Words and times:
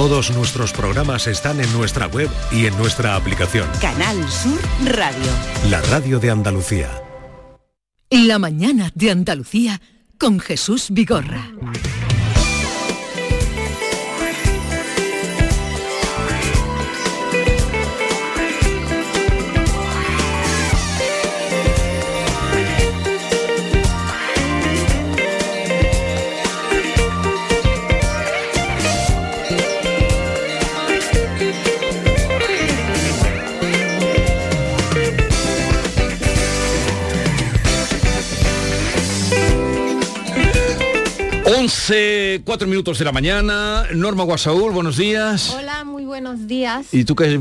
Todos 0.00 0.34
nuestros 0.34 0.72
programas 0.72 1.26
están 1.26 1.60
en 1.60 1.70
nuestra 1.74 2.06
web 2.06 2.30
y 2.50 2.64
en 2.64 2.74
nuestra 2.78 3.16
aplicación. 3.16 3.68
Canal 3.82 4.16
Sur 4.30 4.58
Radio. 4.86 5.30
La 5.68 5.82
radio 5.82 6.18
de 6.18 6.30
Andalucía. 6.30 6.88
La 8.08 8.38
mañana 8.38 8.90
de 8.94 9.10
Andalucía 9.10 9.82
con 10.16 10.40
Jesús 10.40 10.86
Vigorra. 10.88 11.50
11, 41.60 42.40
4 42.42 42.66
minutos 42.66 42.98
de 42.98 43.04
la 43.04 43.12
mañana. 43.12 43.84
Norma 43.94 44.24
Guasaúl, 44.24 44.72
buenos 44.72 44.96
días. 44.96 45.54
Hola, 45.54 45.84
muy 45.84 46.06
buenos 46.06 46.46
días. 46.46 46.86
¿Y 46.90 47.04
tú 47.04 47.14
qué 47.14 47.38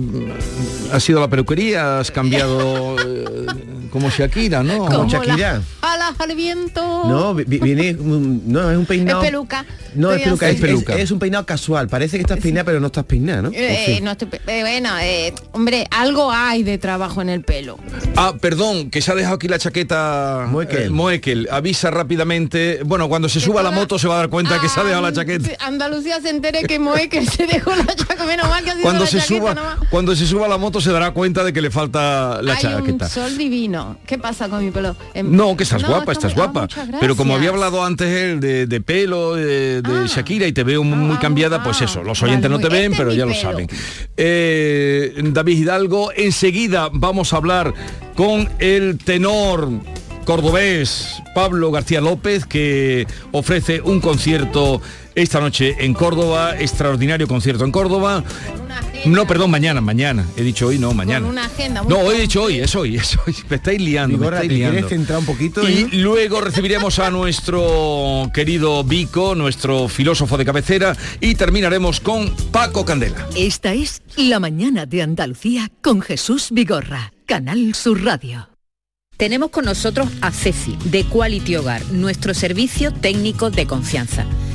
has 0.91 1.07
ido 1.07 1.19
a 1.19 1.21
la 1.21 1.29
peluquería? 1.29 1.99
¿Has 1.99 2.11
cambiado 2.11 2.97
eh, 3.05 3.45
como 3.89 4.09
Shakira, 4.09 4.61
no? 4.61 4.87
Como 4.87 5.07
Shakira. 5.07 5.61
La, 5.78 5.78
alas 6.09 6.19
al 6.19 6.35
viento. 6.35 7.03
No, 7.07 7.33
viene, 7.35 7.93
no, 7.93 8.71
es 8.71 8.77
un 8.77 8.85
peinado. 8.85 9.21
Es 9.21 9.29
peluca. 9.29 9.65
No, 9.95 10.11
es 10.11 10.21
peluca, 10.21 10.49
es, 10.49 10.59
peluca. 10.61 10.95
Es, 10.95 11.11
un 11.11 11.19
peinado 11.19 11.45
casual. 11.45 11.87
Parece 11.87 12.17
que 12.17 12.21
estás 12.21 12.39
peinada, 12.39 12.65
pero 12.65 12.79
no 12.79 12.87
estás 12.87 13.05
peinada, 13.05 13.41
¿no? 13.41 13.51
Eh, 13.53 13.99
no 14.01 14.11
estoy, 14.11 14.29
eh, 14.47 14.61
bueno, 14.61 14.89
eh, 15.01 15.33
hombre, 15.51 15.87
algo 15.91 16.31
hay 16.31 16.63
de 16.63 16.77
trabajo 16.77 17.21
en 17.21 17.29
el 17.29 17.43
pelo. 17.43 17.77
Ah, 18.15 18.33
perdón, 18.39 18.89
que 18.89 19.01
se 19.01 19.11
ha 19.11 19.15
dejado 19.15 19.35
aquí 19.35 19.47
la 19.47 19.59
chaqueta 19.59 20.45
Moekel. 20.49 20.91
Moekel. 20.91 21.47
Avisa 21.51 21.91
rápidamente. 21.91 22.81
Bueno, 22.85 23.09
cuando 23.09 23.29
se 23.29 23.39
suba 23.39 23.63
la 23.63 23.71
moto 23.71 23.97
se 23.97 24.07
va 24.07 24.15
a 24.15 24.17
dar 24.19 24.29
cuenta 24.29 24.59
que 24.61 24.69
se 24.69 24.79
ha 24.79 24.83
dejado 24.83 25.01
la 25.01 25.13
chaqueta. 25.13 25.49
Andalucía 25.65 26.21
se 26.21 26.29
entere 26.29 26.63
que 26.63 26.79
Moekel 26.79 27.27
se 27.27 27.47
dejó 27.47 27.75
la 27.75 27.85
chaqueta. 27.85 28.25
Menos 28.25 28.47
mal 28.47 28.63
que 28.63 28.69
ha 28.71 28.73
sido 28.73 28.83
cuando 28.83 29.05
la 29.05 29.09
se 29.09 29.17
chaqueta 29.19 29.39
suba, 29.39 29.53
nomás. 29.55 29.77
cuando 29.89 30.15
se 30.15 30.27
suba 30.27 30.47
la 30.47 30.57
moto 30.57 30.81
se 30.81 30.91
dará 30.91 31.11
cuenta 31.11 31.43
de 31.43 31.53
que 31.53 31.61
le 31.61 31.71
falta 31.71 32.41
la 32.41 32.53
Hay 32.53 32.61
chaqueta. 32.61 33.05
un 33.05 33.11
sol 33.11 33.37
divino. 33.37 33.97
¿Qué 34.05 34.17
pasa 34.17 34.49
con 34.49 34.63
mi 34.63 34.71
pelo? 34.71 34.95
Em, 35.13 35.35
No, 35.35 35.55
que 35.57 35.63
estás 35.63 35.81
no, 35.81 35.87
guapa, 35.89 35.98
está 35.99 36.11
estás 36.11 36.35
guapa. 36.35 36.67
Pero 36.99 37.15
como 37.15 37.35
había 37.35 37.49
hablado 37.49 37.83
antes 37.83 38.07
él 38.07 38.39
de, 38.39 38.65
de 38.67 38.81
pelo, 38.81 39.35
de, 39.35 39.81
de 39.81 39.89
Ah. 39.91 40.05
Shakira, 40.07 40.47
y 40.47 40.51
te 40.53 40.63
veo 40.63 40.83
muy 40.83 41.15
Ah, 41.15 41.19
cambiada, 41.19 41.57
ah, 41.57 41.63
pues 41.63 41.81
eso, 41.81 42.03
los 42.03 42.19
vale, 42.21 42.33
oyentes 42.33 42.51
no 42.51 42.59
te 42.59 42.69
ven, 42.69 42.91
este 42.91 42.93
es 42.93 42.97
pero 42.97 43.13
ya 43.13 43.25
lo 43.25 43.33
saben. 43.33 43.67
Eh, 44.17 45.13
David 45.23 45.57
Hidalgo, 45.57 46.11
enseguida 46.15 46.89
vamos 46.91 47.33
a 47.33 47.37
hablar 47.37 47.73
con 48.15 48.49
el 48.59 48.97
tenor 48.97 49.69
cordobés 50.25 51.21
Pablo 51.33 51.71
García 51.71 52.01
López, 52.01 52.45
que 52.45 53.07
ofrece 53.31 53.81
un 53.81 53.99
concierto 53.99 54.81
esta 55.21 55.39
noche 55.39 55.75
en 55.79 55.93
Córdoba, 55.93 56.55
extraordinario 56.57 57.27
concierto 57.27 57.65
en 57.65 57.71
Córdoba. 57.71 58.23
No, 59.05 59.25
perdón, 59.25 59.49
mañana, 59.51 59.79
mañana. 59.79 60.25
He 60.35 60.43
dicho 60.43 60.67
hoy, 60.67 60.77
no, 60.77 60.93
mañana. 60.93 61.25
una 61.25 61.45
agenda 61.45 61.83
muy 61.83 61.91
No, 61.91 61.99
hoy 61.99 62.17
he 62.17 62.21
dicho 62.21 62.43
hoy, 62.43 62.59
es 62.59 62.75
hoy, 62.75 62.97
es 62.97 63.17
hoy. 63.25 63.35
Me 63.49 63.55
estáis 63.55 63.81
liando, 63.81 64.17
me 64.17 64.23
Vigorra, 64.23 64.37
estáis 64.37 64.49
¿te 64.49 64.55
quieres 64.55 64.73
liando. 64.73 64.89
centrar 64.89 65.19
un 65.19 65.25
poquito? 65.25 65.69
Y 65.69 65.85
luego 66.01 66.41
recibiremos 66.41 66.99
a 66.99 67.09
nuestro 67.09 68.29
querido 68.33 68.83
Vico, 68.83 69.35
nuestro 69.35 69.87
filósofo 69.87 70.37
de 70.37 70.45
cabecera, 70.45 70.95
y 71.21 71.35
terminaremos 71.35 71.99
con 72.01 72.29
Paco 72.51 72.83
Candela. 72.83 73.25
Esta 73.37 73.73
es 73.73 74.01
La 74.17 74.39
mañana 74.39 74.85
de 74.85 75.01
Andalucía 75.01 75.71
con 75.81 76.01
Jesús 76.01 76.49
Vigorra. 76.51 77.13
Canal 77.25 77.75
Sur 77.75 78.03
Radio. 78.03 78.49
Tenemos 79.15 79.49
con 79.49 79.65
nosotros 79.65 80.07
a 80.21 80.31
Ceci, 80.31 80.77
de 80.85 81.03
Quality 81.03 81.57
Hogar, 81.57 81.85
nuestro 81.91 82.33
servicio 82.33 82.91
técnico 82.93 83.49
de 83.49 83.65
confianza. 83.65 84.25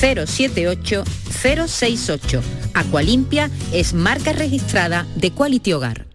078 0.00 1.04
068. 1.30 2.42
Aqualimpia 2.74 3.50
es 3.72 3.94
marca 3.94 4.32
registrada 4.32 5.06
de 5.16 5.30
Quality 5.30 5.72
Hogar. 5.72 6.06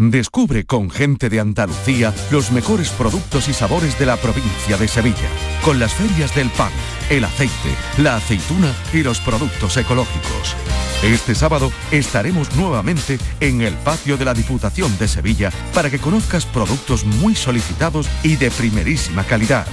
Descubre 0.00 0.64
con 0.64 0.90
gente 0.90 1.28
de 1.28 1.40
Andalucía 1.40 2.14
los 2.30 2.52
mejores 2.52 2.90
productos 2.90 3.48
y 3.48 3.52
sabores 3.52 3.98
de 3.98 4.06
la 4.06 4.16
provincia 4.16 4.76
de 4.76 4.86
Sevilla, 4.86 5.28
con 5.64 5.80
las 5.80 5.92
ferias 5.92 6.32
del 6.36 6.48
pan, 6.50 6.70
el 7.10 7.24
aceite, 7.24 7.74
la 8.00 8.14
aceituna 8.14 8.72
y 8.92 9.02
los 9.02 9.18
productos 9.18 9.76
ecológicos. 9.76 10.54
Este 11.02 11.34
sábado 11.34 11.72
estaremos 11.90 12.54
nuevamente 12.54 13.18
en 13.40 13.60
el 13.60 13.74
patio 13.74 14.16
de 14.16 14.24
la 14.24 14.34
Diputación 14.34 14.96
de 14.98 15.08
Sevilla 15.08 15.50
para 15.74 15.90
que 15.90 15.98
conozcas 15.98 16.46
productos 16.46 17.04
muy 17.04 17.34
solicitados 17.34 18.08
y 18.22 18.36
de 18.36 18.52
primerísima 18.52 19.24
calidad. 19.24 19.66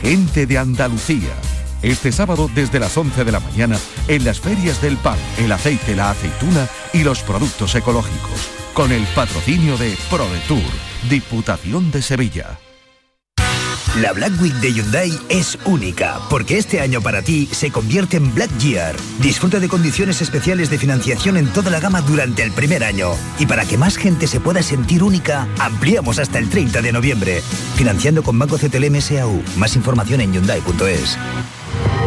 Gente 0.00 0.46
de 0.46 0.56
Andalucía. 0.56 1.34
Este 1.82 2.10
sábado 2.10 2.50
desde 2.52 2.80
las 2.80 2.96
11 2.96 3.24
de 3.24 3.32
la 3.32 3.40
mañana 3.40 3.78
en 4.08 4.24
las 4.24 4.40
ferias 4.40 4.82
del 4.82 4.96
pan, 4.96 5.18
el 5.38 5.52
aceite, 5.52 5.94
la 5.94 6.10
aceituna 6.10 6.66
y 6.92 7.04
los 7.04 7.22
productos 7.22 7.74
ecológicos. 7.74 8.48
Con 8.74 8.90
el 8.90 9.04
patrocinio 9.14 9.76
de 9.76 9.96
ProDetour, 10.10 10.62
Diputación 11.08 11.90
de 11.90 12.02
Sevilla. 12.02 12.58
La 13.96 14.12
Black 14.12 14.40
Week 14.40 14.54
de 14.54 14.72
Hyundai 14.72 15.18
es 15.28 15.58
única, 15.64 16.20
porque 16.30 16.58
este 16.58 16.80
año 16.80 17.00
para 17.00 17.22
ti 17.22 17.48
se 17.50 17.72
convierte 17.72 18.16
en 18.16 18.32
Black 18.32 18.56
Year. 18.58 18.94
Disfruta 19.20 19.58
de 19.58 19.68
condiciones 19.68 20.22
especiales 20.22 20.70
de 20.70 20.78
financiación 20.78 21.36
en 21.36 21.52
toda 21.52 21.70
la 21.70 21.80
gama 21.80 22.00
durante 22.02 22.44
el 22.44 22.52
primer 22.52 22.84
año. 22.84 23.10
Y 23.40 23.46
para 23.46 23.64
que 23.64 23.78
más 23.78 23.96
gente 23.96 24.28
se 24.28 24.38
pueda 24.40 24.62
sentir 24.62 25.02
única, 25.02 25.48
ampliamos 25.58 26.20
hasta 26.20 26.38
el 26.38 26.48
30 26.48 26.80
de 26.82 26.92
noviembre. 26.92 27.42
Financiando 27.76 28.22
con 28.22 28.38
Banco 28.38 28.56
CTLM 28.56 29.00
SAU. 29.00 29.42
Más 29.56 29.74
información 29.74 30.20
en 30.20 30.32
Hyundai.es. 30.32 31.18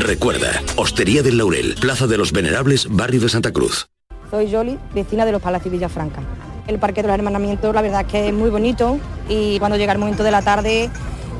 Recuerda, 0.00 0.60
Hostería 0.74 1.22
del 1.22 1.38
Laurel, 1.38 1.76
Plaza 1.80 2.08
de 2.08 2.18
los 2.18 2.32
Venerables, 2.32 2.88
Barrio 2.90 3.20
de 3.20 3.28
Santa 3.28 3.52
Cruz. 3.52 3.86
Soy 4.28 4.50
Yoli, 4.50 4.76
vecina 4.92 5.24
de 5.24 5.30
los 5.30 5.40
Palacios 5.40 5.70
Villafranca. 5.70 6.20
El 6.66 6.78
Parque 6.80 7.02
de 7.02 7.08
los 7.08 7.16
Hermanamientos 7.16 7.72
la 7.72 7.80
verdad 7.80 8.00
es 8.00 8.06
que 8.08 8.28
es 8.28 8.34
muy 8.34 8.50
bonito 8.50 8.98
y 9.28 9.58
cuando 9.60 9.76
llega 9.76 9.92
el 9.92 9.98
momento 9.98 10.24
de 10.24 10.30
la 10.32 10.42
tarde 10.42 10.90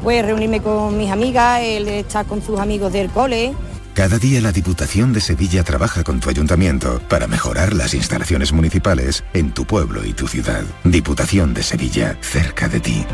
pues 0.02 0.24
reunirme 0.24 0.60
con 0.60 0.96
mis 0.96 1.10
amigas, 1.10 1.62
él 1.62 1.88
estar 1.88 2.26
con 2.26 2.42
sus 2.42 2.60
amigos 2.60 2.92
del 2.92 3.10
cole. 3.10 3.54
Cada 3.94 4.18
día 4.18 4.40
la 4.40 4.52
Diputación 4.52 5.12
de 5.12 5.20
Sevilla 5.20 5.64
trabaja 5.64 6.04
con 6.04 6.20
tu 6.20 6.28
ayuntamiento 6.28 7.00
para 7.08 7.26
mejorar 7.26 7.72
las 7.72 7.94
instalaciones 7.94 8.52
municipales 8.52 9.24
en 9.32 9.52
tu 9.52 9.64
pueblo 9.64 10.04
y 10.04 10.12
tu 10.12 10.28
ciudad. 10.28 10.62
Diputación 10.84 11.54
de 11.54 11.62
Sevilla, 11.62 12.18
cerca 12.20 12.68
de 12.68 12.80
ti. 12.80 13.04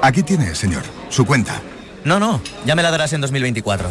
Aquí 0.00 0.22
tiene, 0.22 0.54
señor, 0.54 0.82
su 1.08 1.26
cuenta. 1.26 1.60
No, 2.04 2.18
no, 2.18 2.40
ya 2.64 2.74
me 2.74 2.82
la 2.82 2.90
darás 2.90 3.12
en 3.12 3.20
2024. 3.20 3.90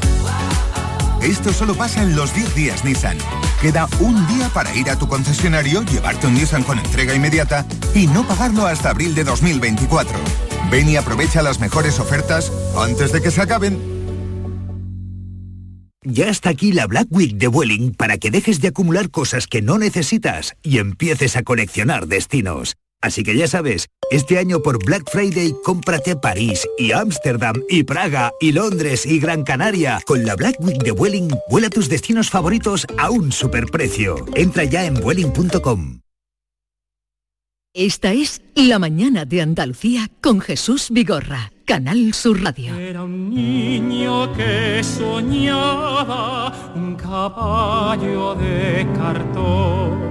Esto 1.21 1.51
solo 1.51 1.75
pasa 1.75 2.03
en 2.03 2.15
los 2.15 2.33
10 2.33 2.55
días 2.55 2.85
Nissan. 2.85 3.17
Queda 3.61 3.87
un 3.99 4.25
día 4.27 4.49
para 4.49 4.73
ir 4.75 4.89
a 4.89 4.97
tu 4.97 5.07
concesionario, 5.07 5.83
llevarte 5.83 6.27
un 6.27 6.35
Nissan 6.35 6.63
con 6.63 6.79
entrega 6.79 7.15
inmediata 7.15 7.65
y 7.95 8.07
no 8.07 8.25
pagarlo 8.27 8.65
hasta 8.65 8.91
abril 8.91 9.15
de 9.15 9.23
2024. 9.23 10.17
Ven 10.71 10.89
y 10.89 10.95
aprovecha 10.95 11.41
las 11.41 11.59
mejores 11.59 11.99
ofertas 11.99 12.51
antes 12.77 13.11
de 13.11 13.21
que 13.21 13.31
se 13.31 13.41
acaben. 13.41 13.97
Ya 16.03 16.29
está 16.29 16.51
aquí 16.51 16.71
la 16.71 16.87
Black 16.87 17.07
Week 17.09 17.35
de 17.35 17.47
Vueling 17.47 17.93
para 17.93 18.17
que 18.17 18.31
dejes 18.31 18.61
de 18.61 18.69
acumular 18.69 19.09
cosas 19.09 19.47
que 19.47 19.61
no 19.61 19.77
necesitas 19.77 20.55
y 20.63 20.77
empieces 20.77 21.35
a 21.35 21.43
coleccionar 21.43 22.07
destinos. 22.07 22.77
Así 23.01 23.23
que 23.23 23.35
ya 23.35 23.47
sabes, 23.47 23.87
este 24.11 24.37
año 24.39 24.61
por 24.61 24.83
Black 24.83 25.09
Friday 25.11 25.53
cómprate 25.63 26.15
París 26.15 26.67
y 26.77 26.91
Ámsterdam 26.93 27.61
y 27.69 27.83
Praga 27.83 28.31
y 28.41 28.51
Londres 28.53 29.05
y 29.05 29.19
Gran 29.19 29.43
Canaria. 29.43 29.99
Con 30.05 30.25
la 30.25 30.35
Black 30.35 30.55
Week 30.59 30.83
de 30.83 30.91
Vueling, 30.91 31.29
vuela 31.49 31.69
tus 31.69 31.89
destinos 31.89 32.29
favoritos 32.29 32.87
a 32.97 33.11
un 33.11 33.31
superprecio. 33.31 34.25
Entra 34.35 34.63
ya 34.63 34.85
en 34.85 34.95
vueling.com. 34.95 35.99
Esta 37.73 38.11
es 38.11 38.41
La 38.55 38.79
Mañana 38.79 39.25
de 39.25 39.43
Andalucía 39.43 40.09
con 40.19 40.41
Jesús 40.41 40.87
Vigorra, 40.89 41.51
Canal 41.63 42.11
Sur 42.15 42.41
Radio. 42.41 42.75
Era 42.75 43.03
un 43.03 43.29
niño 43.29 44.33
que 44.33 44.83
soñaba 44.83 46.73
un 46.73 46.95
caballo 46.95 48.33
de 48.33 48.87
cartón 48.97 50.07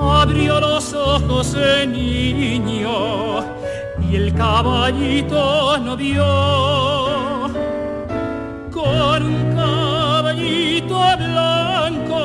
Abrió 0.00 0.60
los 0.60 0.94
ojos 0.94 1.54
el 1.54 1.92
niño 1.92 3.44
y 4.10 4.16
el 4.16 4.34
caballito 4.34 5.76
no 5.78 5.96
vio. 5.96 6.24
Con 8.72 9.22
un 9.22 9.54
caballito 9.54 10.98
blanco 11.18 12.20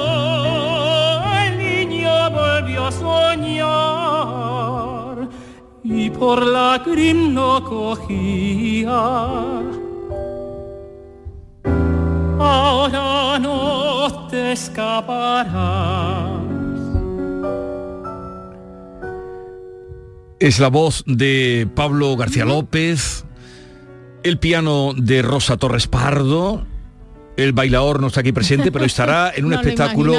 el 1.45 1.57
niño 1.57 2.29
volvió 2.31 2.87
a 2.87 2.91
soñar 2.91 3.65
y 5.83 6.09
por 6.09 6.45
la 6.45 6.81
crin 6.83 7.33
no 7.33 7.63
cogía. 7.63 9.03
Ahora 12.39 13.39
no 13.39 14.27
te 14.29 14.53
escaparás 14.53 16.34
Es 20.45 20.59
la 20.59 20.67
voz 20.67 21.03
de 21.07 21.67
Pablo 21.73 22.15
García 22.15 22.45
López, 22.45 23.25
el 24.21 24.37
piano 24.37 24.93
de 24.95 25.23
Rosa 25.23 25.57
Torres 25.57 25.87
Pardo, 25.87 26.67
el 27.35 27.51
bailador 27.51 27.99
no 27.99 28.05
está 28.05 28.19
aquí 28.19 28.31
presente, 28.31 28.71
pero 28.71 28.85
estará 28.85 29.31
en 29.35 29.45
un 29.45 29.53
espectáculo 29.53 30.13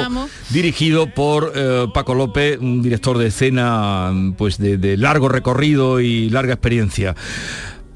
dirigido 0.49 1.13
por 1.13 1.53
eh, 1.55 1.85
Paco 1.93 2.13
López, 2.13 2.59
un 2.59 2.81
director 2.81 3.17
de 3.17 3.27
escena 3.27 4.11
pues 4.37 4.57
de 4.57 4.97
largo 4.97 5.29
recorrido 5.29 6.01
y 6.01 6.29
larga 6.29 6.55
experiencia. 6.55 7.15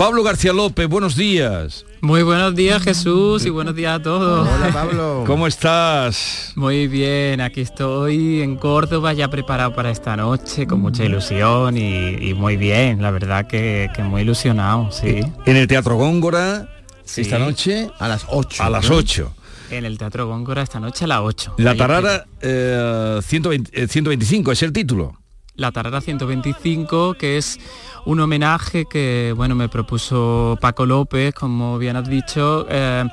Pablo 0.01 0.23
García 0.23 0.51
López, 0.51 0.87
buenos 0.87 1.15
días. 1.15 1.85
Muy 2.01 2.23
buenos 2.23 2.55
días 2.55 2.81
Jesús 2.81 3.45
y 3.45 3.51
buenos 3.51 3.75
días 3.75 3.99
a 3.99 4.01
todos. 4.01 4.49
Hola 4.49 4.69
Pablo. 4.73 5.25
¿Cómo 5.27 5.45
estás? 5.45 6.53
Muy 6.55 6.87
bien, 6.87 7.39
aquí 7.39 7.61
estoy 7.61 8.41
en 8.41 8.55
Córdoba 8.55 9.13
ya 9.13 9.27
preparado 9.27 9.75
para 9.75 9.91
esta 9.91 10.17
noche 10.17 10.65
con 10.65 10.81
mucha 10.81 11.05
ilusión 11.05 11.77
y, 11.77 12.33
muy 12.33 12.57
bien, 12.57 13.03
la 13.03 13.11
verdad 13.11 13.45
que, 13.45 13.91
muy 13.99 14.23
ilusionado, 14.23 14.91
sí. 14.91 15.21
En 15.45 15.55
el 15.55 15.67
Teatro 15.67 15.97
Góngora, 15.97 16.67
esta 17.05 17.37
noche 17.37 17.91
a 17.99 18.07
las 18.07 18.25
8. 18.27 18.63
A 18.63 18.71
las 18.71 18.89
8. 18.89 19.31
En 19.69 19.85
el 19.85 19.99
Teatro 19.99 20.25
Góngora 20.25 20.63
esta 20.63 20.79
noche 20.79 21.05
a 21.05 21.09
las 21.09 21.19
8. 21.19 21.53
La 21.57 21.75
Tarara 21.75 22.25
125 22.41 24.49
eh, 24.49 24.53
es 24.53 24.63
el 24.63 24.73
título. 24.73 25.20
La 25.55 25.71
Tarara 25.71 26.01
125, 26.01 27.15
que 27.15 27.37
es 27.37 27.59
un 28.05 28.19
homenaje 28.19 28.85
que 28.85 29.33
bueno 29.35 29.53
me 29.53 29.69
propuso 29.69 30.57
Paco 30.61 30.85
López, 30.85 31.33
como 31.33 31.77
bien 31.77 31.95
has 31.97 32.09
dicho, 32.09 32.65
eh, 32.69 33.03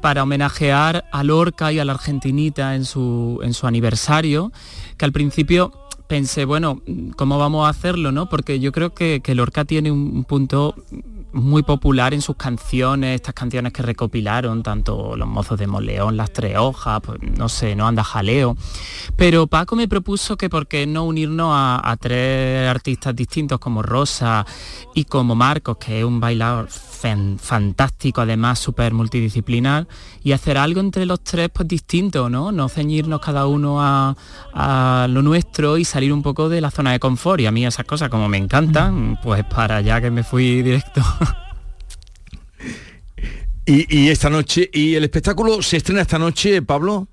para 0.00 0.22
homenajear 0.22 1.04
a 1.12 1.22
Lorca 1.22 1.72
y 1.72 1.78
a 1.78 1.84
la 1.84 1.92
Argentinita 1.92 2.74
en 2.74 2.84
su, 2.84 3.40
en 3.42 3.54
su 3.54 3.66
aniversario, 3.66 4.52
que 4.96 5.04
al 5.04 5.12
principio 5.12 5.85
pensé, 6.06 6.44
bueno, 6.44 6.80
¿cómo 7.16 7.38
vamos 7.38 7.66
a 7.66 7.70
hacerlo? 7.70 8.12
no? 8.12 8.28
Porque 8.28 8.60
yo 8.60 8.72
creo 8.72 8.94
que, 8.94 9.20
que 9.20 9.34
Lorca 9.34 9.64
tiene 9.64 9.90
un 9.90 10.24
punto 10.24 10.74
muy 11.36 11.62
popular 11.62 12.14
en 12.14 12.22
sus 12.22 12.36
canciones, 12.36 13.16
estas 13.16 13.34
canciones 13.34 13.72
que 13.72 13.82
recopilaron, 13.82 14.62
tanto 14.62 15.16
Los 15.16 15.28
Mozos 15.28 15.58
de 15.58 15.66
Moleón, 15.66 16.16
Las 16.16 16.32
Tres 16.32 16.56
Hojas, 16.56 17.00
pues 17.04 17.20
no 17.20 17.48
sé, 17.48 17.76
no 17.76 17.86
anda 17.86 18.02
jaleo. 18.02 18.56
Pero 19.16 19.46
Paco 19.46 19.76
me 19.76 19.86
propuso 19.86 20.36
que 20.36 20.48
por 20.48 20.66
qué 20.66 20.86
no 20.86 21.04
unirnos 21.04 21.50
a, 21.52 21.96
tres 22.00 22.68
artistas 22.68 23.14
distintos 23.14 23.58
como 23.58 23.82
Rosa 23.82 24.46
y 24.94 25.04
como 25.04 25.34
Marcos, 25.34 25.76
que 25.76 26.00
es 26.00 26.04
un 26.04 26.20
bailador 26.20 26.68
fantástico, 26.96 28.20
además 28.20 28.58
súper 28.58 28.92
multidisciplinar, 28.92 29.86
y 30.22 30.32
hacer 30.32 30.58
algo 30.58 30.80
entre 30.80 31.06
los 31.06 31.22
tres 31.22 31.48
pues 31.52 31.68
distinto, 31.68 32.28
¿no? 32.28 32.52
No 32.52 32.68
ceñirnos 32.68 33.20
cada 33.20 33.46
uno 33.46 33.82
a, 33.82 34.16
a, 34.52 35.06
lo 35.08 35.22
nuestro 35.22 35.78
y 35.78 35.84
salir 35.84 36.12
un 36.12 36.22
poco 36.22 36.48
de 36.48 36.60
la 36.60 36.70
zona 36.70 36.92
de 36.92 36.98
confort. 36.98 37.40
Y 37.40 37.46
a 37.46 37.50
mí 37.50 37.66
esas 37.66 37.86
cosas 37.86 38.08
como 38.08 38.28
me 38.28 38.38
encantan, 38.38 39.18
pues 39.22 39.44
para 39.44 39.76
allá 39.76 40.00
que 40.00 40.10
me 40.10 40.22
fui 40.22 40.62
directo. 40.62 41.02
y, 43.66 44.08
esta 44.08 44.30
noche, 44.30 44.70
¿y 44.72 44.94
el 44.94 45.04
espectáculo 45.04 45.62
se 45.62 45.78
estrena 45.78 46.02
esta 46.02 46.18
noche, 46.18 46.62
Pablo? 46.62 47.08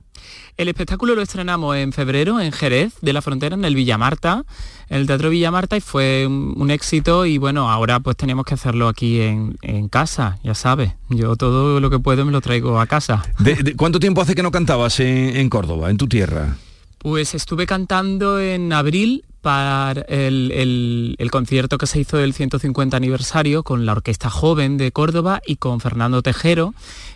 El 0.55 0.67
espectáculo 0.67 1.15
lo 1.15 1.23
estrenamos 1.23 1.75
en 1.77 1.93
febrero 1.93 2.39
en 2.39 2.51
Jerez 2.51 2.93
de 3.01 3.11
la 3.11 3.23
Frontera, 3.23 3.55
en 3.55 3.65
el 3.65 3.75
Villamarta, 3.75 4.43
en 4.87 4.97
el 4.97 5.07
Teatro 5.07 5.31
Villamarta 5.31 5.75
y 5.77 5.81
fue 5.81 6.27
un, 6.27 6.69
éxito 6.69 7.25
y 7.25 7.39
bueno, 7.39 7.71
ahora 7.71 7.99
pues 7.99 8.15
tenemos 8.17 8.45
que 8.45 8.53
hacerlo 8.53 8.87
aquí 8.87 9.19
en, 9.21 9.57
casa, 9.89 10.37
ya 10.43 10.53
sabes. 10.53 10.93
Yo 11.09 11.35
todo 11.35 11.79
lo 11.79 11.89
que 11.89 11.97
puedo 11.97 12.23
me 12.23 12.31
lo 12.31 12.39
traigo 12.39 12.79
a 12.79 12.85
casa. 12.85 13.23
¿De, 13.39 13.75
cuánto 13.75 13.99
tiempo 13.99 14.21
hace 14.21 14.35
que 14.35 14.43
no 14.43 14.51
cantabas 14.51 14.99
en 14.99 15.49
Córdoba, 15.49 15.89
en 15.89 15.97
tu 15.97 16.07
tierra? 16.07 16.55
Pues 16.99 17.33
estuve 17.33 17.65
cantando 17.65 18.39
en 18.39 18.71
abril 18.71 19.25
para 19.43 19.91
el, 20.07 21.27
concierto 21.29 21.77
que 21.77 21.85
se 21.85 21.99
hizo 21.99 22.15
del 22.15 22.33
150 22.33 22.95
aniversario 22.95 23.63
con 23.63 23.85
la 23.85 23.91
Orquesta 23.91 24.29
Joven 24.29 24.77
de 24.77 24.93
Córdoba 24.93 25.41
y 25.45 25.57
con 25.57 25.81
Fernando 25.81 26.21
Tejero, 26.21 26.73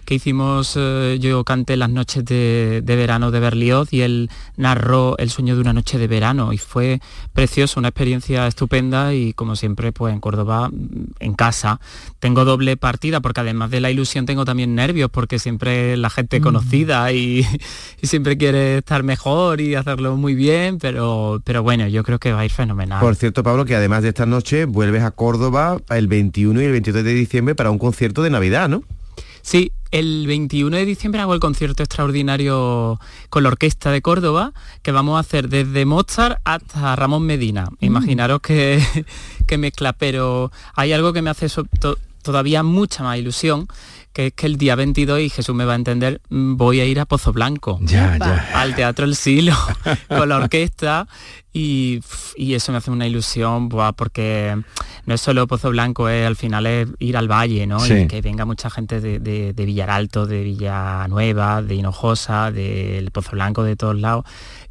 que 0.07 0.15
hicimos, 0.15 0.75
eh, 0.77 1.17
yo 1.19 1.43
canté 1.43 1.75
las 1.75 1.89
noches 1.89 2.23
de, 2.23 2.81
verano 2.85 3.29
de 3.29 3.41
Berlioz 3.41 3.91
y 3.91 4.03
él 4.03 4.29
narró 4.55 5.17
el 5.17 5.29
sueño 5.29 5.55
de 5.55 5.59
una 5.59 5.73
noche 5.73 5.97
de 5.97 6.07
verano 6.07 6.53
y 6.53 6.57
fue 6.57 7.01
precioso, 7.33 7.77
una 7.77 7.89
experiencia 7.89 8.47
estupenda 8.47 9.13
y 9.13 9.33
como 9.33 9.57
siempre 9.57 9.91
pues 9.91 10.13
en 10.13 10.21
Córdoba 10.21 10.71
en 11.19 11.33
casa. 11.33 11.81
Tengo 12.19 12.45
doble 12.45 12.77
partida 12.77 13.19
porque 13.19 13.41
además 13.41 13.69
de 13.69 13.81
la 13.81 13.91
ilusión 13.91 14.25
tengo 14.25 14.45
también 14.45 14.75
nervios 14.75 15.09
porque 15.11 15.39
siempre 15.39 15.97
la 15.97 16.09
gente 16.09 16.39
mm. 16.39 16.43
conocida 16.43 17.11
y, 17.11 17.45
siempre 18.01 18.37
quiere 18.37 18.77
estar 18.77 19.03
mejor 19.03 19.59
y 19.59 19.75
hacerlo 19.75 20.15
muy 20.15 20.35
bien, 20.35 20.77
pero, 20.77 21.41
pero 21.43 21.63
bueno, 21.63 21.85
yo 21.89 22.03
creo 22.03 22.17
que 22.17 22.31
va 22.31 22.39
a 22.39 22.45
ir 22.45 22.51
fenomenal. 22.51 23.01
Por 23.01 23.17
cierto, 23.17 23.43
Pablo, 23.43 23.65
que 23.65 23.75
además 23.75 24.03
de 24.03 24.09
esta 24.09 24.25
noche 24.25 24.63
vuelves 24.63 25.03
a 25.03 25.11
Córdoba 25.11 25.81
el 25.89 26.07
21 26.07 26.61
y 26.61 26.63
el 26.63 26.71
22 26.71 27.03
de 27.03 27.13
diciembre 27.13 27.55
para 27.55 27.71
un 27.71 27.77
concierto 27.77 28.23
de 28.23 28.29
Navidad, 28.29 28.69
¿no? 28.69 28.83
Sí, 29.41 29.71
el 29.91 30.25
21 30.27 30.75
de 30.75 30.85
diciembre 30.85 31.21
hago 31.21 31.33
el 31.33 31.39
concierto 31.39 31.83
extraordinario 31.83 32.99
con 33.29 33.43
la 33.43 33.49
Orquesta 33.49 33.91
de 33.91 34.01
Córdoba, 34.01 34.53
que 34.81 34.91
vamos 34.91 35.17
a 35.17 35.19
hacer 35.19 35.49
desde 35.49 35.85
Mozart 35.85 36.39
hasta 36.45 36.95
Ramón 36.95 37.23
Medina. 37.25 37.65
Mm. 37.79 37.85
Imaginaros 37.85 38.41
que, 38.41 38.81
que 39.47 39.57
mezcla, 39.57 39.93
pero 39.93 40.51
hay 40.75 40.93
algo 40.93 41.13
que 41.13 41.21
me 41.21 41.29
hace 41.29 41.49
so- 41.49 41.65
to- 41.79 41.97
todavía 42.21 42.63
mucha 42.63 43.03
más 43.03 43.17
ilusión, 43.17 43.67
que 44.13 44.27
es 44.27 44.33
que 44.33 44.47
el 44.47 44.57
día 44.57 44.75
22, 44.75 45.19
y 45.21 45.29
Jesús 45.29 45.55
me 45.55 45.63
va 45.63 45.73
a 45.73 45.75
entender, 45.77 46.21
mm, 46.29 46.57
voy 46.57 46.79
a 46.81 46.85
ir 46.85 46.99
a 46.99 47.05
Pozo 47.05 47.31
Blanco. 47.31 47.79
Ya, 47.81 48.17
ya. 48.17 48.49
Al 48.55 48.75
Teatro 48.75 49.05
El 49.05 49.15
Silo, 49.15 49.55
con 50.09 50.27
la 50.27 50.37
orquesta. 50.37 51.07
Y, 51.57 52.03
y 52.35 52.53
eso 52.53 52.71
me 52.71 52.77
hace 52.77 52.91
una 52.91 53.07
ilusión, 53.07 53.67
buah, 53.67 53.93
porque 53.93 54.55
no 55.05 55.13
es 55.15 55.21
solo 55.21 55.47
Pozo 55.47 55.71
Blanco, 55.71 56.07
es, 56.07 56.27
al 56.27 56.35
final 56.35 56.67
es 56.67 56.87
ir 56.99 57.17
al 57.17 57.27
valle, 57.27 57.65
¿no? 57.65 57.79
Sí. 57.79 57.93
Y 57.93 58.07
que 58.07 58.21
venga 58.21 58.45
mucha 58.45 58.69
gente 58.69 59.01
de, 59.01 59.17
de, 59.17 59.53
de 59.53 59.65
Villaralto, 59.65 60.27
de 60.27 60.43
Villanueva, 60.43 61.63
de 61.63 61.73
Hinojosa, 61.73 62.51
del 62.51 63.09
Pozo 63.09 63.31
Blanco, 63.31 63.63
de 63.63 63.75
todos 63.75 63.99
lados. 63.99 64.25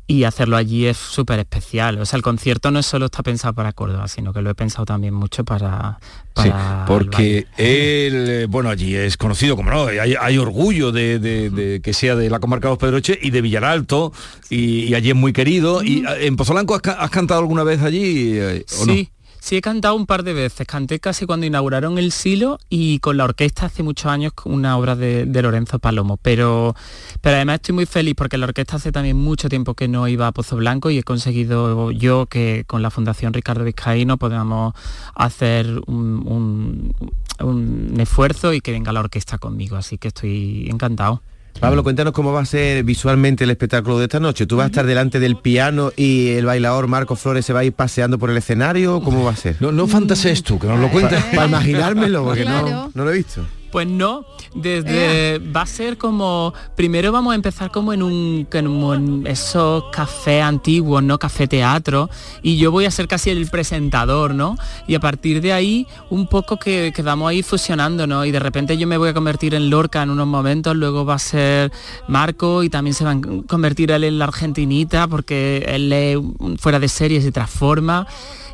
Y 0.08 0.22
hacerlo 0.22 0.56
allí 0.56 0.86
es 0.86 0.96
súper 0.96 1.40
especial. 1.40 1.98
O 1.98 2.06
sea, 2.06 2.16
el 2.16 2.22
concierto 2.22 2.70
no 2.70 2.80
solo 2.84 3.06
está 3.06 3.24
pensado 3.24 3.54
para 3.54 3.72
Córdoba, 3.72 4.06
sino 4.06 4.32
que 4.32 4.40
lo 4.40 4.50
he 4.50 4.54
pensado 4.54 4.84
también 4.84 5.12
mucho 5.12 5.44
para... 5.44 5.98
Sí, 6.36 6.48
para 6.48 6.84
porque 6.86 7.46
él, 7.56 8.28
eh, 8.28 8.46
bueno, 8.48 8.68
allí 8.68 8.94
es 8.94 9.16
conocido, 9.16 9.56
como 9.56 9.70
no, 9.70 9.86
hay, 9.86 10.14
hay 10.20 10.38
orgullo 10.38 10.92
de, 10.92 11.80
que 11.82 11.92
sea 11.92 12.14
de 12.14 12.30
la 12.30 12.38
comarca 12.38 12.68
de 12.68 12.72
los 12.72 12.78
Pedroches 12.78 13.18
y 13.20 13.30
de 13.30 13.40
Villaralto, 13.40 14.12
y, 14.48 14.84
y 14.84 14.94
allí 14.94 15.10
es 15.10 15.16
muy 15.16 15.32
querido. 15.32 15.82
¿Y 15.82 16.04
eh, 16.06 16.26
en 16.26 16.36
Pozolanco 16.36 16.75
has, 16.76 16.82
ca- 16.82 16.92
has 17.02 17.10
cantado 17.10 17.40
alguna 17.40 17.64
vez 17.64 17.82
allí 17.82 18.38
eh? 18.38 18.64
Sí, 18.66 19.10
sí 19.40 19.56
he 19.56 19.60
cantado 19.60 19.94
un 19.94 20.06
par 20.06 20.22
de 20.22 20.32
veces. 20.32 20.66
Canté 20.66 20.98
casi 21.00 21.26
cuando 21.26 21.46
inauguraron 21.46 21.98
el 21.98 22.10
Silo 22.12 22.58
y 22.68 22.98
con 23.00 23.16
la 23.16 23.24
orquesta 23.24 23.66
hace 23.66 23.82
muchos 23.82 24.06
años 24.10 24.32
una 24.44 24.76
obra 24.76 24.96
de, 24.96 25.24
Lorenzo 25.42 25.78
Palomo. 25.78 26.16
Pero, 26.16 26.74
pero 27.20 27.36
además 27.36 27.56
estoy 27.56 27.74
muy 27.74 27.86
feliz 27.86 28.14
porque 28.16 28.38
la 28.38 28.46
orquesta 28.46 28.76
hace 28.76 28.90
también 28.92 29.16
mucho 29.16 29.48
tiempo 29.48 29.74
que 29.74 29.88
no 29.88 30.08
iba 30.08 30.26
a 30.26 30.32
Pozo 30.32 30.56
Blanco 30.56 30.90
y 30.90 30.98
he 30.98 31.02
conseguido 31.02 31.90
yo 31.92 32.26
que 32.26 32.64
con 32.66 32.82
la 32.82 32.90
Fundación 32.90 33.32
Ricardo 33.32 33.64
Vizcaíno 33.64 34.16
podamos 34.16 34.74
hacer 35.14 35.80
un- 35.86 36.92
un 37.40 37.94
esfuerzo 38.00 38.52
y 38.54 38.60
que 38.60 38.72
venga 38.72 38.92
la 38.92 39.00
orquesta 39.00 39.38
conmigo. 39.38 39.76
Así 39.76 39.98
que 39.98 40.08
estoy 40.08 40.68
encantado. 40.70 41.22
Pablo, 41.60 41.82
cuéntanos 41.82 42.12
cómo 42.12 42.32
va 42.32 42.40
a 42.42 42.44
ser 42.44 42.84
visualmente 42.84 43.44
el 43.44 43.50
espectáculo 43.50 43.98
de 43.98 44.04
esta 44.04 44.20
noche. 44.20 44.46
¿Tú 44.46 44.56
vas 44.56 44.64
a 44.64 44.66
estar 44.66 44.86
delante 44.86 45.18
del 45.18 45.36
piano 45.36 45.90
y 45.96 46.28
el 46.30 46.44
bailador 46.44 46.86
Marco 46.86 47.16
Flores 47.16 47.46
se 47.46 47.52
va 47.52 47.60
a 47.60 47.64
ir 47.64 47.72
paseando 47.72 48.18
por 48.18 48.30
el 48.30 48.36
escenario? 48.36 49.00
¿Cómo 49.00 49.24
va 49.24 49.30
a 49.32 49.36
ser? 49.36 49.56
No, 49.60 49.72
no 49.72 49.86
fantasees 49.86 50.42
tú, 50.42 50.58
que 50.58 50.66
nos 50.66 50.78
lo 50.78 50.90
cuentes. 50.90 51.22
Para 51.34 51.46
imaginármelo, 51.46 52.24
porque 52.24 52.42
Claro. 52.42 52.68
no, 52.68 52.90
no 52.94 53.04
lo 53.04 53.10
he 53.10 53.16
visto. 53.16 53.42
Pues 53.76 53.88
no, 53.88 54.24
desde 54.54 55.38
va 55.54 55.60
a 55.60 55.66
ser 55.66 55.98
como 55.98 56.54
primero 56.76 57.12
vamos 57.12 57.32
a 57.32 57.34
empezar 57.34 57.70
como 57.70 57.92
en 57.92 58.02
un 58.02 58.48
como 58.50 58.94
en 58.94 59.26
esos 59.26 59.84
cafés 59.92 60.42
antiguos, 60.42 61.02
¿no? 61.02 61.18
Café 61.18 61.46
teatro 61.46 62.08
y 62.40 62.56
yo 62.56 62.72
voy 62.72 62.86
a 62.86 62.90
ser 62.90 63.06
casi 63.06 63.28
el 63.28 63.46
presentador, 63.50 64.34
¿no? 64.34 64.56
Y 64.86 64.94
a 64.94 65.00
partir 65.00 65.42
de 65.42 65.52
ahí 65.52 65.86
un 66.08 66.26
poco 66.26 66.56
que, 66.56 66.90
que 66.96 67.02
vamos 67.02 67.28
a 67.28 67.34
ir 67.34 67.44
fusionando, 67.44 68.06
¿no? 68.06 68.24
Y 68.24 68.30
de 68.30 68.38
repente 68.38 68.78
yo 68.78 68.86
me 68.86 68.96
voy 68.96 69.10
a 69.10 69.12
convertir 69.12 69.54
en 69.54 69.68
Lorca 69.68 70.02
en 70.02 70.08
unos 70.08 70.26
momentos, 70.26 70.74
luego 70.74 71.04
va 71.04 71.16
a 71.16 71.18
ser 71.18 71.70
Marco 72.08 72.62
y 72.62 72.70
también 72.70 72.94
se 72.94 73.04
va 73.04 73.10
a 73.10 73.20
convertir 73.46 73.90
él 73.90 74.04
en 74.04 74.18
la 74.18 74.24
argentinita 74.24 75.06
porque 75.06 75.66
él 75.68 75.90
lee 75.90 76.56
fuera 76.56 76.80
de 76.80 76.88
serie 76.88 77.18
y 77.18 77.20
se 77.20 77.30
transforma 77.30 78.06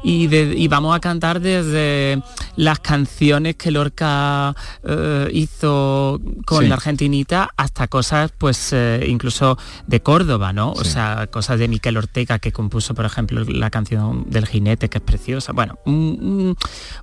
y, 0.02 0.26
de- 0.26 0.54
y 0.56 0.68
vamos 0.68 0.94
a 0.97 1.00
cantar 1.00 1.40
desde 1.40 2.23
las 2.56 2.80
canciones 2.80 3.56
que 3.56 3.71
Lorca 3.71 4.54
eh, 4.85 5.28
hizo 5.32 6.21
con 6.44 6.62
Sí. 6.62 6.68
la 6.68 6.75
argentinita 6.75 7.49
hasta 7.56 7.88
cosas 7.88 8.32
pues 8.37 8.73
eh, 8.73 9.04
incluso 9.09 9.56
de 9.87 10.00
Córdoba, 10.00 10.52
¿no? 10.52 10.73
O 10.73 10.85
sea, 10.85 11.26
cosas 11.28 11.59
de 11.59 11.68
Miquel 11.68 11.97
Ortega 11.97 12.38
que 12.38 12.52
compuso, 12.52 12.94
por 12.94 13.04
ejemplo, 13.04 13.44
la 13.44 13.71
canción 13.71 14.25
del 14.28 14.47
jinete 14.47 14.88
que 14.88 14.99
es 14.99 15.04
preciosa. 15.04 15.52
Bueno, 15.52 15.78
un- 15.87 16.18
un- 16.21 16.56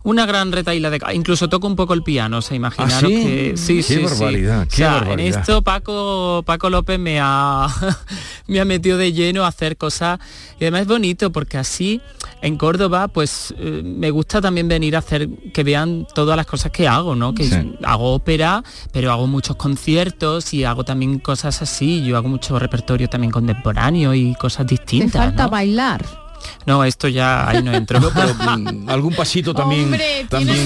una 0.04 0.26
gran 0.26 0.52
retaíla 0.52 0.90
de... 0.90 1.00
Incluso 1.14 1.50
toco 1.50 1.68
un 1.68 1.76
poco 1.76 1.94
el 1.94 2.04
piano, 2.04 2.38
o 2.38 2.42
sea, 2.42 2.56
imaginaros 2.56 2.96
¿Ah, 2.96 3.00
sí? 3.08 3.08
que... 3.08 3.54
Sí, 3.58 3.76
Qué 3.78 3.84
sí, 3.84 3.94
sí. 3.96 4.04
barbaridad, 4.04 4.62
O 4.64 4.68
qué 4.68 4.76
sea, 4.76 4.94
barbaridad. 4.96 5.20
En 5.20 5.40
esto 5.40 5.62
Paco, 5.62 6.44
Paco 6.46 6.70
López 6.70 7.00
me 7.00 7.20
ha, 7.22 7.68
me 8.48 8.60
ha 8.60 8.66
metido 8.66 8.98
de 8.98 9.14
lleno 9.14 9.44
a 9.46 9.48
hacer 9.48 9.78
cosas 9.78 10.20
y 10.60 10.64
además 10.66 10.82
es 10.82 10.88
bonito 10.88 11.32
porque 11.32 11.58
así 11.58 12.02
en 12.42 12.58
Córdoba 12.58 12.89
pues 13.08 13.54
eh, 13.58 13.82
me 13.84 14.10
gusta 14.12 14.42
también 14.42 14.68
venir 14.68 14.96
a 14.96 15.00
hacer 15.00 15.30
que 15.54 15.64
vean 15.64 16.06
todas 16.14 16.36
las 16.36 16.46
cosas 16.46 16.72
que 16.72 16.88
hago, 16.88 17.16
¿no? 17.16 17.34
Que 17.34 17.46
Sí. 17.46 17.74
hago 17.84 18.14
ópera, 18.14 18.64
pero 18.92 19.12
hago 19.12 19.28
muchos 19.28 19.56
conciertos 19.56 20.54
y 20.54 20.64
hago 20.64 20.84
también 20.84 21.20
cosas 21.20 21.62
así, 21.62 22.04
yo 22.04 22.18
hago 22.18 22.28
mucho 22.30 22.60
repertorio 22.60 23.08
también 23.08 23.32
contemporáneo 23.32 24.14
y 24.14 24.36
cosas 24.36 24.66
Te 24.68 24.76
distintas. 24.76 25.26
falta 25.26 25.44
¿no? 25.46 25.50
bailar. 25.50 26.06
No, 26.66 26.84
esto 26.84 27.08
ya 27.08 27.50
ahí 27.50 27.64
no 27.64 27.74
entro. 27.74 28.00
No, 28.10 28.12
pero, 28.14 28.34
mm, 28.34 28.90
algún 28.90 29.14
pasito 29.14 29.54
también. 29.54 29.86
Hombre, 29.86 30.26
también 30.30 30.58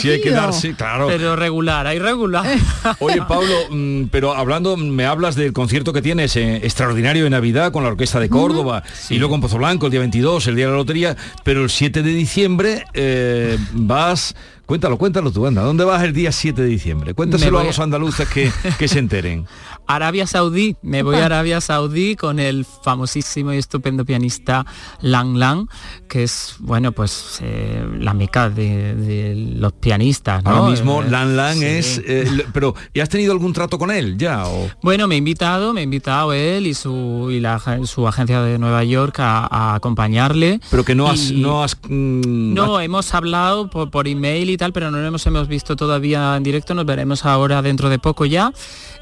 si 0.00 0.10
hay 0.10 0.20
que 0.20 0.30
darse, 0.30 0.74
claro. 0.74 1.06
Pero 1.06 1.34
regular, 1.34 1.86
hay 1.86 1.98
regular. 1.98 2.46
Oye, 2.98 3.22
Pablo, 3.26 3.54
mm, 3.70 4.04
pero 4.10 4.34
hablando, 4.34 4.76
me 4.76 5.06
hablas 5.06 5.34
del 5.34 5.52
concierto 5.52 5.92
que 5.92 6.02
tienes 6.02 6.36
eh, 6.36 6.56
extraordinario 6.56 7.24
de 7.24 7.30
Navidad 7.30 7.72
con 7.72 7.82
la 7.84 7.90
Orquesta 7.90 8.20
de 8.20 8.28
Córdoba 8.28 8.82
y 9.08 9.18
luego 9.18 9.34
en 9.34 9.40
Pozo 9.40 9.58
Blanco 9.58 9.86
el 9.86 9.92
día 9.92 10.00
22, 10.00 10.46
el 10.48 10.56
día 10.56 10.66
de 10.66 10.72
la 10.72 10.76
lotería, 10.76 11.16
pero 11.42 11.62
el 11.62 11.70
7 11.70 12.02
de 12.02 12.10
diciembre 12.10 12.84
eh, 12.92 13.58
vas... 13.72 14.34
Cuéntalo, 14.66 14.96
cuéntalo 14.96 15.30
tú, 15.30 15.46
anda. 15.46 15.60
¿Dónde 15.60 15.84
vas 15.84 16.02
el 16.04 16.14
día 16.14 16.32
7 16.32 16.62
de 16.62 16.68
diciembre? 16.68 17.12
Cuéntaselo 17.12 17.58
a 17.58 17.64
los 17.64 17.78
andaluces 17.78 18.26
que, 18.26 18.50
que 18.78 18.88
se 18.88 18.98
enteren. 18.98 19.46
Arabia 19.86 20.26
Saudí, 20.26 20.76
me 20.82 21.02
voy 21.02 21.16
a 21.16 21.26
Arabia 21.26 21.60
Saudí 21.60 22.16
con 22.16 22.38
el 22.38 22.64
famosísimo 22.64 23.52
y 23.52 23.58
estupendo 23.58 24.04
pianista 24.04 24.64
Lang 25.00 25.36
Lang, 25.36 25.68
que 26.08 26.22
es, 26.24 26.56
bueno, 26.60 26.92
pues 26.92 27.38
eh, 27.42 27.84
la 27.98 28.14
meca 28.14 28.48
de, 28.50 28.94
de 28.94 29.34
los 29.58 29.72
pianistas, 29.74 30.42
¿no? 30.44 30.50
Ahora 30.50 30.70
mismo 30.70 31.02
Eh, 31.02 31.10
Lan 31.10 31.36
Lan 31.36 31.58
sí. 31.58 31.64
es... 31.64 32.02
eh, 32.06 32.46
pero, 32.52 32.74
¿y 32.92 33.00
has 33.00 33.08
tenido 33.08 33.32
algún 33.32 33.52
trato 33.52 33.78
con 33.78 33.90
él 33.90 34.16
ya? 34.16 34.46
O... 34.46 34.68
Bueno, 34.82 35.06
me 35.08 35.14
ha 35.16 35.18
invitado, 35.18 35.72
me 35.74 35.80
ha 35.80 35.84
invitado 35.84 36.32
él 36.32 36.66
y 36.66 36.74
su 36.74 37.28
y 37.30 37.40
la, 37.40 37.60
su 37.86 38.06
agencia 38.08 38.40
de 38.42 38.58
Nueva 38.58 38.84
York 38.84 39.18
a, 39.20 39.46
a 39.50 39.74
acompañarle. 39.74 40.60
Pero 40.70 40.84
que 40.84 40.94
no 40.94 41.08
has... 41.08 41.30
Y- 41.30 41.40
No, 41.40 41.62
has, 41.62 41.76
mm, 41.88 42.54
No, 42.54 42.80
hemos 42.80 43.12
hablado 43.14 43.68
por, 43.68 43.90
por 43.90 44.08
email 44.08 44.48
y 44.50 44.56
tal, 44.56 44.72
pero 44.72 44.90
no 44.90 45.10
nos 45.10 45.26
hemos 45.26 45.48
visto 45.48 45.76
todavía 45.76 46.36
en 46.36 46.42
directo, 46.42 46.74
nos 46.74 46.86
veremos 46.86 47.24
ahora 47.24 47.60
dentro 47.62 47.88
de 47.90 47.98
poco 47.98 48.24
ya. 48.24 48.52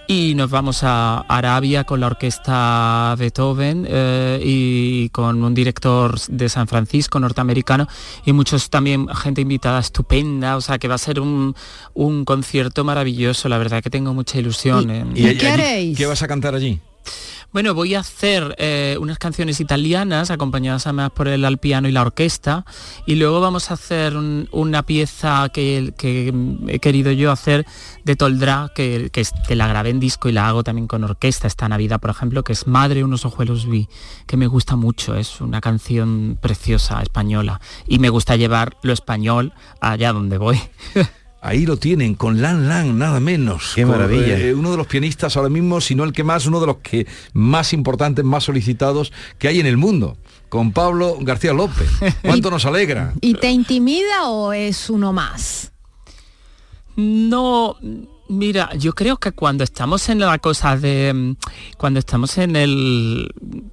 Y 0.09 0.35
nos 0.35 0.51
vamos 0.51 0.81
a 0.83 1.21
Arabia 1.29 1.85
con 1.85 2.01
la 2.01 2.07
orquesta 2.09 3.15
Beethoven 3.19 3.87
eh, 3.89 4.41
y 4.45 5.09
con 5.09 5.43
un 5.43 5.55
director 5.55 6.19
de 6.29 6.49
San 6.51 6.67
Francisco 6.69 7.19
norteamericano 7.19 7.87
y 8.27 8.33
muchos 8.33 8.69
también 8.69 9.09
gente 9.09 9.41
invitada 9.41 9.79
estupenda, 9.81 10.57
o 10.57 10.61
sea 10.61 10.79
que 10.79 10.89
va 10.89 10.97
a 10.97 10.99
ser 10.99 11.19
un, 11.21 11.55
un 11.95 12.25
concierto 12.27 12.85
maravilloso, 12.85 13.49
la 13.49 13.57
verdad 13.59 13.83
que 13.83 13.89
tengo 13.91 14.13
mucha 14.13 14.39
ilusión. 14.39 14.91
en- 14.91 15.17
¿Y 15.17 15.23
allí- 15.29 15.39
¿Qué 15.97 16.05
vas 16.07 16.23
a 16.23 16.29
cantar 16.29 16.55
allí? 16.57 16.79
Bueno, 17.53 17.75
voy 17.75 17.95
a 17.95 18.01
hacer 18.01 18.55
eh, 18.59 18.97
unas 19.01 19.19
canciones 19.19 19.61
italianas 19.61 20.31
acompañadas 20.31 20.87
además 20.87 21.11
por 21.11 21.29
el 21.29 21.45
al 21.45 21.59
piano 21.59 21.87
y 21.89 21.93
la 21.93 22.01
orquesta 22.01 22.65
y 23.07 23.17
luego 23.17 23.41
vamos 23.41 23.71
a 23.71 23.75
hacer 23.75 24.17
un- 24.17 24.49
una 24.53 24.83
pieza 24.85 25.49
que, 25.53 25.93
he 26.69 26.79
querido 26.79 27.13
yo 27.13 27.31
hacer 27.31 27.67
de 28.05 28.17
Toldrá, 28.17 28.71
que, 28.75 29.11
que, 29.13 29.25
que 29.47 29.55
la 29.57 29.69
grabé 29.69 29.91
en 29.91 30.01
disco 30.01 30.29
y 30.29 30.33
la 30.33 30.49
hago 30.49 30.65
también 30.65 30.87
con 30.87 31.05
orquesta 31.05 31.47
esta 31.47 31.69
Navidad, 31.69 32.01
por 32.01 32.11
ejemplo, 32.11 32.43
que 32.43 32.53
es 32.55 32.67
Madre 32.67 33.05
unos 33.05 33.25
ojuelos 33.25 33.67
vi, 33.69 33.89
que 34.27 34.37
me 34.37 34.47
gusta 34.47 34.77
mucho, 34.77 35.15
es 35.15 35.41
una 35.41 35.61
canción 35.61 36.39
preciosa 36.41 37.03
española 37.03 37.61
y 37.87 37.99
me 37.99 38.09
gusta 38.09 38.37
llevar 38.37 38.77
lo 38.83 38.93
español 38.93 39.53
allá 39.81 40.13
donde 40.13 40.39
voy. 40.39 40.59
Ahí 41.45 41.67
lo 41.67 41.77
tienen, 41.77 42.15
con 42.15 42.41
Lan 42.41 42.69
Lan, 42.69 42.97
nada 42.99 43.19
menos. 43.19 43.73
Qué 43.75 43.83
Con, 43.83 43.91
maravilla. 43.91 44.39
eh, 44.39 44.55
uno 44.55 44.71
de 44.71 44.77
los 44.77 44.87
pianistas 44.87 45.37
ahora 45.37 45.49
mismo, 45.49 45.81
si 45.81 45.97
no 45.97 46.05
el 46.05 46.13
que 46.13 46.23
más, 46.23 46.47
uno 46.47 46.61
de 46.61 46.69
los 46.69 46.77
que 46.77 47.05
más 47.33 47.73
importantes, 47.73 48.25
más 48.25 48.45
solicitados 48.45 49.13
que 49.39 49.49
hay 49.49 49.59
en 49.59 49.67
el 49.67 49.77
mundo. 49.77 50.17
Con 50.49 50.71
Pablo 50.71 51.17
García 51.21 51.53
López. 51.53 51.91
¿Cuánto 52.23 52.49
nos 52.49 52.65
alegra? 52.65 53.15
¿Y 53.21 53.35
te 53.35 53.51
intimida 53.51 54.29
o 54.29 54.53
es 54.53 54.89
uno 54.89 55.13
más? 55.13 55.73
No, 56.95 57.77
mira, 58.29 58.71
yo 58.77 58.93
creo 58.93 59.17
que 59.17 59.33
cuando 59.33 59.65
estamos 59.65 60.09
en 60.11 60.21
la 60.21 60.39
cosa 60.39 60.77
de, 60.77 61.13
mm, 61.13 61.37
cuando 61.77 61.99
estamos 61.99 62.37
en 62.39 62.55
el 62.55 63.33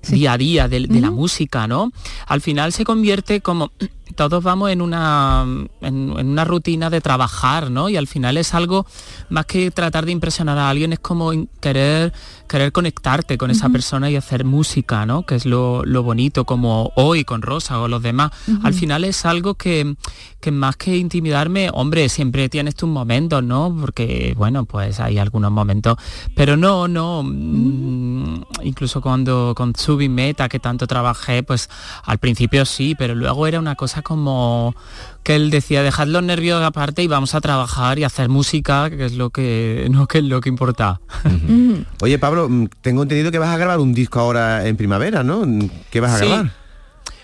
día 0.10 0.34
a 0.34 0.38
día 0.38 0.68
de, 0.68 0.88
de 0.88 1.02
la 1.02 1.12
música, 1.12 1.68
¿no? 1.68 1.92
Al 2.28 2.42
final 2.42 2.72
se 2.74 2.84
convierte 2.86 3.42
como 3.42 3.72
todos 4.16 4.44
vamos 4.44 4.72
en 4.72 4.82
una, 4.82 5.46
en, 5.82 6.14
en 6.18 6.28
una 6.28 6.46
rutina 6.46 6.90
de 6.90 7.02
trabajar, 7.02 7.72
¿no? 7.72 7.90
Y 7.90 7.98
al 7.98 8.08
final 8.08 8.38
es 8.38 8.54
algo, 8.54 8.86
más 9.30 9.46
que 9.46 9.72
tratar 9.72 10.06
de 10.06 10.12
impresionar 10.12 10.58
a 10.58 10.70
alguien, 10.70 10.94
es 10.94 11.00
como 11.00 11.32
querer 11.60 12.14
querer 12.50 12.72
conectarte 12.72 13.38
con 13.38 13.52
esa 13.52 13.70
persona 13.70 14.10
y 14.10 14.16
hacer 14.16 14.44
música, 14.44 15.06
¿no? 15.06 15.26
Que 15.26 15.36
es 15.36 15.46
lo, 15.46 15.86
lo 15.86 16.04
bonito, 16.04 16.46
como 16.46 16.92
hoy 16.96 17.24
con 17.24 17.42
Rosa 17.42 17.80
o 17.80 17.88
los 17.88 18.02
demás. 18.02 18.32
Al 18.64 18.74
final 18.74 19.06
es 19.06 19.24
algo 19.26 19.54
que, 19.54 19.96
que 20.42 20.52
más 20.52 20.76
que 20.76 20.98
intimidarme, 20.98 21.70
hombre, 21.72 22.10
siempre 22.10 22.50
tienes 22.50 22.76
tus 22.76 22.90
momentos, 22.90 23.44
¿no? 23.44 23.74
Porque, 23.80 24.34
bueno, 24.36 24.66
pues 24.66 25.00
hay 25.00 25.20
algunos 25.20 25.52
momentos, 25.52 25.98
pero 26.36 26.58
no, 26.58 26.88
no, 26.88 27.22
mm, 27.24 28.42
incluso 28.64 29.00
cuando 29.00 29.54
con 29.56 29.76
Subi 29.76 30.10
Meta, 30.10 30.50
que 30.50 30.60
tanto 30.60 30.88
trabajé, 30.88 31.44
pues 31.44 31.70
al 32.04 32.18
principio 32.18 32.66
sí, 32.66 32.96
pero 32.98 33.14
luego 33.14 33.46
era 33.46 33.60
una 33.60 33.76
cosa 33.76 33.99
como 34.02 34.76
que 35.24 35.36
él 35.36 35.50
decía, 35.52 35.84
dejad 35.84 36.08
los 36.08 36.24
nervios 36.24 36.64
aparte 36.64 37.04
y 37.04 37.08
vamos 37.08 37.36
a 37.36 37.42
trabajar 37.42 38.00
y 38.00 38.04
hacer 38.04 38.30
música, 38.30 38.90
que 38.90 39.06
es 39.06 39.14
lo 39.14 39.30
que, 39.30 39.88
no, 39.92 40.08
que 40.08 40.20
es 40.20 40.24
lo 40.24 40.42
que 40.42 40.50
importa. 40.50 41.00
Oye, 42.02 42.18
Pablo, 42.20 42.48
mm, 42.50 42.68
tengo 42.82 43.04
entendido 43.04 43.32
que 43.32 43.40
vas 43.40 43.50
a 43.50 43.58
grabar 43.58 43.80
un 43.80 43.94
disco 43.94 44.20
ahora 44.20 44.66
en 44.68 44.78
primavera, 44.78 45.24
¿no? 45.24 45.44
¿Qué 45.92 46.00
vas 46.00 46.14
a 46.14 46.18
Sí. 46.20 46.26
grabar? 46.28 46.52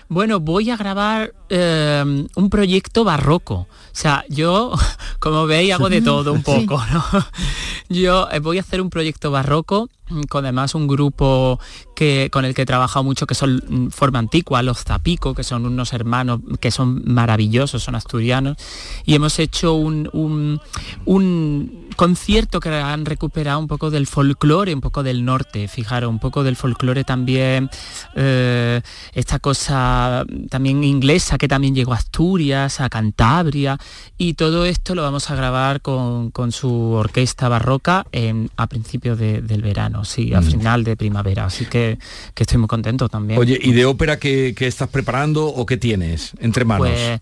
Bueno, 0.08 0.38
voy 0.38 0.70
a 0.70 0.76
grabar 0.76 1.32
eh, 1.48 2.26
un 2.34 2.50
proyecto 2.50 3.04
barroco. 3.04 3.54
O 3.54 3.98
sea, 3.98 4.24
yo, 4.28 4.72
como 5.20 5.46
veis, 5.46 5.72
hago 5.72 5.88
de 5.88 6.02
todo 6.02 6.32
un 6.32 6.42
poco, 6.44 6.82
¿no? 6.92 7.04
Yo 7.88 8.28
eh, 8.32 8.40
voy 8.40 8.58
a 8.58 8.62
hacer 8.62 8.80
un 8.80 8.90
proyecto 8.90 9.30
barroco 9.30 9.88
mm, 10.08 10.22
con 10.22 10.44
además 10.44 10.74
un 10.74 10.88
grupo 10.88 11.60
que, 11.94 12.30
con 12.32 12.44
el 12.44 12.52
que 12.52 12.62
he 12.62 12.66
trabajado 12.66 13.04
mucho, 13.04 13.26
que 13.28 13.36
son 13.36 13.62
mm, 13.68 13.88
Forma 13.90 14.18
Antigua, 14.18 14.60
los 14.64 14.82
Zapico, 14.82 15.34
que 15.34 15.44
son 15.44 15.64
unos 15.66 15.92
hermanos 15.92 16.40
que 16.60 16.72
son 16.72 17.02
maravillosos, 17.06 17.84
son 17.84 17.94
asturianos, 17.94 18.56
y 19.04 19.14
hemos 19.14 19.38
hecho 19.38 19.74
un, 19.74 20.10
un- 20.12 20.60
un 21.04 21.86
concierto 21.94 22.58
que 22.60 22.68
han 22.70 23.06
recuperado 23.06 23.58
un 23.60 23.68
poco 23.68 23.90
del 23.90 24.06
folclore, 24.08 24.74
un 24.74 24.80
poco 24.80 25.02
del 25.04 25.24
norte, 25.24 25.68
fijaros, 25.68 26.10
un 26.10 26.18
poco 26.18 26.42
del 26.42 26.56
folclore 26.56 27.04
también, 27.04 27.70
eh, 28.16 28.82
esta 29.14 29.38
cosa 29.38 30.24
también 30.50 30.82
inglesa 30.84 31.35
que 31.38 31.48
también 31.48 31.74
llegó 31.74 31.92
a 31.92 31.96
Asturias, 31.96 32.80
a 32.80 32.88
Cantabria, 32.88 33.78
y 34.18 34.34
todo 34.34 34.64
esto 34.64 34.94
lo 34.94 35.02
vamos 35.02 35.30
a 35.30 35.34
grabar 35.36 35.80
con, 35.80 36.30
con 36.30 36.52
su 36.52 36.70
orquesta 36.92 37.48
barroca 37.48 38.06
en- 38.12 38.50
a 38.56 38.66
principios 38.66 39.18
de- 39.18 39.42
del 39.42 39.62
verano, 39.62 40.04
sí, 40.04 40.32
a 40.34 40.40
Mm. 40.40 40.44
final 40.44 40.84
de 40.84 40.96
primavera, 40.96 41.44
así 41.46 41.66
que, 41.66 41.98
que 42.34 42.42
estoy 42.44 42.58
muy 42.58 42.68
contento 42.68 43.08
también. 43.08 43.38
Oye, 43.38 43.58
¿y 43.62 43.72
de 43.72 43.84
ópera 43.86 44.18
qué, 44.18 44.54
qué 44.56 44.66
estás 44.66 44.88
preparando 44.88 45.46
o 45.46 45.66
qué 45.66 45.76
tienes 45.76 46.32
entre 46.40 46.64
manos? 46.64 46.88
Pues, 46.88 47.20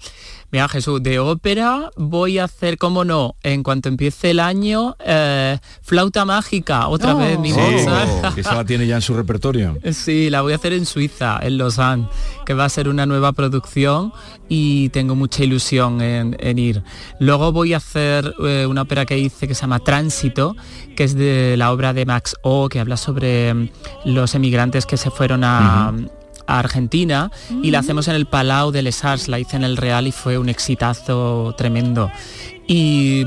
mira 0.55 0.69
Jesús, 0.69 1.03
de 1.03 1.19
ópera 1.19 1.91
voy 1.97 2.39
a 2.39 2.45
hacer, 2.45 2.79
como 2.79 3.05
no, 3.05 3.35
en 3.43 3.65
cuanto 3.65 3.89
empiece 3.89 4.31
el 4.31 4.39
año, 4.39 4.95
eh, 5.05 5.59
flauta 5.83 6.25
mágica, 6.25 6.87
otra 6.87 7.17
Oh. 7.17 7.19
vez 7.19 7.37
mi 7.41 7.51
Sí, 7.51 7.57
que 8.37 8.41
esa 8.41 8.55
la 8.55 8.65
tiene 8.65 8.87
ya 8.87 8.95
en 8.95 9.03
su 9.03 9.15
repertorio. 9.15 9.77
Sí, 9.93 10.31
la 10.31 10.43
voy 10.43 10.53
a 10.53 10.57
hacer 10.57 10.73
en 10.73 10.87
Suiza, 10.87 11.41
en 11.43 11.59
Lausanne, 11.59 12.09
que 12.47 12.55
va 12.55 12.67
a 12.67 12.69
ser 12.69 12.89
una 12.89 13.05
nueva 13.05 13.33
producción 13.33 14.13
y 14.49 14.91
tengo 14.91 15.17
mucha 15.17 15.43
ilusión 15.43 16.01
en, 16.01 16.37
en 16.39 16.57
ir. 16.61 16.85
Luego 17.19 17.51
voy 17.51 17.75
a 17.75 17.79
hacer 17.79 18.33
eh, 18.45 18.65
una 18.69 18.83
ópera 18.83 19.07
que 19.07 19.19
hice 19.19 19.49
que 19.49 19.57
se 19.57 19.63
llama 19.63 19.81
Tránsito, 19.81 20.55
que 20.95 21.03
es 21.03 21.17
de 21.17 21.57
la 21.57 21.73
obra 21.73 21.93
de 21.93 22.07
Max 22.07 22.37
O, 22.43 22.69
que 22.69 22.79
habla 22.79 22.97
sobre 22.97 23.53
mm, 23.53 23.69
los 24.05 24.37
emigrantes 24.37 24.87
que 24.87 24.97
se 24.99 25.11
fueron 25.11 25.43
a... 25.43 25.93
a 26.47 26.59
Argentina 26.59 27.31
y 27.63 27.71
la 27.71 27.81
hacemos 27.81 28.09
en 28.09 28.15
el 28.15 28.27
Palau 28.27 28.71
de 28.71 28.83
Les 28.83 29.05
Arts, 29.05 29.29
la 29.29 29.39
hice 29.39 29.57
en 29.57 29.65
el 29.65 29.77
Real 29.77 30.07
y 30.07 30.13
fue 30.13 30.39
un 30.39 30.49
exitazo 30.49 31.55
tremendo. 31.57 32.11
Y, 32.67 33.25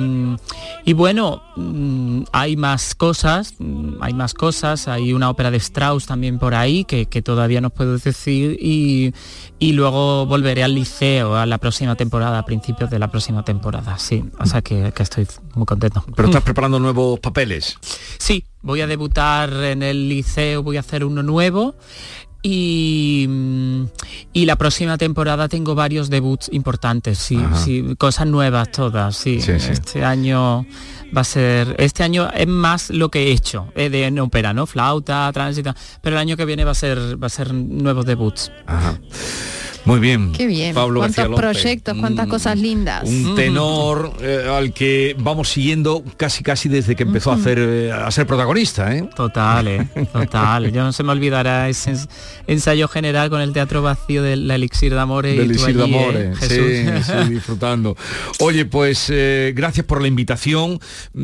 y 0.83 0.93
bueno, 0.93 1.43
mm, 1.55 2.23
hay 2.31 2.57
más 2.57 2.95
cosas, 2.95 3.53
mm, 3.59 4.01
hay 4.01 4.13
más 4.13 4.33
cosas, 4.33 4.87
hay 4.87 5.13
una 5.13 5.29
ópera 5.29 5.51
de 5.51 5.57
Strauss 5.57 6.07
también 6.07 6.39
por 6.39 6.55
ahí 6.55 6.85
que, 6.85 7.05
que 7.05 7.21
todavía 7.21 7.61
no 7.61 7.69
puedo 7.69 7.97
decir 7.99 8.57
y, 8.59 9.13
y 9.59 9.73
luego 9.73 10.25
volveré 10.25 10.63
al 10.63 10.73
liceo 10.73 11.35
a 11.35 11.45
la 11.45 11.59
próxima 11.59 11.95
temporada, 11.95 12.39
a 12.39 12.45
principios 12.45 12.89
de 12.89 12.97
la 12.97 13.11
próxima 13.11 13.43
temporada, 13.43 13.99
sí, 13.99 14.23
o 14.39 14.45
sea 14.47 14.63
que, 14.63 14.91
que 14.91 15.03
estoy 15.03 15.27
muy 15.53 15.65
contento. 15.65 16.03
Pero 16.15 16.29
estás 16.29 16.43
preparando 16.43 16.79
nuevos 16.79 17.19
papeles. 17.19 17.77
Sí, 18.17 18.43
voy 18.63 18.81
a 18.81 18.87
debutar 18.87 19.53
en 19.53 19.83
el 19.83 20.09
liceo, 20.09 20.63
voy 20.63 20.77
a 20.77 20.79
hacer 20.79 21.05
uno 21.05 21.21
nuevo 21.21 21.75
y, 22.41 23.27
y 24.33 24.45
la 24.45 24.55
próxima 24.55 24.97
temporada 24.97 25.47
tengo 25.47 25.75
varios 25.75 26.09
debuts 26.09 26.49
importantes, 26.51 27.17
sí, 27.17 27.39
cosas 27.97 28.27
nuevas 28.27 28.71
todas, 28.71 29.15
sí. 29.15 29.41
Sí, 29.41 29.59
sí. 29.59 29.71
Este 29.71 30.03
año 30.03 30.65
va 31.15 31.21
a 31.21 31.23
ser, 31.23 31.75
este 31.79 32.03
año 32.03 32.29
es 32.33 32.47
más 32.47 32.89
lo 32.89 33.09
que 33.09 33.27
he 33.27 33.31
hecho 33.31 33.71
eh, 33.75 33.89
de 33.89 34.05
en 34.05 34.19
ópera, 34.19 34.53
¿no? 34.53 34.65
Flauta, 34.65 35.29
tránsito, 35.33 35.73
pero 36.01 36.15
el 36.15 36.19
año 36.19 36.37
que 36.37 36.45
viene 36.45 36.63
va 36.63 36.71
a 36.71 36.75
ser 36.75 37.21
va 37.21 37.27
a 37.27 37.29
ser 37.29 37.53
nuevos 37.53 38.05
debuts. 38.05 38.51
Ajá. 38.65 38.99
Muy 39.87 39.99
bien. 39.99 40.31
Qué 40.33 40.45
bien. 40.47 40.75
Pablo 40.75 40.99
Cuántos 40.99 41.17
García 41.17 41.29
López. 41.31 41.61
proyectos, 41.61 41.97
cuántas 41.99 42.27
cosas 42.27 42.57
lindas. 42.59 43.03
Un 43.05 43.35
tenor 43.35 44.11
eh, 44.21 44.45
al 44.51 44.73
que 44.73 45.15
vamos 45.19 45.49
siguiendo 45.49 46.03
casi 46.17 46.43
casi 46.43 46.69
desde 46.69 46.95
que 46.95 47.03
empezó 47.03 47.31
a 47.31 47.35
hacer 47.35 47.57
eh, 47.59 47.91
a 47.91 48.09
ser 48.11 48.27
protagonista, 48.27 48.95
¿eh? 48.95 49.07
Total, 49.15 49.67
eh, 49.67 49.87
total. 50.13 50.71
Yo 50.71 50.83
no 50.83 50.91
se 50.93 51.03
me 51.03 51.11
olvidará 51.11 51.69
ese 51.69 51.93
ens- 51.93 52.09
ensayo 52.47 52.87
general 52.87 53.29
con 53.29 53.41
el 53.41 53.53
teatro 53.53 53.81
vacío 53.81 54.21
del 54.23 54.49
elixir 54.51 54.93
de 54.93 54.99
amores 54.99 55.35
y 55.35 55.37
Del 55.37 55.47
tú 55.47 55.53
Isidro 55.63 55.83
allí, 55.85 55.93
eh, 55.93 55.97
Amores, 55.97 56.37
sí, 56.41 56.47
Jesús. 56.49 57.05
sí, 57.25 57.29
disfrutando. 57.33 57.95
Oye, 58.39 58.65
pues 58.65 59.07
eh, 59.09 59.53
gracias 59.55 59.85
por 59.85 60.01
la 60.01 60.07
invitación. 60.07 60.79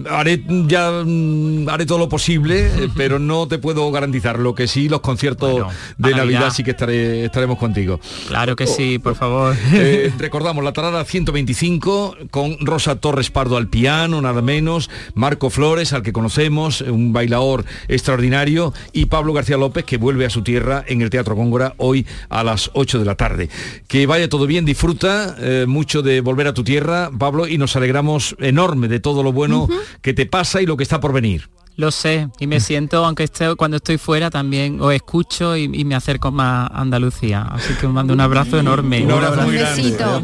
Haré 0.09 0.43
ya 0.67 1.03
mm, 1.05 1.67
haré 1.69 1.85
todo 1.85 1.97
lo 1.99 2.09
posible, 2.09 2.67
eh, 2.67 2.89
pero 2.95 3.19
no 3.19 3.47
te 3.47 3.57
puedo 3.59 3.91
garantizar. 3.91 4.39
Lo 4.39 4.55
que 4.55 4.67
sí, 4.67 4.87
los 4.89 5.01
conciertos 5.01 5.67
de 5.97 6.11
Navidad. 6.11 6.23
Navidad. 6.23 6.53
sí 6.55 6.63
que 6.63 6.71
estaré, 6.71 7.25
estaremos 7.25 7.57
contigo. 7.57 7.99
Claro 8.27 8.52
que 8.55 8.67
sí, 8.67 8.99
por 8.99 9.15
favor. 9.15 9.55
Eh, 9.75 10.13
recordamos 10.19 10.63
la 10.63 10.71
tarada 10.71 11.03
125 11.03 12.15
con 12.29 12.57
Rosa 12.59 12.97
Torres 12.97 13.31
Pardo 13.31 13.57
al 13.57 13.67
piano, 13.67 14.21
nada 14.21 14.41
menos, 14.41 14.89
Marco 15.15 15.49
Flores, 15.49 15.93
al 15.93 16.03
que 16.03 16.13
conocemos, 16.13 16.81
un 16.81 17.11
bailador 17.11 17.65
extraordinario, 17.87 18.73
y 18.91 19.05
Pablo 19.05 19.33
García 19.33 19.57
López, 19.57 19.83
que 19.83 19.97
vuelve 19.97 20.25
a 20.25 20.29
su 20.29 20.43
tierra 20.43 20.85
en 20.87 21.01
el 21.01 21.09
Teatro 21.09 21.35
Góngora 21.35 21.73
hoy 21.77 22.05
a 22.29 22.43
las 22.43 22.69
8 22.73 22.99
de 22.99 23.05
la 23.05 23.15
tarde. 23.15 23.49
Que 23.87 24.05
vaya 24.05 24.29
todo 24.29 24.45
bien, 24.45 24.63
disfruta 24.63 25.35
eh, 25.39 25.65
mucho 25.67 26.01
de 26.01 26.21
volver 26.21 26.47
a 26.47 26.53
tu 26.53 26.63
tierra, 26.63 27.09
Pablo, 27.17 27.47
y 27.47 27.57
nos 27.57 27.75
alegramos 27.75 28.35
enorme 28.39 28.87
de 28.87 28.99
todo 28.99 29.23
lo 29.23 29.31
bueno 29.31 29.67
que 30.01 30.13
te 30.13 30.25
pasa 30.25 30.61
y 30.61 30.65
lo 30.65 30.77
que 30.77 30.83
está 30.83 30.99
por 30.99 31.13
venir. 31.13 31.49
Lo 31.75 31.89
sé, 31.89 32.29
y 32.39 32.45
me 32.45 32.59
siento, 32.59 33.03
aunque 33.03 33.23
esté, 33.23 33.55
cuando 33.55 33.77
estoy 33.77 33.97
fuera 33.97 34.29
también 34.29 34.79
os 34.79 34.93
escucho 34.93 35.57
y, 35.57 35.63
y 35.73 35.85
me 35.85 35.95
acerco 35.95 36.31
más 36.31 36.69
a 36.69 36.81
Andalucía. 36.81 37.47
Así 37.49 37.73
que 37.73 37.87
os 37.87 37.93
mando 37.93 38.13
un 38.13 38.21
abrazo 38.21 38.59
enorme. 38.59 39.03
Un 39.03 39.11
abrazo 39.11 39.41
muy 39.41 39.55
grande. 39.55 39.81
besito. 39.81 40.21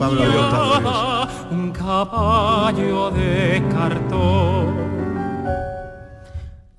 un 1.49 1.71
caballo 1.71 3.09
de 3.11 3.63
cartón. 3.71 4.89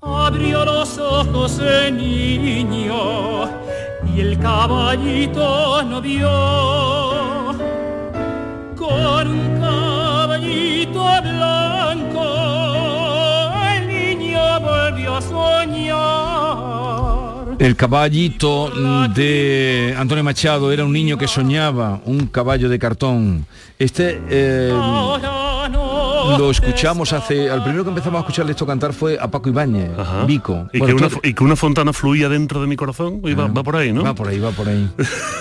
Abrió 0.01 0.63
los 0.63 0.97
ojos 0.97 1.59
el 1.59 1.97
niño 1.97 3.49
y 4.15 4.21
el 4.21 4.39
caballito 4.39 5.83
no 5.83 6.01
vio. 6.01 6.29
Con 8.77 9.27
un 9.27 9.59
caballito 9.59 10.80
El 17.61 17.75
caballito 17.75 18.71
de 19.13 19.93
Antonio 19.95 20.23
Machado 20.23 20.71
era 20.71 20.83
un 20.83 20.91
niño 20.91 21.15
que 21.15 21.27
soñaba 21.27 22.01
un 22.05 22.25
caballo 22.25 22.67
de 22.69 22.79
cartón. 22.79 23.45
Este 23.77 24.19
eh, 24.31 24.73
lo 26.39 26.49
escuchamos 26.49 27.13
hace. 27.13 27.51
Al 27.51 27.61
primero 27.61 27.83
que 27.83 27.89
empezamos 27.89 28.17
a 28.17 28.21
escucharle 28.21 28.53
esto 28.53 28.65
cantar 28.65 28.93
fue 28.93 29.19
a 29.21 29.29
Paco 29.29 29.49
Ibáñez, 29.49 29.91
Vico. 30.25 30.69
Y, 30.73 30.79
Bueno, 30.79 30.95
que 30.97 31.05
una, 31.05 31.15
y 31.21 31.33
que 31.35 31.43
una 31.43 31.55
fontana 31.55 31.93
fluía 31.93 32.29
dentro 32.29 32.61
de 32.61 32.65
mi 32.65 32.75
corazón. 32.75 33.21
Y 33.23 33.35
va, 33.35 33.45
va 33.45 33.61
por 33.61 33.75
ahí, 33.75 33.93
¿no? 33.93 34.01
Va 34.01 34.15
por 34.15 34.27
ahí, 34.29 34.39
va 34.39 34.49
por 34.49 34.67
ahí. 34.67 34.89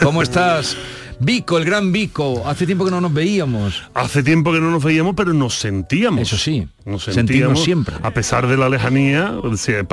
¿Cómo 0.02 0.20
estás? 0.22 0.76
Vico, 1.20 1.58
el 1.58 1.64
gran 1.64 1.92
Vico. 1.92 2.42
Hace 2.46 2.66
tiempo 2.66 2.84
que 2.84 2.90
no 2.90 3.00
nos 3.00 3.12
veíamos. 3.12 3.82
Hace 3.94 4.22
tiempo 4.22 4.52
que 4.52 4.60
no 4.60 4.70
nos 4.70 4.82
veíamos, 4.82 5.14
pero 5.14 5.32
nos 5.34 5.54
sentíamos. 5.54 6.20
Eso 6.22 6.36
sí. 6.38 6.66
Nos 6.86 7.04
sentíamos 7.04 7.62
siempre. 7.62 7.94
A 8.02 8.10
pesar 8.10 8.46
de 8.46 8.56
la 8.56 8.68
lejanía, 8.68 9.34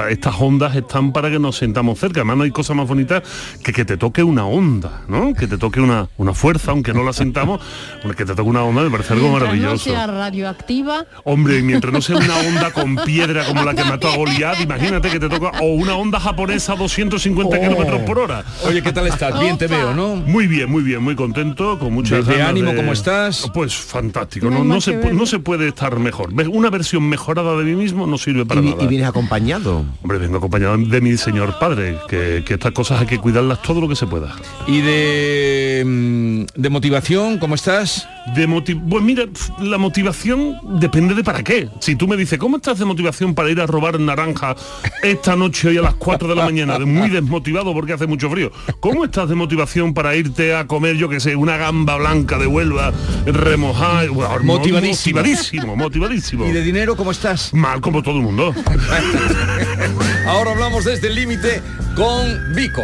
estas 0.09 0.35
ondas 0.39 0.75
están 0.75 1.11
para 1.11 1.29
que 1.29 1.37
nos 1.37 1.57
sentamos 1.57 1.99
cerca. 1.99 2.21
Además 2.21 2.37
no 2.37 2.43
hay 2.43 2.51
cosa 2.51 2.73
más 2.73 2.87
bonita 2.87 3.21
que 3.63 3.73
que 3.73 3.83
te 3.85 3.97
toque 3.97 4.23
una 4.23 4.45
onda, 4.45 5.03
¿no? 5.07 5.33
Que 5.33 5.47
te 5.47 5.57
toque 5.57 5.79
una, 5.81 6.07
una 6.17 6.33
fuerza, 6.33 6.71
aunque 6.71 6.93
no 6.93 7.03
la 7.03 7.11
sintamos, 7.13 7.61
que 8.17 8.25
te 8.25 8.33
toque 8.33 8.49
una 8.49 8.63
onda 8.63 8.81
me 8.83 8.89
parece 8.89 9.13
algo 9.13 9.27
Mientras 9.27 9.49
no 9.49 9.55
maravilloso. 9.57 9.83
sea 9.83 10.07
radioactiva, 10.07 11.05
Hombre, 11.25 11.59
y 11.59 11.61
mientras 11.61 11.93
no 11.93 12.01
sea 12.01 12.15
una 12.17 12.37
onda 12.37 12.71
con 12.71 12.95
piedra 13.05 13.45
como 13.45 13.63
la 13.63 13.73
que 13.75 13.83
mató 13.83 14.07
a 14.09 14.15
Goliat, 14.15 14.61
imagínate 14.61 15.09
que 15.09 15.19
te 15.19 15.27
toca, 15.29 15.51
o 15.61 15.73
una 15.75 15.95
onda 15.95 16.19
japonesa 16.19 16.73
a 16.73 16.75
250 16.77 17.57
Oh. 17.57 17.61
kilómetros 17.61 18.01
por 18.01 18.17
hora. 18.19 18.43
Oye, 18.65 18.81
¿qué 18.81 18.91
tal 18.93 19.07
estás? 19.07 19.37
Bien 19.39 19.57
te 19.57 19.67
veo, 19.67 19.93
¿no? 19.93 20.15
Muy 20.15 20.47
bien, 20.47 20.71
muy 20.71 20.81
bien, 20.83 21.03
muy 21.03 21.15
contento, 21.17 21.77
con 21.77 21.93
muchas 21.93 22.19
Desde 22.25 22.33
ganas 22.39 22.51
ánimo, 22.51 22.71
de- 22.71 22.77
¿cómo 22.77 22.93
estás? 22.93 23.51
Pues 23.53 23.75
fantástico, 23.75 24.49
No 24.49 24.63
no, 24.63 24.79
se, 24.79 24.95
ver. 24.95 25.13
no 25.13 25.25
se 25.25 25.39
puede 25.39 25.67
estar 25.67 25.99
mejor. 25.99 26.33
¿Ves? 26.33 26.47
Una 26.49 26.69
versión 26.69 27.03
mejorada 27.09 27.57
de 27.57 27.65
mí 27.65 27.75
mismo 27.75 28.07
no 28.07 28.17
sirve 28.17 28.45
para 28.45 28.61
Y, 28.61 28.69
nada. 28.69 28.83
y 28.83 28.87
vienes 28.87 29.07
acompañado. 29.09 29.83
Hombre, 30.01 30.17
vengo 30.19 30.37
acompañado 30.37 30.77
de 30.77 31.01
mi 31.01 31.17
señor 31.17 31.59
padre, 31.59 31.97
que, 32.07 32.43
que 32.47 32.53
estas 32.53 32.71
cosas 32.71 33.01
hay 33.01 33.07
que 33.07 33.17
cuidarlas 33.19 33.61
todo 33.61 33.81
lo 33.81 33.89
que 33.89 33.95
se 33.97 34.07
pueda. 34.07 34.33
¿Y 34.67 34.79
de, 34.81 35.83
mm, 35.85 36.45
de 36.61 36.69
motivación, 36.69 37.37
cómo 37.39 37.55
estás? 37.55 38.07
De 38.35 38.47
pues 38.47 39.03
mira, 39.03 39.25
la 39.59 39.77
motivación 39.77 40.57
depende 40.79 41.15
de 41.15 41.23
para 41.23 41.43
qué. 41.43 41.69
Si 41.79 41.95
tú 41.95 42.07
me 42.07 42.17
dices, 42.17 42.37
¿cómo 42.37 42.57
estás 42.57 42.79
de 42.79 42.85
motivación 42.85 43.33
para 43.33 43.49
ir 43.49 43.59
a 43.61 43.65
robar 43.65 43.99
naranja 43.99 44.55
esta 45.01 45.35
noche 45.35 45.69
hoy 45.69 45.77
a 45.77 45.81
las 45.81 45.95
4 45.95 46.27
de 46.27 46.35
la 46.35 46.45
mañana? 46.45 46.77
Muy 46.79 47.09
desmotivado 47.09 47.73
porque 47.73 47.93
hace 47.93 48.05
mucho 48.05 48.29
frío. 48.29 48.51
¿Cómo 48.79 49.05
estás 49.05 49.29
de 49.29 49.35
motivación 49.35 49.93
para 49.93 50.15
irte 50.15 50.55
a 50.55 50.67
comer, 50.67 50.97
yo 50.97 51.09
que 51.09 51.19
sé, 51.19 51.35
una 51.35 51.57
gamba 51.57 51.97
blanca 51.97 52.37
de 52.37 52.47
Huelva 52.47 52.93
remojada? 53.25 54.07
Bueno, 54.09 54.43
Motivadísimo. 54.43 55.19
Motivadísimo, 55.19 55.75
motivadísimo. 55.75 56.45
¿Y 56.47 56.51
de 56.51 56.61
dinero 56.61 56.95
cómo 56.95 57.11
estás? 57.11 57.53
Mal 57.53 57.81
como 57.81 58.03
todo 58.03 58.17
el 58.17 58.23
mundo. 58.23 58.53
Ahora 60.27 60.51
hablamos 60.51 60.85
desde 60.85 61.07
el 61.07 61.15
límite 61.15 61.61
con 61.95 62.53
Vico. 62.55 62.83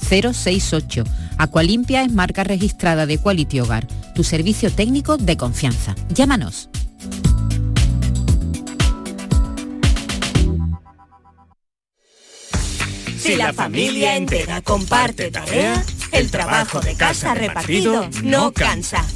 068. 0.00 1.04
Aqualimpia 1.38 2.02
es 2.02 2.12
marca 2.12 2.44
registrada 2.44 3.06
de 3.06 3.18
Quality 3.18 3.60
Hogar, 3.60 3.86
tu 4.14 4.24
servicio 4.24 4.70
técnico 4.70 5.16
de 5.16 5.36
confianza. 5.36 5.94
Llámanos. 6.10 6.68
Si 13.18 13.34
la 13.34 13.52
familia 13.52 14.16
entera 14.16 14.62
comparte 14.62 15.32
tarea, 15.32 15.84
el 16.12 16.30
trabajo 16.30 16.80
de 16.80 16.94
casa 16.94 17.34
repartido 17.34 18.08
no 18.22 18.52
cansa. 18.52 19.04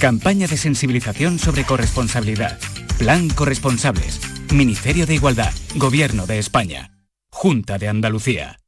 Campaña 0.00 0.46
de 0.46 0.56
sensibilización 0.56 1.38
sobre 1.38 1.64
corresponsabilidad. 1.64 2.58
Plan 2.98 3.28
Corresponsables. 3.28 4.20
Ministerio 4.52 5.06
de 5.06 5.14
Igualdad. 5.14 5.52
Gobierno 5.74 6.26
de 6.26 6.38
España. 6.38 6.93
Junta 7.36 7.78
de 7.78 7.88
Andalucía. 7.88 8.60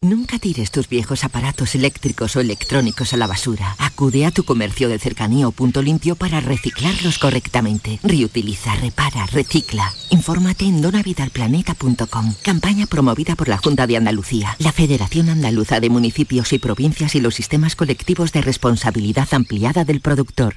Nunca 0.00 0.38
tires 0.38 0.70
tus 0.70 0.88
viejos 0.88 1.24
aparatos 1.24 1.74
eléctricos 1.74 2.36
o 2.36 2.40
electrónicos 2.40 3.12
a 3.12 3.16
la 3.16 3.26
basura. 3.26 3.74
Acude 3.78 4.24
a 4.24 4.30
tu 4.30 4.44
comercio 4.44 4.88
de 4.88 5.00
cercanía 5.00 5.48
o 5.48 5.50
punto 5.50 5.82
limpio 5.82 6.14
para 6.14 6.40
reciclarlos 6.40 7.18
correctamente. 7.18 7.98
Reutiliza, 8.04 8.76
repara, 8.76 9.26
recicla. 9.26 9.92
Infórmate 10.10 10.66
en 10.66 10.80
donavidalplaneta.com. 10.80 12.34
Campaña 12.42 12.86
promovida 12.86 13.34
por 13.34 13.48
la 13.48 13.58
Junta 13.58 13.88
de 13.88 13.96
Andalucía, 13.96 14.56
la 14.60 14.70
Federación 14.70 15.28
Andaluza 15.28 15.80
de 15.80 15.90
Municipios 15.90 16.52
y 16.52 16.60
Provincias 16.60 17.16
y 17.16 17.20
los 17.20 17.34
sistemas 17.34 17.74
colectivos 17.74 18.32
de 18.32 18.40
responsabilidad 18.40 19.28
ampliada 19.32 19.84
del 19.84 20.00
productor. 20.00 20.54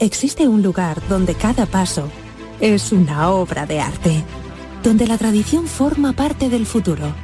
Existe 0.00 0.48
un 0.48 0.62
lugar 0.62 1.06
donde 1.06 1.34
cada 1.34 1.66
paso 1.66 2.10
es 2.60 2.92
una 2.92 3.30
obra 3.30 3.66
de 3.66 3.80
arte, 3.80 4.24
donde 4.84 5.06
la 5.06 5.16
tradición 5.16 5.66
forma 5.66 6.12
parte 6.12 6.50
del 6.50 6.66
futuro, 6.66 7.14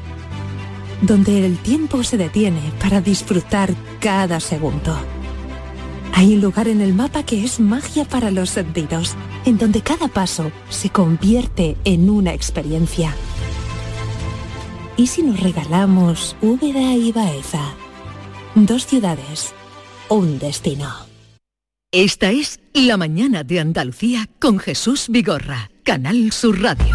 donde 1.02 1.44
el 1.44 1.58
tiempo 1.58 2.02
se 2.02 2.16
detiene 2.16 2.72
para 2.80 3.02
disfrutar 3.02 3.74
cada 4.00 4.40
segundo. 4.40 4.98
Hay 6.14 6.34
un 6.34 6.40
lugar 6.40 6.68
en 6.68 6.80
el 6.80 6.94
mapa 6.94 7.22
que 7.22 7.44
es 7.44 7.60
magia 7.60 8.06
para 8.06 8.30
los 8.30 8.50
sentidos, 8.50 9.14
en 9.44 9.58
donde 9.58 9.82
cada 9.82 10.08
paso 10.08 10.50
se 10.70 10.88
convierte 10.88 11.76
en 11.84 12.08
una 12.08 12.32
experiencia. 12.32 13.14
¿Y 14.96 15.06
si 15.06 15.22
nos 15.22 15.40
regalamos 15.40 16.36
Úbeda 16.40 16.94
y 16.94 17.12
Baeza? 17.12 17.74
Dos 18.54 18.86
ciudades, 18.86 19.52
un 20.08 20.38
destino. 20.38 20.88
Esta 21.92 22.30
es 22.30 22.60
La 22.72 22.96
mañana 22.96 23.44
de 23.44 23.60
Andalucía 23.60 24.28
con 24.38 24.58
Jesús 24.58 25.06
Vigorra, 25.08 25.70
Canal 25.84 26.32
Sur 26.32 26.60
Radio. 26.62 26.94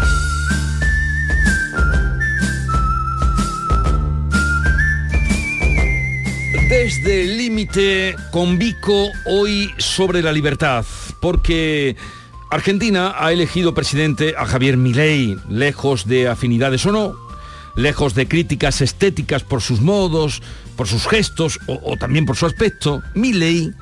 Desde 6.86 7.22
el 7.22 7.36
límite 7.36 8.14
con 8.30 8.60
Vico 8.60 9.10
hoy 9.24 9.74
sobre 9.76 10.22
la 10.22 10.30
libertad, 10.30 10.86
porque 11.18 11.96
Argentina 12.48 13.12
ha 13.18 13.32
elegido 13.32 13.74
presidente 13.74 14.36
a 14.38 14.46
Javier 14.46 14.76
Milei, 14.76 15.36
lejos 15.48 16.06
de 16.06 16.28
afinidades 16.28 16.86
o 16.86 16.92
no, 16.92 17.16
lejos 17.74 18.14
de 18.14 18.28
críticas 18.28 18.82
estéticas 18.82 19.42
por 19.42 19.62
sus 19.62 19.80
modos, 19.80 20.44
por 20.76 20.86
sus 20.86 21.08
gestos 21.08 21.58
o, 21.66 21.96
también 21.96 22.24
por 22.24 22.36
su 22.36 22.46
aspecto. 22.46 23.02
Milei 23.14 23.72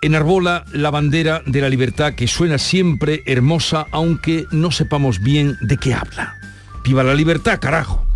enarbola 0.00 0.64
la 0.72 0.90
bandera 0.90 1.42
de 1.44 1.60
la 1.60 1.68
libertad 1.68 2.14
que 2.14 2.26
suena 2.26 2.56
siempre 2.56 3.22
hermosa 3.26 3.86
aunque 3.92 4.46
no 4.50 4.70
sepamos 4.70 5.20
bien 5.20 5.58
de 5.60 5.76
qué 5.76 5.92
habla. 5.92 6.38
Viva 6.82 7.04
la 7.04 7.14
libertad, 7.14 7.60
carajo. 7.60 8.06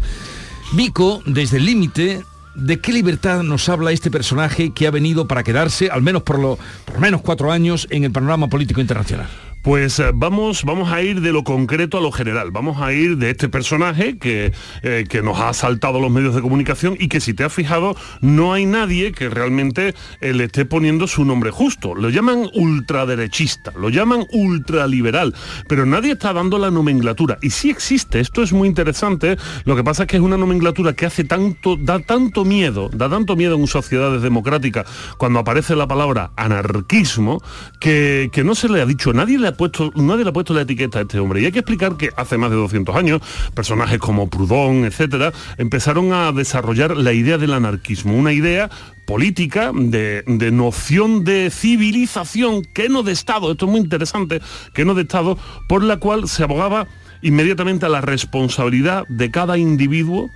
Vico, 0.72 1.22
desde 1.26 1.58
el 1.58 1.66
límite, 1.66 2.24
¿de 2.54 2.80
qué 2.80 2.92
libertad 2.92 3.42
nos 3.42 3.68
habla 3.68 3.92
este 3.92 4.10
personaje 4.10 4.72
que 4.72 4.86
ha 4.86 4.90
venido 4.90 5.26
para 5.26 5.42
quedarse, 5.42 5.90
al 5.90 6.02
menos 6.02 6.22
por 6.22 6.38
lo, 6.38 6.58
por 6.84 7.00
menos 7.00 7.22
cuatro 7.22 7.52
años, 7.52 7.86
en 7.90 8.04
el 8.04 8.12
panorama 8.12 8.48
político 8.48 8.80
internacional? 8.80 9.28
Pues 9.62 10.00
eh, 10.00 10.10
vamos, 10.12 10.64
vamos 10.64 10.90
a 10.90 11.02
ir 11.02 11.20
de 11.20 11.32
lo 11.32 11.44
concreto 11.44 11.96
a 11.96 12.00
lo 12.00 12.10
general. 12.10 12.50
Vamos 12.50 12.82
a 12.82 12.92
ir 12.92 13.16
de 13.16 13.30
este 13.30 13.48
personaje 13.48 14.18
que, 14.18 14.52
eh, 14.82 15.04
que 15.08 15.22
nos 15.22 15.38
ha 15.38 15.50
asaltado 15.50 16.00
los 16.00 16.10
medios 16.10 16.34
de 16.34 16.42
comunicación 16.42 16.96
y 16.98 17.06
que 17.06 17.20
si 17.20 17.32
te 17.32 17.44
has 17.44 17.52
fijado 17.52 17.94
no 18.20 18.52
hay 18.52 18.66
nadie 18.66 19.12
que 19.12 19.28
realmente 19.28 19.94
eh, 20.20 20.32
le 20.32 20.44
esté 20.44 20.64
poniendo 20.64 21.06
su 21.06 21.24
nombre 21.24 21.52
justo. 21.52 21.94
Lo 21.94 22.10
llaman 22.10 22.50
ultraderechista, 22.54 23.72
lo 23.78 23.88
llaman 23.88 24.26
ultraliberal, 24.32 25.32
pero 25.68 25.86
nadie 25.86 26.14
está 26.14 26.32
dando 26.32 26.58
la 26.58 26.72
nomenclatura. 26.72 27.38
Y 27.40 27.50
sí 27.50 27.70
existe, 27.70 28.18
esto 28.18 28.42
es 28.42 28.52
muy 28.52 28.66
interesante. 28.66 29.36
Lo 29.64 29.76
que 29.76 29.84
pasa 29.84 30.02
es 30.02 30.08
que 30.08 30.16
es 30.16 30.22
una 30.22 30.36
nomenclatura 30.36 30.94
que 30.94 31.06
hace 31.06 31.22
tanto, 31.22 31.76
da 31.76 32.00
tanto 32.00 32.44
miedo, 32.44 32.90
da 32.92 33.08
tanto 33.08 33.36
miedo 33.36 33.54
en 33.54 33.68
sociedades 33.68 34.22
democráticas 34.22 34.86
cuando 35.18 35.38
aparece 35.38 35.76
la 35.76 35.86
palabra 35.86 36.32
anarquismo 36.34 37.40
que, 37.78 38.28
que 38.32 38.42
no 38.42 38.56
se 38.56 38.68
le 38.68 38.82
ha 38.82 38.86
dicho, 38.86 39.12
nadie 39.12 39.38
le 39.38 39.46
ha 39.46 39.51
puesto, 39.52 39.92
nadie 39.94 40.24
le 40.24 40.30
ha 40.30 40.32
puesto 40.32 40.54
la 40.54 40.62
etiqueta 40.62 40.98
a 40.98 41.02
este 41.02 41.18
hombre. 41.18 41.40
Y 41.40 41.46
hay 41.46 41.52
que 41.52 41.60
explicar 41.60 41.96
que 41.96 42.10
hace 42.16 42.38
más 42.38 42.50
de 42.50 42.56
200 42.56 42.94
años, 42.96 43.20
personajes 43.54 43.98
como 43.98 44.28
Proudhon, 44.28 44.84
etcétera, 44.84 45.32
empezaron 45.58 46.12
a 46.12 46.32
desarrollar 46.32 46.96
la 46.96 47.12
idea 47.12 47.38
del 47.38 47.52
anarquismo, 47.52 48.16
una 48.16 48.32
idea 48.32 48.70
política, 49.06 49.72
de, 49.74 50.22
de, 50.26 50.50
noción 50.52 51.24
de 51.24 51.50
civilización, 51.50 52.62
que 52.62 52.88
no 52.88 53.02
de 53.02 53.12
Estado, 53.12 53.50
esto 53.50 53.66
es 53.66 53.70
muy 53.70 53.80
interesante, 53.80 54.40
que 54.74 54.84
no 54.84 54.94
de 54.94 55.02
Estado, 55.02 55.36
por 55.68 55.82
la 55.82 55.98
cual 55.98 56.28
se 56.28 56.44
abogaba 56.44 56.86
inmediatamente 57.22 57.86
a 57.86 57.88
la 57.88 58.00
responsabilidad 58.00 59.06
de 59.08 59.30
cada 59.30 59.58
individuo 59.58 60.30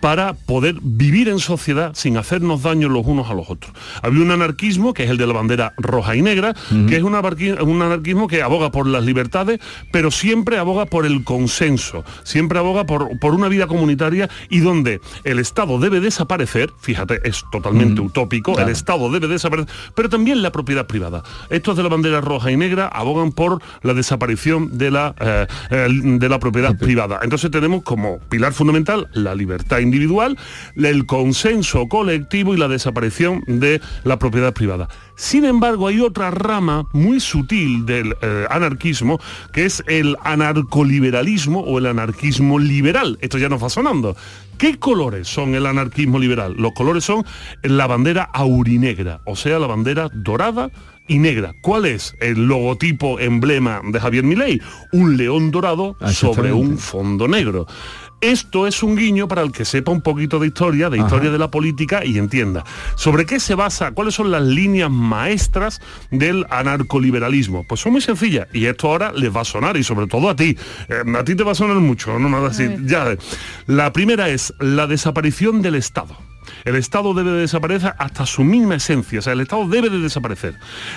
para 0.00 0.34
poder 0.34 0.76
vivir 0.82 1.28
en 1.28 1.38
sociedad 1.38 1.92
sin 1.94 2.16
hacernos 2.16 2.62
daño 2.62 2.88
los 2.88 3.06
unos 3.06 3.30
a 3.30 3.34
los 3.34 3.48
otros. 3.48 3.72
Había 4.02 4.22
un 4.22 4.30
anarquismo, 4.30 4.94
que 4.94 5.04
es 5.04 5.10
el 5.10 5.16
de 5.16 5.26
la 5.26 5.32
bandera 5.32 5.74
roja 5.76 6.16
y 6.16 6.22
negra, 6.22 6.54
que 6.88 6.96
es 6.96 7.02
un, 7.02 7.14
anarquismo 7.14 8.28
que 8.28 8.42
aboga 8.42 8.70
por 8.70 8.86
las 8.86 9.04
libertades, 9.04 9.60
pero 9.90 10.10
siempre 10.10 10.58
aboga 10.58 10.86
por 10.86 11.06
el 11.06 11.24
consenso, 11.24 12.04
siempre 12.24 12.58
aboga 12.58 12.84
por, 12.84 13.18
por 13.18 13.34
una 13.34 13.48
vida 13.48 13.66
comunitaria 13.66 14.28
y 14.48 14.60
donde 14.60 15.00
el 15.24 15.38
Estado 15.38 15.78
debe 15.78 16.00
desaparecer, 16.00 16.70
fíjate, 16.80 17.20
es 17.24 17.44
totalmente 17.50 18.00
utópico, 18.00 18.52
Claro. 18.54 18.68
el 18.68 18.72
Estado 18.72 19.10
debe 19.10 19.28
desaparecer, 19.28 19.72
pero 19.94 20.08
también 20.08 20.42
la 20.42 20.50
propiedad 20.50 20.86
privada. 20.86 21.22
Estos 21.50 21.76
de 21.76 21.82
la 21.82 21.88
bandera 21.88 22.20
roja 22.20 22.50
y 22.50 22.56
negra 22.56 22.88
abogan 22.88 23.32
por 23.32 23.62
la 23.82 23.94
desaparición 23.94 24.78
de 24.78 24.90
la, 24.90 25.14
eh, 25.20 25.46
eh, 25.70 25.88
de 25.90 26.28
la 26.32 26.40
propiedad 26.40 26.76
privada. 26.76 27.20
Entonces 27.22 27.50
tenemos 27.50 27.82
como 27.82 28.18
pilar 28.28 28.52
fundamental 28.52 29.08
la 29.12 29.34
libertad 29.34 29.78
individual, 29.78 30.38
el 30.76 31.06
consenso 31.06 31.88
colectivo 31.88 32.54
y 32.54 32.56
la 32.56 32.68
desaparición 32.68 33.44
de 33.46 33.80
la 34.04 34.18
propiedad 34.18 34.52
privada. 34.54 34.88
Sin 35.14 35.44
embargo, 35.44 35.88
hay 35.88 36.00
otra 36.00 36.30
rama 36.30 36.88
muy 36.92 37.20
sutil 37.20 37.84
del 37.84 38.16
eh, 38.22 38.46
anarquismo, 38.48 39.20
que 39.52 39.66
es 39.66 39.84
el 39.86 40.16
anarcoliberalismo 40.24 41.60
o 41.60 41.78
el 41.78 41.86
anarquismo 41.86 42.58
liberal. 42.58 43.18
Esto 43.20 43.36
ya 43.36 43.50
nos 43.50 43.62
va 43.62 43.68
sonando. 43.68 44.16
¿Qué 44.56 44.78
colores 44.78 45.28
son 45.28 45.54
el 45.54 45.66
anarquismo 45.66 46.18
liberal? 46.18 46.54
Los 46.56 46.72
colores 46.72 47.04
son 47.04 47.24
la 47.62 47.86
bandera 47.86 48.22
aurinegra, 48.22 49.20
o 49.26 49.36
sea, 49.36 49.58
la 49.58 49.66
bandera 49.66 50.08
dorada 50.14 50.70
y 51.08 51.18
negra. 51.18 51.54
¿Cuál 51.60 51.86
es 51.86 52.16
el 52.20 52.46
logotipo 52.46 53.18
emblema 53.20 53.80
de 53.84 54.00
Javier 54.00 54.24
Milei? 54.24 54.60
Un 54.92 55.16
león 55.16 55.50
dorado 55.50 55.96
sobre 56.12 56.52
un 56.52 56.78
fondo 56.78 57.28
negro. 57.28 57.66
Esto 58.22 58.68
es 58.68 58.84
un 58.84 58.94
guiño 58.94 59.26
para 59.26 59.42
el 59.42 59.50
que 59.50 59.64
sepa 59.64 59.90
un 59.90 60.00
poquito 60.00 60.38
de 60.38 60.46
historia, 60.46 60.88
de 60.88 60.96
historia 60.96 61.32
de 61.32 61.38
la 61.38 61.50
política 61.50 62.04
y 62.04 62.18
entienda. 62.18 62.62
¿Sobre 62.94 63.26
qué 63.26 63.40
se 63.40 63.56
basa? 63.56 63.90
¿Cuáles 63.90 64.14
son 64.14 64.30
las 64.30 64.42
líneas 64.42 64.92
maestras 64.92 65.80
del 66.12 66.46
anarcoliberalismo? 66.48 67.66
Pues 67.66 67.80
son 67.80 67.90
muy 67.90 68.00
sencillas 68.00 68.46
y 68.52 68.66
esto 68.66 68.90
ahora 68.90 69.12
les 69.12 69.34
va 69.34 69.40
a 69.40 69.44
sonar 69.44 69.76
y 69.76 69.82
sobre 69.82 70.06
todo 70.06 70.30
a 70.30 70.36
ti. 70.36 70.56
Eh, 70.88 71.02
a 71.18 71.24
ti 71.24 71.34
te 71.34 71.42
va 71.42 71.50
a 71.50 71.56
sonar 71.56 71.78
mucho, 71.78 72.16
no 72.20 72.28
nada 72.28 72.50
así. 72.50 72.68
Ya. 72.84 73.16
La 73.66 73.92
primera 73.92 74.28
es 74.28 74.54
la 74.60 74.86
desaparición 74.86 75.60
del 75.60 75.74
Estado. 75.74 76.16
El 76.64 76.76
Estado 76.76 77.14
debe 77.14 77.32
de 77.32 77.40
desaparecer 77.40 77.94
hasta 77.98 78.26
su 78.26 78.44
misma 78.44 78.76
esencia, 78.76 79.18
o 79.18 79.22
sea, 79.22 79.32
el 79.32 79.40
Estado 79.40 79.66
debe 79.68 79.90
de 79.90 79.98
desaparecer. 79.98 80.54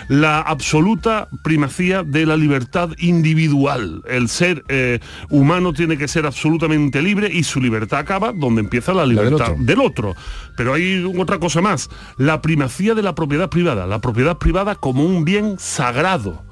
La 0.07 0.41
absoluta 0.41 1.27
primacía 1.43 2.03
de 2.03 2.25
la 2.25 2.37
libertad 2.37 2.89
individual. 2.97 4.03
El 4.07 4.29
ser 4.29 4.63
eh, 4.67 4.99
humano 5.29 5.73
tiene 5.73 5.97
que 5.97 6.07
ser 6.07 6.25
absolutamente 6.25 7.01
libre 7.01 7.29
y 7.31 7.43
su 7.43 7.59
libertad 7.61 7.99
acaba 7.99 8.31
donde 8.31 8.61
empieza 8.61 8.93
la 8.93 9.01
del 9.01 9.15
libertad 9.15 9.51
otro. 9.51 9.63
del 9.63 9.79
otro. 9.81 10.15
Pero 10.55 10.73
hay 10.73 11.03
otra 11.17 11.39
cosa 11.39 11.61
más, 11.61 11.89
la 12.17 12.41
primacía 12.41 12.93
de 12.93 13.03
la 13.03 13.15
propiedad 13.15 13.49
privada, 13.49 13.87
la 13.87 13.99
propiedad 13.99 14.37
privada 14.37 14.75
como 14.75 15.03
un 15.03 15.25
bien 15.25 15.55
sagrado. 15.59 16.43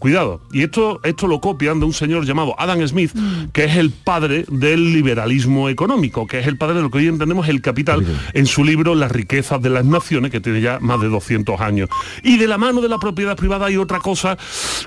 Cuidado, 0.00 0.40
y 0.50 0.62
esto, 0.62 0.98
esto 1.04 1.26
lo 1.26 1.42
copian 1.42 1.78
de 1.78 1.84
un 1.84 1.92
señor 1.92 2.24
llamado 2.24 2.54
Adam 2.58 2.80
Smith, 2.88 3.12
que 3.52 3.64
es 3.64 3.76
el 3.76 3.90
padre 3.90 4.46
del 4.48 4.94
liberalismo 4.94 5.68
económico, 5.68 6.26
que 6.26 6.38
es 6.38 6.46
el 6.46 6.56
padre 6.56 6.76
de 6.76 6.80
lo 6.80 6.90
que 6.90 6.98
hoy 6.98 7.06
entendemos 7.06 7.46
el 7.50 7.60
capital, 7.60 8.06
en 8.32 8.46
su 8.46 8.64
libro 8.64 8.94
Las 8.94 9.12
riquezas 9.12 9.60
de 9.60 9.68
las 9.68 9.84
naciones, 9.84 10.30
que 10.30 10.40
tiene 10.40 10.62
ya 10.62 10.78
más 10.80 11.02
de 11.02 11.08
200 11.08 11.60
años. 11.60 11.90
Y 12.22 12.38
de 12.38 12.46
la 12.46 12.56
mano 12.56 12.80
de 12.80 12.88
la 12.88 12.96
propiedad 12.98 13.36
privada 13.36 13.66
hay 13.66 13.76
otra 13.76 13.98
cosa 13.98 14.38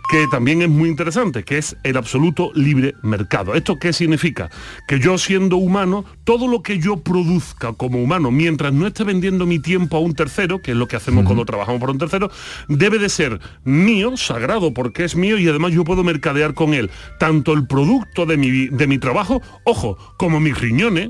que 0.10 0.26
también 0.32 0.64
es 0.64 0.70
muy 0.70 0.90
interesante, 0.90 1.44
que 1.44 1.60
es 1.60 1.78
el 1.84 1.96
absoluto 1.96 2.52
libre 2.56 2.96
mercado. 3.04 3.54
¿Esto 3.54 3.78
qué 3.78 3.94
significa? 3.94 4.50
Que 4.88 5.00
yo 5.00 5.20
siendo 5.20 5.58
humano, 5.58 6.06
todo 6.24 6.48
lo 6.48 6.64
que 6.64 6.80
yo 6.80 6.98
produzca 6.98 7.74
como 7.74 8.02
humano, 8.02 8.32
mientras 8.32 8.74
no 8.74 8.88
esté 8.88 9.04
vendiendo 9.04 9.46
mi 9.46 9.60
tiempo 9.60 9.98
a 9.98 10.00
un 10.00 10.16
tercero, 10.16 10.60
que 10.60 10.72
es 10.72 10.78
lo 10.78 10.88
que 10.88 10.96
hacemos 10.96 11.24
cuando 11.26 11.46
trabajamos 11.46 11.80
por 11.80 11.92
un 11.92 12.00
tercero, 12.00 12.32
debe 12.68 12.98
de 12.98 13.10
ser 13.10 13.40
mío, 13.64 14.18
sagrado, 14.18 14.74
porque 14.74 15.03
es 15.04 15.16
mío 15.16 15.38
y 15.38 15.48
además 15.48 15.72
yo 15.72 15.84
puedo 15.84 16.04
mercadear 16.04 16.54
con 16.54 16.74
él 16.74 16.90
tanto 17.20 17.54
el 17.54 17.68
producto 17.68 18.26
de 18.26 18.38
mi, 18.38 18.68
de 18.68 18.88
mi 18.88 18.98
trabajo, 18.98 19.42
ojo, 19.66 19.98
como 20.18 20.40
mis 20.40 20.58
riñones. 20.58 21.10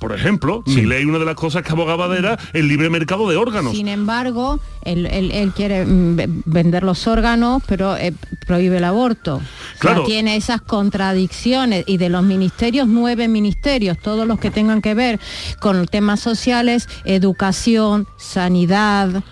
Por 0.00 0.12
ejemplo, 0.12 0.64
si 0.66 0.84
leí 0.84 1.04
una 1.04 1.20
de 1.20 1.24
las 1.24 1.36
cosas 1.36 1.62
que 1.62 1.70
abogaba 1.70 2.18
era 2.18 2.36
el 2.54 2.66
libre 2.66 2.90
mercado 2.90 3.28
de 3.30 3.36
órganos. 3.36 3.70
Sin 3.76 3.86
embargo, 3.86 4.58
él, 4.84 5.06
él- 5.06 5.30
él 5.30 5.52
quiere 5.52 5.86
mm, 5.86 6.16
ve- 6.16 6.28
vender 6.44 6.82
los 6.82 7.06
órganos, 7.06 7.62
pero 7.68 7.96
eh, 7.96 8.12
prohíbe 8.44 8.78
el 8.78 8.84
aborto. 8.84 9.36
O 9.36 9.38
sea, 9.38 9.78
Claro. 9.78 10.02
tiene 10.02 10.34
esas 10.34 10.60
contradicciones 10.60 11.84
y 11.86 11.98
de 11.98 12.08
los 12.08 12.24
ministerios, 12.24 12.88
nueve 12.88 13.28
ministerios, 13.28 13.96
todos 13.96 14.26
los 14.26 14.40
que 14.40 14.50
tengan 14.50 14.82
que 14.82 14.94
ver 14.94 15.20
con 15.60 15.86
temas 15.86 16.18
sociales, 16.18 16.88
educación, 17.04 18.08
sanidad. 18.18 19.22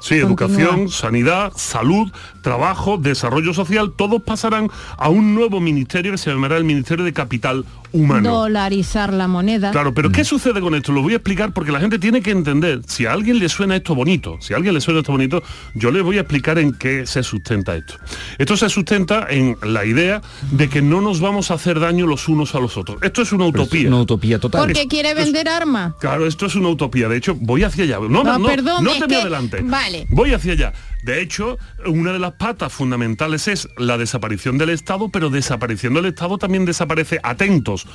Sí, 0.00 0.20
Continúa. 0.20 0.26
educación, 0.26 0.88
sanidad, 0.88 1.52
salud, 1.54 2.10
trabajo, 2.42 2.98
desarrollo 2.98 3.54
social, 3.54 3.92
todos 3.96 4.22
pasarán 4.22 4.70
a 4.98 5.08
un 5.08 5.34
nuevo 5.34 5.60
ministerio 5.60 6.12
que 6.12 6.18
se 6.18 6.30
llamará 6.30 6.56
el 6.58 6.64
Ministerio 6.64 7.04
de 7.04 7.12
Capital 7.12 7.64
Humano. 7.94 8.30
Dolarizar 8.30 9.12
la 9.12 9.28
moneda. 9.28 9.70
Claro, 9.70 9.92
pero 9.92 10.10
¿qué 10.10 10.24
sucede 10.24 10.60
con 10.62 10.74
esto? 10.74 10.92
Lo 10.92 11.02
voy 11.02 11.12
a 11.12 11.16
explicar 11.16 11.52
porque 11.52 11.72
la 11.72 11.78
gente 11.80 11.98
tiene 11.98 12.22
que 12.22 12.30
entender. 12.30 12.80
Si 12.86 13.04
a 13.04 13.12
alguien 13.12 13.38
le 13.38 13.48
suena 13.50 13.76
esto 13.76 13.94
bonito, 13.94 14.38
si 14.40 14.54
a 14.54 14.56
alguien 14.56 14.72
le 14.74 14.80
suena 14.80 15.00
esto 15.00 15.12
bonito, 15.12 15.42
yo 15.74 15.90
le 15.90 16.00
voy 16.00 16.16
a 16.16 16.20
explicar 16.22 16.58
en 16.58 16.72
qué 16.72 17.06
se 17.06 17.22
sustenta 17.22 17.76
esto. 17.76 17.94
Esto 18.38 18.56
se 18.56 18.68
sustenta 18.70 19.26
en 19.28 19.58
la 19.62 19.84
idea 19.84 20.22
de 20.52 20.70
que 20.70 20.80
no 20.80 21.02
nos 21.02 21.20
vamos 21.20 21.50
a 21.50 21.54
hacer 21.54 21.80
daño 21.80 22.06
los 22.06 22.28
unos 22.28 22.54
a 22.54 22.60
los 22.60 22.78
otros. 22.78 22.96
Esto 23.02 23.20
es 23.20 23.30
una 23.32 23.44
utopía. 23.46 23.88
Una 23.88 24.00
utopía 24.00 24.38
total. 24.38 24.62
Porque 24.62 24.88
quiere 24.88 25.12
vender 25.12 25.48
armas. 25.50 25.92
Claro, 26.00 26.26
esto 26.26 26.46
es 26.46 26.54
una 26.54 26.68
utopía. 26.70 27.08
De 27.10 27.18
hecho, 27.18 27.34
voy 27.38 27.62
hacia 27.62 27.84
allá. 27.84 27.98
No, 28.00 28.08
No, 28.24 28.38
no, 28.38 28.46
perdón, 28.46 28.84
no 28.84 28.92
te 28.94 29.00
me 29.00 29.06
que- 29.08 29.16
adelante. 29.16 29.60
vale. 29.62 30.06
Voy 30.08 30.32
hacia 30.32 30.52
allá. 30.54 30.72
De 31.02 31.20
hecho, 31.20 31.58
una 31.86 32.12
de 32.12 32.18
las 32.20 32.32
patas 32.32 32.72
fundamentales 32.72 33.48
es 33.48 33.68
la 33.76 33.98
desaparición 33.98 34.56
del 34.56 34.70
Estado, 34.70 35.08
pero 35.08 35.30
desapareciendo 35.30 35.98
el 35.98 36.06
Estado 36.06 36.38
también 36.38 36.64
desaparece, 36.64 37.18
atentos, 37.22 37.86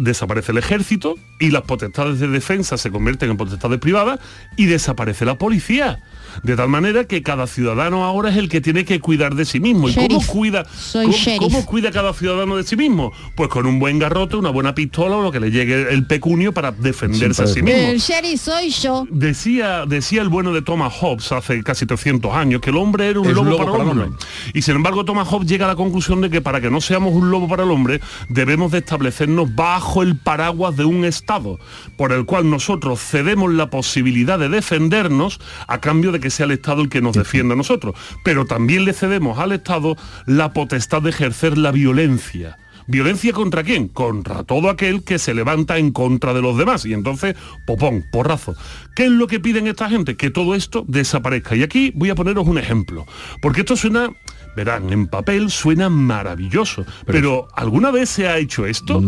desaparece 0.00 0.52
el 0.52 0.58
ejército 0.58 1.14
y 1.38 1.50
las 1.50 1.62
potestades 1.62 2.18
de 2.18 2.28
defensa 2.28 2.76
se 2.76 2.90
convierten 2.90 3.30
en 3.30 3.36
potestades 3.36 3.78
privadas 3.78 4.18
y 4.56 4.66
desaparece 4.66 5.24
la 5.24 5.38
policía. 5.38 6.02
De 6.42 6.56
tal 6.56 6.68
manera 6.68 7.04
que 7.04 7.22
cada 7.22 7.46
ciudadano 7.46 8.04
ahora 8.04 8.30
es 8.30 8.36
el 8.36 8.48
que 8.48 8.60
tiene 8.60 8.84
que 8.84 9.00
cuidar 9.00 9.34
de 9.34 9.44
sí 9.44 9.60
mismo. 9.60 9.88
¿Y 9.88 9.94
cómo 9.94 10.24
cuida, 10.26 10.64
Soy 10.64 11.14
cómo, 11.38 11.64
cuida 11.66 11.90
cada 11.90 12.12
ciudadano 12.12 12.56
de 12.56 12.64
sí 12.64 12.76
mismo? 12.76 13.12
Pues 13.34 13.48
con 13.48 13.66
un 13.66 13.78
buen 13.78 13.98
garrote, 13.98 14.36
una 14.36 14.50
buena 14.50 14.74
pistola 14.74 15.16
o 15.16 15.22
lo 15.22 15.32
que 15.32 15.40
le 15.40 15.50
llegue 15.50 15.92
el 15.92 16.06
pecunio 16.06 16.52
para 16.52 16.72
defenderse 16.72 17.42
a 17.42 17.46
sí 17.46 17.62
mismo. 17.62 17.80
El 17.80 17.98
sheriff 17.98 18.40
soy 18.40 18.70
yo. 18.70 19.06
Decía, 19.10 19.84
decía 19.86 20.22
el 20.22 20.28
bueno 20.28 20.52
de 20.52 20.62
Thomas 20.62 20.92
Hobbes 21.00 21.32
hace 21.32 21.62
casi 21.62 21.86
300 21.86 22.32
años 22.32 22.60
que 22.60 22.70
el 22.70 22.76
hombre 22.76 23.08
era 23.08 23.20
un 23.20 23.32
lobo, 23.32 23.44
lobo 23.44 23.56
para 23.58 23.70
el 23.70 23.72
para 23.72 23.82
el 23.82 23.90
hombre. 23.90 24.04
hombre. 24.06 24.26
Y 24.54 24.62
sin 24.62 24.76
embargo 24.76 25.04
Thomas 25.04 25.28
Hobbes 25.28 25.48
llega 25.48 25.66
a 25.66 25.68
la 25.68 25.76
conclusión 25.76 26.20
de 26.20 26.30
que 26.30 26.40
para 26.40 26.60
que 26.60 26.70
no 26.70 26.80
seamos 26.80 27.12
un 27.14 27.30
lobo 27.30 27.48
para 27.48 27.64
el 27.64 27.70
hombre 27.70 28.00
debemos 28.28 28.72
de 28.72 28.78
establecernos 28.78 29.54
bajo 29.54 30.02
el 30.02 30.16
paraguas 30.16 30.76
de 30.76 30.84
un 30.84 31.04
Estado, 31.04 31.58
por 31.96 32.12
el 32.12 32.24
cual 32.24 32.48
nosotros 32.48 33.00
cedemos 33.00 33.52
la 33.52 33.70
posibilidad 33.70 34.38
de 34.38 34.48
defendernos 34.48 35.40
a 35.66 35.80
cambio 35.80 36.12
de 36.12 36.20
que 36.22 36.30
sea 36.30 36.46
el 36.46 36.52
Estado 36.52 36.80
el 36.80 36.88
que 36.88 37.02
nos 37.02 37.14
defienda 37.14 37.52
a 37.52 37.58
nosotros. 37.58 37.94
Pero 38.24 38.46
también 38.46 38.86
le 38.86 38.94
cedemos 38.94 39.38
al 39.38 39.52
Estado 39.52 39.96
la 40.24 40.54
potestad 40.54 41.02
de 41.02 41.10
ejercer 41.10 41.58
la 41.58 41.70
violencia. 41.70 42.56
¿Violencia 42.86 43.32
contra 43.32 43.62
quién? 43.62 43.88
Contra 43.88 44.42
todo 44.42 44.68
aquel 44.68 45.04
que 45.04 45.18
se 45.18 45.34
levanta 45.34 45.78
en 45.78 45.92
contra 45.92 46.34
de 46.34 46.42
los 46.42 46.56
demás. 46.56 46.84
Y 46.84 46.92
entonces, 46.92 47.36
popón, 47.66 48.04
porrazo. 48.10 48.54
¿Qué 48.96 49.04
es 49.04 49.10
lo 49.10 49.26
que 49.26 49.40
piden 49.40 49.66
esta 49.66 49.88
gente? 49.88 50.16
Que 50.16 50.30
todo 50.30 50.54
esto 50.54 50.84
desaparezca. 50.88 51.54
Y 51.54 51.62
aquí 51.62 51.92
voy 51.94 52.10
a 52.10 52.14
poneros 52.14 52.46
un 52.46 52.58
ejemplo. 52.58 53.06
Porque 53.40 53.60
esto 53.60 53.76
suena, 53.76 54.10
verán, 54.56 54.92
en 54.92 55.06
papel 55.06 55.50
suena 55.50 55.88
maravilloso. 55.88 56.84
Pero, 57.06 57.48
¿alguna 57.54 57.90
vez 57.90 58.08
se 58.08 58.28
ha 58.28 58.38
hecho 58.38 58.66
esto? 58.66 59.02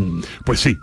Pues 0.44 0.60
sí. 0.60 0.76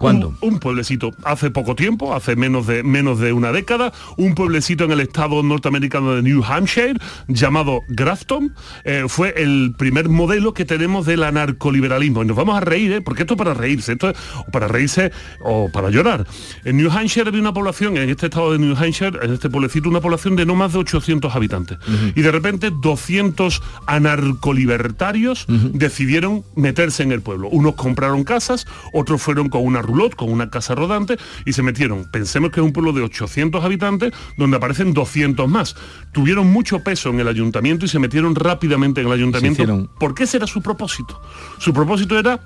¿Cuándo? 0.00 0.28
Un, 0.40 0.54
un 0.54 0.58
pueblecito, 0.60 1.12
hace 1.24 1.50
poco 1.50 1.74
tiempo, 1.74 2.14
hace 2.14 2.36
menos 2.36 2.66
de, 2.66 2.82
menos 2.82 3.18
de 3.18 3.32
una 3.32 3.52
década, 3.52 3.92
un 4.16 4.34
pueblecito 4.34 4.84
en 4.84 4.92
el 4.92 5.00
estado 5.00 5.42
norteamericano 5.42 6.14
de 6.14 6.22
New 6.22 6.42
Hampshire, 6.44 6.94
llamado 7.28 7.80
Grafton, 7.88 8.54
eh, 8.84 9.04
fue 9.08 9.34
el 9.36 9.74
primer 9.76 10.08
modelo 10.08 10.54
que 10.54 10.64
tenemos 10.64 11.06
del 11.06 11.22
anarcoliberalismo. 11.22 12.22
Y 12.22 12.26
nos 12.26 12.36
vamos 12.36 12.56
a 12.56 12.60
reír, 12.60 12.92
¿eh? 12.92 13.00
porque 13.00 13.22
esto 13.22 13.34
es 13.34 13.38
para 13.38 13.54
reírse, 13.54 13.92
esto 13.92 14.10
es 14.10 14.16
para 14.52 14.68
reírse 14.68 15.12
o 15.42 15.68
para 15.70 15.90
llorar. 15.90 16.26
En 16.64 16.76
New 16.76 16.90
Hampshire 16.90 17.28
había 17.28 17.40
una 17.40 17.52
población, 17.52 17.96
en 17.96 18.08
este 18.08 18.26
estado 18.26 18.52
de 18.52 18.58
New 18.58 18.76
Hampshire, 18.76 19.18
en 19.22 19.32
este 19.32 19.50
pueblecito, 19.50 19.88
una 19.88 20.00
población 20.00 20.36
de 20.36 20.46
no 20.46 20.54
más 20.54 20.72
de 20.72 20.78
800 20.78 21.34
habitantes. 21.34 21.78
Y 22.14 22.22
de 22.22 22.30
repente 22.30 22.70
200 22.70 23.62
anarcolibertarios 23.86 25.46
decidieron 25.46 26.44
meterse 26.54 27.02
en 27.02 27.12
el 27.12 27.22
pueblo. 27.22 27.48
Unos 27.48 27.74
compraron 27.74 28.24
casas, 28.24 28.66
otros 28.92 29.20
fueron 29.20 29.48
con 29.48 29.62
una 29.64 29.80
una 29.80 29.82
roulotte 29.90 30.16
con 30.16 30.30
una 30.30 30.50
casa 30.50 30.74
rodante 30.74 31.16
y 31.44 31.52
se 31.52 31.62
metieron. 31.62 32.10
Pensemos 32.10 32.50
que 32.50 32.60
es 32.60 32.66
un 32.66 32.72
pueblo 32.72 32.92
de 32.92 33.02
800 33.02 33.64
habitantes 33.64 34.12
donde 34.36 34.56
aparecen 34.56 34.92
200 34.94 35.48
más. 35.48 35.76
Tuvieron 36.12 36.46
mucho 36.52 36.82
peso 36.82 37.10
en 37.10 37.20
el 37.20 37.28
ayuntamiento 37.28 37.84
y 37.84 37.88
se 37.88 37.98
metieron 37.98 38.34
rápidamente 38.34 39.00
en 39.00 39.08
el 39.08 39.12
ayuntamiento. 39.12 39.90
¿Por 39.98 40.14
qué 40.14 40.24
ese 40.24 40.38
era 40.38 40.46
su 40.46 40.62
propósito? 40.62 41.20
Su 41.58 41.72
propósito 41.72 42.18
era 42.18 42.40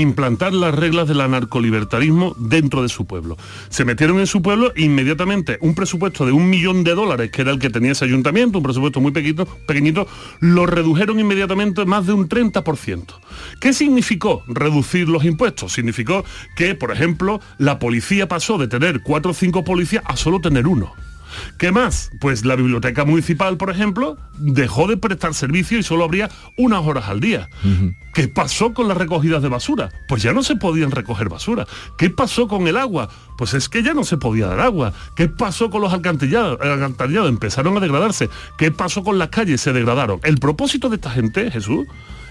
implantar 0.00 0.52
las 0.52 0.74
reglas 0.74 1.08
del 1.08 1.20
anarcolibertarismo 1.20 2.34
dentro 2.38 2.82
de 2.82 2.88
su 2.88 3.06
pueblo. 3.06 3.36
Se 3.68 3.84
metieron 3.84 4.18
en 4.18 4.26
su 4.26 4.42
pueblo 4.42 4.72
e 4.74 4.82
inmediatamente 4.82 5.58
un 5.60 5.74
presupuesto 5.74 6.26
de 6.26 6.32
un 6.32 6.48
millón 6.48 6.84
de 6.84 6.94
dólares, 6.94 7.30
que 7.30 7.42
era 7.42 7.50
el 7.50 7.58
que 7.58 7.70
tenía 7.70 7.92
ese 7.92 8.04
ayuntamiento, 8.04 8.58
un 8.58 8.64
presupuesto 8.64 9.00
muy 9.00 9.12
pequeñito, 9.12 9.46
pequeñito 9.66 10.06
lo 10.40 10.66
redujeron 10.66 11.20
inmediatamente 11.20 11.84
más 11.84 12.06
de 12.06 12.12
un 12.12 12.28
30%. 12.28 13.04
¿Qué 13.60 13.72
significó 13.72 14.42
reducir 14.46 15.08
los 15.08 15.24
impuestos? 15.24 15.72
Significó 15.72 16.24
que, 16.56 16.74
por 16.74 16.92
ejemplo, 16.92 17.40
la 17.58 17.78
policía 17.78 18.28
pasó 18.28 18.58
de 18.58 18.68
tener 18.68 19.02
cuatro 19.02 19.32
o 19.32 19.34
cinco 19.34 19.64
policías 19.64 20.02
a 20.06 20.16
solo 20.16 20.40
tener 20.40 20.66
uno. 20.66 20.92
¿Qué 21.58 21.72
más? 21.72 22.10
Pues 22.20 22.44
la 22.44 22.56
biblioteca 22.56 23.04
municipal, 23.04 23.56
por 23.56 23.70
ejemplo, 23.70 24.18
dejó 24.38 24.86
de 24.86 24.96
prestar 24.96 25.34
servicio 25.34 25.78
y 25.78 25.82
solo 25.82 26.04
habría 26.04 26.28
unas 26.56 26.84
horas 26.84 27.08
al 27.08 27.20
día. 27.20 27.48
¿Qué 28.14 28.28
pasó 28.28 28.72
con 28.72 28.88
las 28.88 28.96
recogidas 28.96 29.42
de 29.42 29.48
basura? 29.48 29.90
Pues 30.08 30.22
ya 30.22 30.32
no 30.32 30.42
se 30.42 30.56
podían 30.56 30.90
recoger 30.90 31.28
basura. 31.28 31.66
¿Qué 31.98 32.10
pasó 32.10 32.48
con 32.48 32.66
el 32.66 32.76
agua? 32.76 33.08
Pues 33.36 33.54
es 33.54 33.68
que 33.68 33.82
ya 33.82 33.94
no 33.94 34.04
se 34.04 34.16
podía 34.16 34.46
dar 34.46 34.60
agua. 34.60 34.92
¿Qué 35.14 35.28
pasó 35.28 35.70
con 35.70 35.82
los 35.82 35.92
alcantarillados? 35.92 36.60
Alcantarillado 36.60 37.28
empezaron 37.28 37.76
a 37.76 37.80
degradarse. 37.80 38.28
¿Qué 38.56 38.70
pasó 38.70 39.02
con 39.02 39.18
las 39.18 39.28
calles? 39.28 39.60
Se 39.60 39.72
degradaron. 39.72 40.20
El 40.22 40.38
propósito 40.38 40.88
de 40.88 40.96
esta 40.96 41.10
gente, 41.10 41.50
Jesús, 41.50 41.86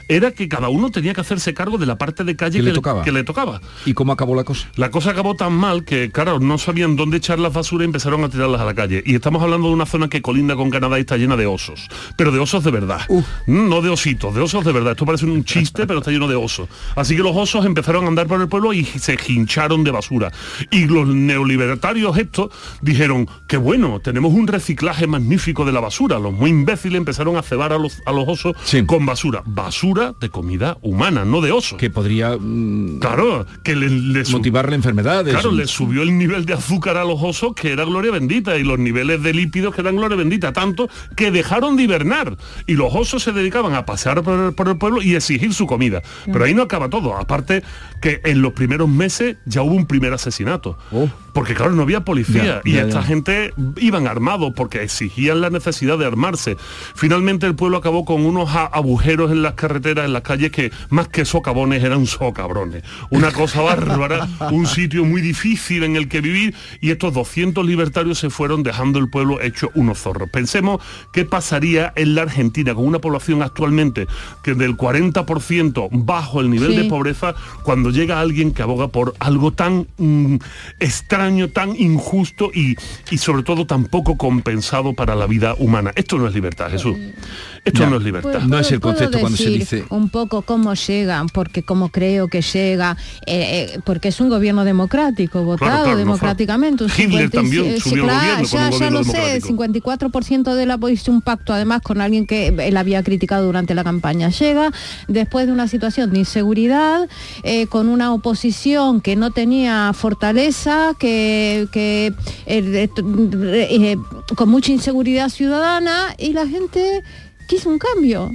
era 0.08 0.32
que 0.32 0.48
cada 0.48 0.70
uno 0.70 0.92
tenía 0.92 1.14
que 1.14 1.22
hacerse 1.22 1.54
cargo 1.54 1.78
de 1.78 1.86
la 1.86 1.98
parte 1.98 2.24
de 2.24 2.36
calle 2.36 2.60
Que 2.60 2.64
le 2.64 2.72
tocaba. 2.74 3.04
que 3.04 3.12
le 3.12 3.24
tocaba. 3.24 3.62
¿Y 3.86 3.94
cómo 3.94 4.12
acabó 4.12 4.36
la 4.36 4.44
cosa? 4.44 4.68
La 4.76 4.92
cosa 4.92 5.12
acabó 5.12 5.36
tan 5.36 5.54
mal 5.54 5.84
que, 5.86 6.12
claro, 6.12 6.40
no 6.40 6.58
sabían 6.58 6.96
dónde 6.96 7.18
echar 7.18 7.40
las 7.40 7.54
basuras 7.54 7.84
y 7.84 7.86
empezaron 7.86 8.24
a 8.24 8.30
tirarlas 8.30 8.62
a 8.62 8.66
la 8.66 8.74
calle. 8.74 9.04
Y 9.06 9.16
estamos 9.16 9.42
hablando 9.42 9.68
de 9.68 9.74
una 9.74 9.86
zona 9.86 10.08
que 10.08 10.22
colinda 10.22 10.56
con 10.56 10.70
Canadá 10.70 10.98
y 10.98 11.02
está 11.02 11.18
llena 11.18 11.36
de 11.36 11.46
osos. 11.46 11.88
Pero 12.18 12.32
de 12.32 12.40
osos 12.40 12.64
de 12.64 12.72
verdad. 12.72 13.02
Mm, 13.10 13.70
No 13.70 13.82
de 13.82 13.90
ositos, 13.90 14.34
de 14.36 14.42
osos 14.42 14.64
de 14.66 14.72
verdad. 14.72 14.92
Esto 14.92 15.06
parece 15.06 15.26
un 15.26 15.44
chiste, 15.44 15.86
pero 15.88 16.00
está 16.00 16.12
lleno 16.12 16.28
de 16.28 16.36
osos. 16.36 16.70
Así 16.96 17.16
que 17.16 17.24
los 17.24 17.36
osos 17.36 17.66
empezaron 17.66 18.06
a 18.06 18.08
andar 18.08 18.28
por 18.28 18.40
el 18.42 18.48
pueblo 18.48 18.74
y 18.74 18.86
se 18.86 19.18
hincharon 19.28 19.84
de 19.84 19.92
basura. 19.92 20.32
Y 20.72 20.86
los 20.86 21.08
neolibertarios 21.08 22.18
estos 22.18 22.50
dijeron, 22.82 23.28
que 23.48 23.58
bueno, 23.58 24.00
tenemos 24.00 24.34
un 24.34 24.48
reciclaje 24.48 25.08
magnífico 25.08 25.66
de 25.66 25.72
la 25.72 25.80
basura. 25.80 26.20
Los 26.20 26.34
muy 26.34 26.50
imbéciles 26.50 26.98
empezaron 26.98 27.38
a 27.38 27.42
cebar 27.42 27.74
a 27.74 27.78
los, 27.78 28.02
a 28.06 28.12
los 28.12 28.28
osos 28.28 28.56
con 28.86 29.06
basura. 29.06 29.42
Basura 29.46 29.95
de 30.20 30.30
comida 30.30 30.78
humana, 30.82 31.26
no 31.26 31.42
de 31.42 31.52
osos. 31.52 31.78
Que 31.78 31.90
podría... 31.90 32.38
claro, 33.00 33.46
que 33.64 33.76
le, 33.76 33.90
le 33.90 34.26
sub- 34.26 34.38
Motivarle 34.38 34.76
enfermedades. 34.76 35.34
Claro, 35.34 35.52
le 35.52 35.66
subió 35.68 36.04
el 36.04 36.18
nivel 36.18 36.46
de 36.46 36.54
azúcar 36.54 36.98
a 36.98 37.04
los 37.06 37.22
osos 37.22 37.54
que 37.56 37.72
era 37.72 37.86
gloria 37.86 38.12
bendita 38.12 38.58
y 38.58 38.64
los 38.64 38.78
niveles 38.80 39.24
de 39.24 39.34
lípidos 39.34 39.74
que 39.74 39.82
eran 39.82 39.96
gloria 39.96 40.18
bendita, 40.18 40.54
tanto 40.54 40.90
que 41.16 41.32
dejaron 41.32 41.76
de 41.78 41.84
hibernar 41.84 42.38
y 42.68 42.74
los 42.74 42.94
osos 42.94 43.24
se 43.24 43.32
dedicaban 43.32 43.74
a 43.74 43.86
pasear 43.86 44.22
por 44.24 44.40
el, 44.40 44.54
por 44.54 44.68
el 44.68 44.78
pueblo 44.78 45.02
y 45.02 45.16
exigir 45.16 45.54
su 45.54 45.66
comida. 45.68 46.02
Pero 46.26 46.44
ahí 46.46 46.54
no 46.54 46.62
acaba 46.64 46.90
todo, 46.90 47.16
aparte 47.18 47.64
que 48.02 48.22
en 48.26 48.42
los 48.42 48.54
primeros 48.54 48.90
meses 48.90 49.38
ya 49.46 49.62
hubo 49.62 49.74
un 49.76 49.86
primer 49.88 50.14
asesinato. 50.14 50.78
Porque 51.34 51.54
claro, 51.54 51.72
no 51.74 51.82
había 51.82 52.06
policía 52.06 52.44
Ya, 52.44 52.62
y 52.64 52.74
ya, 52.74 52.82
esta 52.84 53.02
ya. 53.02 53.08
gente 53.08 53.54
iban 53.78 54.08
armados 54.08 54.54
porque 54.56 54.82
exigían 54.84 55.42
la 55.42 55.50
necesidad 55.50 55.98
de 55.98 56.06
armarse. 56.06 56.56
Finalmente 56.96 57.46
el 57.46 57.56
pueblo 57.56 57.78
acabó 57.78 58.06
con 58.06 58.26
unos 58.26 58.50
agujeros 58.56 59.32
en 59.32 59.42
las 59.42 59.54
carreteras, 59.54 59.85
en 59.90 60.14
las 60.14 60.22
calles 60.24 60.52
que 60.52 60.72
más 60.90 61.08
que 61.08 61.26
socavones 61.26 61.84
eran 61.84 62.06
socabrones. 62.08 62.84
Una 63.10 63.32
cosa 63.32 63.62
bárbara, 63.62 64.28
un 64.52 64.66
sitio 64.66 65.06
muy 65.06 65.22
difícil 65.22 65.84
en 65.84 65.96
el 65.96 66.08
que 66.08 66.22
vivir 66.22 66.56
y 66.82 66.92
estos 66.92 67.14
200 67.14 67.66
libertarios 67.66 68.18
se 68.20 68.30
fueron 68.30 68.64
dejando 68.64 69.00
el 69.00 69.10
pueblo 69.10 69.42
hecho 69.42 69.70
unos 69.76 70.00
zorros. 70.00 70.30
Pensemos 70.30 70.82
qué 71.14 71.26
pasaría 71.26 71.94
en 71.96 72.16
la 72.16 72.24
Argentina 72.24 72.74
con 72.74 72.86
una 72.86 73.00
población 73.00 73.42
actualmente 73.42 74.08
que 74.44 74.54
del 74.56 74.76
40% 74.76 75.90
bajo 75.92 76.42
el 76.42 76.50
nivel 76.50 76.72
Sí. 76.72 76.78
de 76.78 76.86
pobreza 76.86 77.36
cuando 77.64 77.92
llega 77.92 78.20
alguien 78.20 78.52
que 78.52 78.62
aboga 78.64 78.88
por 78.88 79.14
algo 79.20 79.52
tan 79.52 79.88
mm, 79.98 80.38
extraño, 80.80 81.50
tan 81.50 81.76
injusto 81.80 82.50
y, 82.54 82.76
y 83.12 83.18
sobre 83.18 83.44
todo 83.44 83.66
tan 83.68 83.86
poco 83.86 84.18
compensado 84.18 84.94
para 84.94 85.16
la 85.16 85.28
vida 85.28 85.56
humana. 85.60 85.92
Esto 85.96 86.18
no 86.18 86.28
es 86.28 86.34
libertad, 86.34 86.70
Jesús. 86.72 86.98
Esto 87.64 87.80
Ya. 87.82 87.90
no 87.90 87.98
es 87.98 88.04
libertad. 88.04 88.32
Puedo- 88.32 88.48
No 88.48 88.60
es 88.60 88.72
el 88.72 88.80
concepto 88.80 89.20
cuando 89.20 89.38
se 89.38 89.46
decir 89.46 89.60
un 89.90 90.10
poco 90.10 90.42
cómo 90.42 90.74
llegan, 90.74 91.28
porque 91.28 91.64
como 91.64 91.90
creo 91.90 92.28
que 92.28 92.42
llega, 92.42 92.98
eh, 93.26 93.72
eh, 93.74 93.80
porque 93.84 94.10
es 94.10 94.20
un 94.20 94.30
gobierno 94.30 94.64
democrático, 94.64 95.44
votado 95.44 95.72
claro, 95.72 95.92
no 95.92 95.98
democráticamente. 95.98 96.84
un 96.84 96.90
Hitler 96.90 97.30
50 97.30 97.38
también 97.38 97.80
subió 97.80 98.04
claro, 98.04 98.20
gobierno 98.20 98.50
con 98.50 98.60
ya, 98.60 98.66
un 98.66 98.72
ya 98.72 98.78
gobierno 98.78 98.98
lo 99.00 99.04
sé, 99.04 99.18
democrático. 99.18 99.64
54% 99.90 100.54
de 100.54 100.66
la 100.66 100.80
hizo 100.90 101.12
un 101.12 101.22
pacto 101.22 101.54
además 101.54 101.82
con 101.82 102.02
alguien 102.02 102.26
que 102.26 102.48
él 102.48 102.78
había 102.78 103.04
criticado 103.04 103.46
durante 103.46 103.74
la 103.76 103.84
campaña. 103.84 104.30
Llega 104.30 104.72
después 105.08 105.48
de 105.48 105.52
una 105.52 105.68
situación 105.68 106.12
de 106.12 106.20
inseguridad, 106.20 107.08
eh, 107.44 107.68
con 107.68 107.90
una 107.90 108.14
oposición 108.14 109.02
que 109.02 109.16
no 109.16 109.32
tenía 109.32 109.92
fortaleza, 109.94 110.94
que, 111.00 111.68
que, 111.72 112.14
con 114.36 114.50
mucha 114.50 114.72
inseguridad 114.72 115.30
ciudadana 115.30 116.16
y 116.18 116.34
la 116.34 116.48
gente 116.48 117.04
quiso 117.48 117.70
un 117.70 117.80
cambio. 117.80 118.34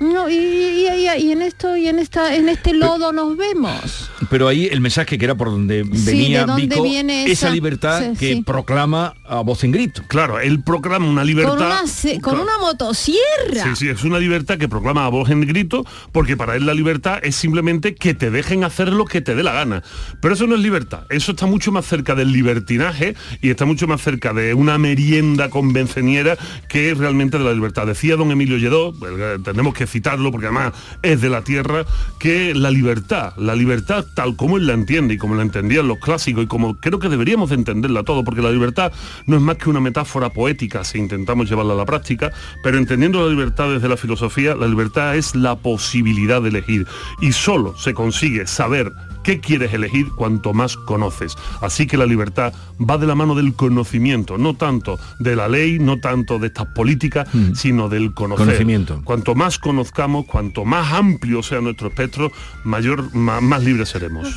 No, 0.00 0.28
y, 0.28 0.34
y- 0.34 0.86
y- 0.88 1.22
y 1.26 1.32
en 1.32 1.42
esto 1.42 1.76
y 1.76 1.88
en 1.88 1.98
esta 1.98 2.34
en 2.36 2.48
este 2.48 2.74
lodo 2.74 3.12
nos 3.12 3.36
vemos. 3.36 4.10
Pero 4.30 4.48
ahí 4.48 4.66
el 4.70 4.80
mensaje 4.80 5.18
que 5.18 5.24
era 5.24 5.34
por 5.34 5.50
donde 5.50 5.84
Sí, 5.84 6.04
venía 6.06 6.40
¿de 6.40 6.46
dónde 6.46 6.66
Vico, 6.66 6.82
viene 6.82 7.22
esa, 7.24 7.32
esa- 7.46 7.50
libertad 7.50 8.00
sí, 8.12 8.18
que 8.18 8.32
sí. 8.34 8.42
proclama 8.42 9.14
a 9.26 9.40
voz 9.40 9.64
en 9.64 9.72
grito. 9.72 10.02
Claro, 10.08 10.38
él 10.40 10.62
proclama 10.62 11.06
una 11.08 11.22
Con 11.24 11.56
una, 11.62 11.86
se- 11.86 12.20
con 12.20 12.38
una 12.38 12.58
motosierra. 12.58 13.62
Sí, 13.64 13.70
sí, 13.76 13.88
es 13.88 14.04
una 14.04 14.18
libertad 14.18 14.58
que 14.58 14.68
proclama 14.68 15.04
a 15.06 15.08
voz 15.08 15.30
en 15.30 15.40
grito, 15.42 15.84
porque 16.12 16.36
para 16.36 16.54
él 16.56 16.66
la 16.66 16.74
libertad 16.74 17.18
es 17.22 17.34
simplemente 17.36 17.94
que 17.94 18.14
te 18.14 18.30
dejen 18.30 18.64
hacer 18.64 18.88
lo 18.92 19.04
que 19.06 19.20
te 19.20 19.34
dé 19.34 19.42
la 19.42 19.52
gana. 19.52 19.82
Pero 20.20 20.34
eso 20.34 20.46
no 20.46 20.54
es 20.54 20.60
libertad, 20.60 21.04
eso 21.10 21.32
está 21.32 21.46
mucho 21.46 21.72
más 21.72 21.86
cerca 21.86 22.14
del 22.14 22.32
libertinaje 22.32 23.14
y 23.42 23.50
está 23.50 23.64
mucho 23.64 23.86
más 23.86 24.00
cerca 24.02 24.32
de 24.32 24.54
una 24.54 24.78
merienda 24.78 25.48
convenceniera 25.50 26.36
que 26.68 26.94
realmente 26.94 27.38
de 27.38 27.44
la 27.44 27.52
libertad. 27.52 27.86
Decía 27.86 28.16
don 28.16 28.30
Emilio 28.30 28.43
Lledó, 28.46 28.94
eh, 29.06 29.38
tenemos 29.42 29.74
que 29.74 29.86
citarlo 29.86 30.30
porque 30.30 30.46
además 30.46 30.72
es 31.02 31.20
de 31.20 31.28
la 31.28 31.42
tierra, 31.42 31.84
que 32.18 32.54
la 32.54 32.70
libertad, 32.70 33.34
la 33.36 33.54
libertad 33.54 34.04
tal 34.14 34.36
como 34.36 34.56
él 34.56 34.66
la 34.66 34.74
entiende 34.74 35.14
y 35.14 35.18
como 35.18 35.34
la 35.34 35.42
entendían 35.42 35.88
los 35.88 35.98
clásicos 35.98 36.44
y 36.44 36.46
como 36.46 36.76
creo 36.76 36.98
que 36.98 37.08
deberíamos 37.08 37.50
de 37.50 37.56
entenderla 37.56 38.02
todo, 38.02 38.24
porque 38.24 38.42
la 38.42 38.50
libertad 38.50 38.92
no 39.26 39.36
es 39.36 39.42
más 39.42 39.56
que 39.56 39.70
una 39.70 39.80
metáfora 39.80 40.30
poética 40.30 40.84
si 40.84 40.98
intentamos 40.98 41.48
llevarla 41.48 41.74
a 41.74 41.76
la 41.76 41.86
práctica, 41.86 42.32
pero 42.62 42.78
entendiendo 42.78 43.22
la 43.22 43.30
libertad 43.30 43.70
desde 43.70 43.88
la 43.88 43.96
filosofía, 43.96 44.54
la 44.54 44.66
libertad 44.66 45.16
es 45.16 45.34
la 45.34 45.56
posibilidad 45.56 46.42
de 46.42 46.50
elegir. 46.50 46.86
Y 47.20 47.32
solo 47.32 47.76
se 47.76 47.94
consigue 47.94 48.46
saber 48.46 48.92
qué 49.24 49.40
quieres 49.40 49.72
elegir 49.74 50.06
cuanto 50.16 50.52
más 50.52 50.76
conoces. 50.76 51.34
Así 51.60 51.86
que 51.86 51.96
la 51.96 52.06
libertad 52.06 52.52
va 52.78 52.98
de 52.98 53.06
la 53.06 53.14
mano 53.16 53.34
del 53.34 53.54
conocimiento, 53.54 54.38
no 54.38 54.54
tanto 54.54 54.98
de 55.18 55.34
la 55.34 55.48
ley, 55.48 55.78
no 55.80 55.98
tanto 55.98 56.38
de 56.38 56.46
estas 56.48 56.66
políticas, 56.74 57.26
sino 57.54 57.88
del 57.88 58.14
conocer. 58.14 58.46
Conocimiento. 58.46 59.00
Cuanto 59.04 59.34
más 59.34 59.58
conozcamos, 59.58 60.26
cuanto 60.26 60.64
más 60.64 60.92
amplio 60.92 61.42
sea 61.42 61.60
nuestro 61.60 61.88
espectro, 61.88 62.30
mayor, 62.64 63.12
ma- 63.14 63.40
más 63.40 63.64
libres 63.64 63.88
seremos. 63.88 64.28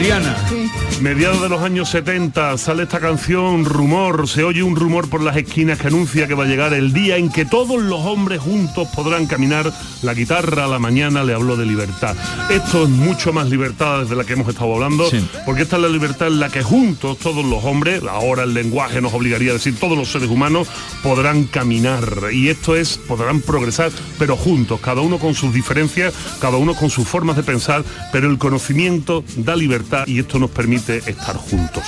Triana. 0.00 0.39
Mediados 1.00 1.40
de 1.40 1.48
los 1.48 1.62
años 1.62 1.88
70 1.88 2.58
sale 2.58 2.82
esta 2.82 3.00
canción 3.00 3.64
Rumor, 3.64 4.28
se 4.28 4.44
oye 4.44 4.62
un 4.62 4.76
rumor 4.76 5.08
por 5.08 5.22
las 5.22 5.34
esquinas 5.34 5.78
que 5.78 5.86
anuncia 5.86 6.28
que 6.28 6.34
va 6.34 6.44
a 6.44 6.46
llegar 6.46 6.74
el 6.74 6.92
día 6.92 7.16
en 7.16 7.30
que 7.30 7.46
todos 7.46 7.82
los 7.82 8.00
hombres 8.00 8.40
juntos 8.40 8.86
podrán 8.94 9.26
caminar. 9.26 9.72
La 10.02 10.12
guitarra 10.12 10.66
a 10.66 10.68
la 10.68 10.78
mañana 10.78 11.24
le 11.24 11.32
habló 11.32 11.56
de 11.56 11.64
libertad. 11.64 12.14
Esto 12.50 12.84
es 12.84 12.90
mucho 12.90 13.32
más 13.32 13.48
libertad 13.48 14.04
de 14.04 14.14
la 14.14 14.24
que 14.24 14.34
hemos 14.34 14.48
estado 14.48 14.74
hablando, 14.74 15.08
porque 15.46 15.62
esta 15.62 15.76
es 15.76 15.82
la 15.82 15.88
libertad 15.88 16.28
en 16.28 16.38
la 16.38 16.50
que 16.50 16.62
juntos 16.62 17.16
todos 17.16 17.46
los 17.46 17.64
hombres, 17.64 18.02
ahora 18.02 18.42
el 18.42 18.52
lenguaje 18.52 19.00
nos 19.00 19.14
obligaría 19.14 19.52
a 19.52 19.54
decir 19.54 19.78
todos 19.80 19.96
los 19.96 20.12
seres 20.12 20.28
humanos, 20.28 20.68
podrán 21.02 21.44
caminar. 21.44 22.04
Y 22.30 22.48
esto 22.48 22.76
es, 22.76 22.98
podrán 22.98 23.40
progresar, 23.40 23.90
pero 24.18 24.36
juntos, 24.36 24.80
cada 24.80 25.00
uno 25.00 25.18
con 25.18 25.34
sus 25.34 25.54
diferencias, 25.54 26.12
cada 26.40 26.58
uno 26.58 26.74
con 26.74 26.90
sus 26.90 27.08
formas 27.08 27.36
de 27.36 27.42
pensar, 27.42 27.84
pero 28.12 28.30
el 28.30 28.36
conocimiento 28.36 29.24
da 29.36 29.56
libertad 29.56 30.06
y 30.06 30.18
esto 30.18 30.38
nos 30.38 30.50
permite 30.50 30.89
estar 30.98 31.36
juntos. 31.36 31.84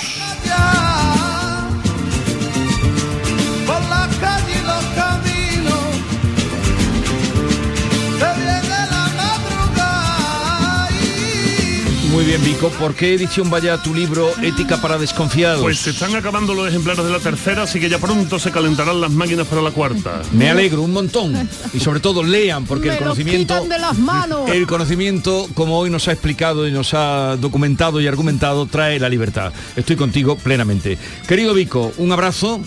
Muy 12.12 12.26
bien, 12.26 12.44
Vico. 12.44 12.68
¿Por 12.68 12.94
qué 12.94 13.14
edición 13.14 13.48
vaya 13.48 13.78
tu 13.78 13.94
libro 13.94 14.30
Ética 14.42 14.76
para 14.82 14.98
desconfiados? 14.98 15.62
Pues 15.62 15.78
se 15.78 15.90
están 15.90 16.14
acabando 16.14 16.52
los 16.52 16.68
ejemplares 16.68 17.02
de 17.02 17.10
la 17.10 17.18
tercera, 17.18 17.62
así 17.62 17.80
que 17.80 17.88
ya 17.88 17.98
pronto 17.98 18.38
se 18.38 18.50
calentarán 18.50 19.00
las 19.00 19.10
máquinas 19.10 19.46
para 19.46 19.62
la 19.62 19.70
cuarta. 19.70 20.20
Me 20.32 20.50
alegro 20.50 20.82
un 20.82 20.92
montón. 20.92 21.48
Y 21.72 21.80
sobre 21.80 22.00
todo 22.00 22.22
lean, 22.22 22.66
porque 22.66 22.88
Me 22.88 22.94
el 22.94 22.98
conocimiento... 22.98 23.54
quitan 23.54 23.68
de 23.70 23.78
las 23.78 23.98
manos. 23.98 24.50
El 24.50 24.66
conocimiento, 24.66 25.48
como 25.54 25.78
hoy 25.78 25.88
nos 25.88 26.06
ha 26.06 26.12
explicado 26.12 26.68
y 26.68 26.70
nos 26.70 26.92
ha 26.92 27.36
documentado 27.36 27.98
y 27.98 28.06
argumentado, 28.06 28.66
trae 28.66 29.00
la 29.00 29.08
libertad. 29.08 29.50
Estoy 29.74 29.96
contigo 29.96 30.36
plenamente. 30.36 30.98
Querido 31.26 31.54
Vico, 31.54 31.94
un 31.96 32.12
abrazo 32.12 32.60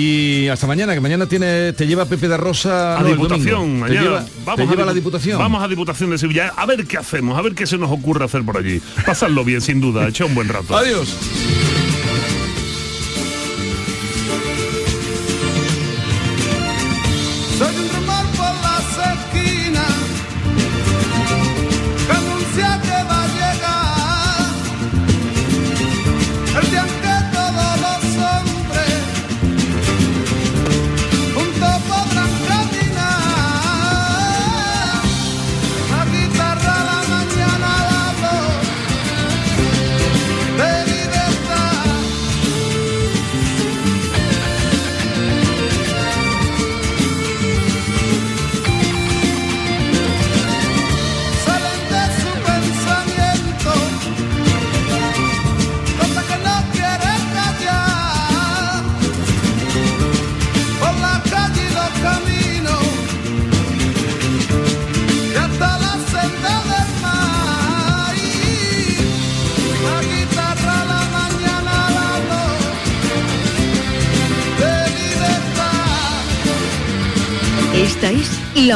y 0.00 0.48
hasta 0.48 0.66
mañana, 0.66 0.94
que 0.94 1.00
mañana 1.00 1.26
tiene, 1.26 1.72
te 1.72 1.86
lleva 1.86 2.04
Pepe 2.04 2.28
de 2.28 2.36
Rosa 2.36 2.98
A 2.98 3.02
no, 3.02 3.08
Diputación, 3.08 3.80
mañana. 3.80 4.00
Te 4.00 4.04
lleva, 4.06 4.54
te 4.56 4.66
lleva 4.66 4.82
a 4.82 4.86
la 4.86 4.92
Dipu- 4.92 4.94
Diputación. 4.96 5.38
Vamos 5.38 5.62
a 5.62 5.66
Diputación 5.68 6.10
de 6.10 6.18
Sevilla, 6.18 6.52
a 6.56 6.66
ver 6.66 6.86
qué 6.86 6.98
hacemos, 6.98 7.36
a 7.36 7.42
ver 7.42 7.54
qué 7.54 7.66
se 7.66 7.78
nos 7.78 7.90
ocurre 7.90 8.24
hacer 8.24 8.44
por 8.44 8.56
allí. 8.58 8.80
Pasarlo 9.04 9.44
bien, 9.44 9.60
sin 9.60 9.80
duda, 9.80 10.06
echa 10.08 10.24
un 10.24 10.34
buen 10.34 10.48
rato. 10.48 10.76
Adiós. 10.76 11.16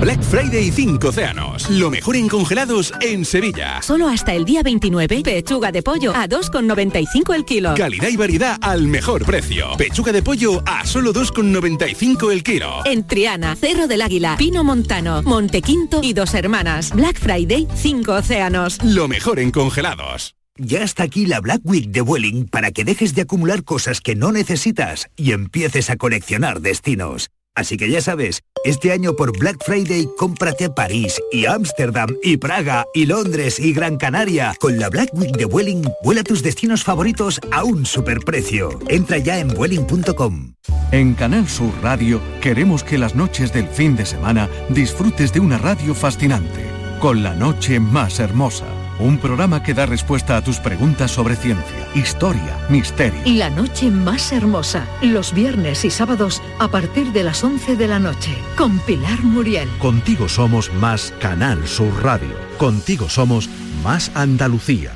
Black 0.00 0.22
Friday 0.22 0.70
5 0.70 1.08
océanos. 1.08 1.68
Lo 1.70 1.90
mejor 1.90 2.14
en 2.14 2.28
congelados 2.28 2.92
en 3.00 3.24
Sevilla. 3.24 3.82
Solo 3.82 4.06
hasta 4.08 4.32
el 4.32 4.44
día 4.44 4.62
29, 4.62 5.22
pechuga 5.24 5.72
de 5.72 5.82
pollo 5.82 6.14
a 6.14 6.28
2,95 6.28 7.34
el 7.34 7.44
kilo. 7.44 7.74
Calidad 7.74 8.08
y 8.08 8.16
variedad 8.16 8.58
al 8.60 8.86
mejor 8.86 9.24
precio. 9.24 9.76
Pechuga 9.76 10.12
de 10.12 10.22
pollo 10.22 10.62
a 10.66 10.86
solo 10.86 11.12
2,95 11.12 12.32
el 12.32 12.44
kilo. 12.44 12.82
En 12.84 13.06
Triana, 13.08 13.56
Cerro 13.56 13.88
del 13.88 14.02
Águila, 14.02 14.36
Pino 14.38 14.62
Montano, 14.62 15.22
Montequinto 15.22 16.00
y 16.00 16.12
Dos 16.12 16.32
Hermanas. 16.34 16.92
Black 16.94 17.18
Friday 17.18 17.66
5 17.74 18.12
océanos. 18.12 18.78
Lo 18.84 19.08
mejor 19.08 19.40
en 19.40 19.50
congelados. 19.50 20.36
Ya 20.56 20.82
está 20.82 21.04
aquí 21.04 21.26
la 21.26 21.40
Black 21.40 21.60
Week 21.64 21.90
de 21.90 22.02
Vueling 22.02 22.46
para 22.46 22.70
que 22.70 22.84
dejes 22.84 23.16
de 23.16 23.22
acumular 23.22 23.64
cosas 23.64 24.00
que 24.00 24.14
no 24.14 24.30
necesitas 24.30 25.08
y 25.16 25.32
empieces 25.32 25.90
a 25.90 25.96
coleccionar 25.96 26.60
destinos. 26.60 27.30
Así 27.58 27.76
que 27.76 27.90
ya 27.90 28.00
sabes, 28.00 28.44
este 28.64 28.92
año 28.92 29.16
por 29.16 29.36
Black 29.36 29.64
Friday 29.64 30.08
cómprate 30.16 30.70
París 30.70 31.20
y 31.32 31.46
Ámsterdam 31.46 32.08
y 32.22 32.36
Praga 32.36 32.86
y 32.94 33.06
Londres 33.06 33.58
y 33.58 33.72
Gran 33.72 33.96
Canaria. 33.96 34.54
Con 34.60 34.78
la 34.78 34.88
Black 34.88 35.08
Week 35.12 35.36
de 35.36 35.44
Vueling, 35.44 35.82
vuela 36.04 36.22
tus 36.22 36.44
destinos 36.44 36.84
favoritos 36.84 37.40
a 37.50 37.64
un 37.64 37.84
superprecio. 37.84 38.78
Entra 38.86 39.18
ya 39.18 39.40
en 39.40 39.48
vueling.com. 39.48 40.54
En 40.92 41.14
Canal 41.14 41.48
Sur 41.48 41.72
Radio 41.82 42.20
queremos 42.40 42.84
que 42.84 42.96
las 42.96 43.16
noches 43.16 43.52
del 43.52 43.66
fin 43.66 43.96
de 43.96 44.06
semana 44.06 44.48
disfrutes 44.68 45.32
de 45.32 45.40
una 45.40 45.58
radio 45.58 45.96
fascinante, 45.96 46.64
con 47.00 47.24
la 47.24 47.34
noche 47.34 47.80
más 47.80 48.20
hermosa. 48.20 48.66
Un 49.00 49.18
programa 49.18 49.62
que 49.62 49.74
da 49.74 49.86
respuesta 49.86 50.36
a 50.36 50.42
tus 50.42 50.58
preguntas 50.58 51.12
sobre 51.12 51.36
ciencia, 51.36 51.86
historia, 51.94 52.58
misterio. 52.68 53.20
La 53.26 53.48
noche 53.48 53.92
más 53.92 54.32
hermosa, 54.32 54.88
los 55.02 55.32
viernes 55.32 55.84
y 55.84 55.90
sábados 55.90 56.42
a 56.58 56.66
partir 56.68 57.12
de 57.12 57.22
las 57.22 57.44
11 57.44 57.76
de 57.76 57.86
la 57.86 58.00
noche, 58.00 58.36
con 58.56 58.80
Pilar 58.80 59.22
Muriel. 59.22 59.68
Contigo 59.78 60.28
somos 60.28 60.72
más 60.74 61.14
Canal 61.20 61.68
Sur 61.68 62.02
Radio. 62.02 62.34
Contigo 62.58 63.08
somos 63.08 63.48
más 63.84 64.10
Andalucía. 64.14 64.92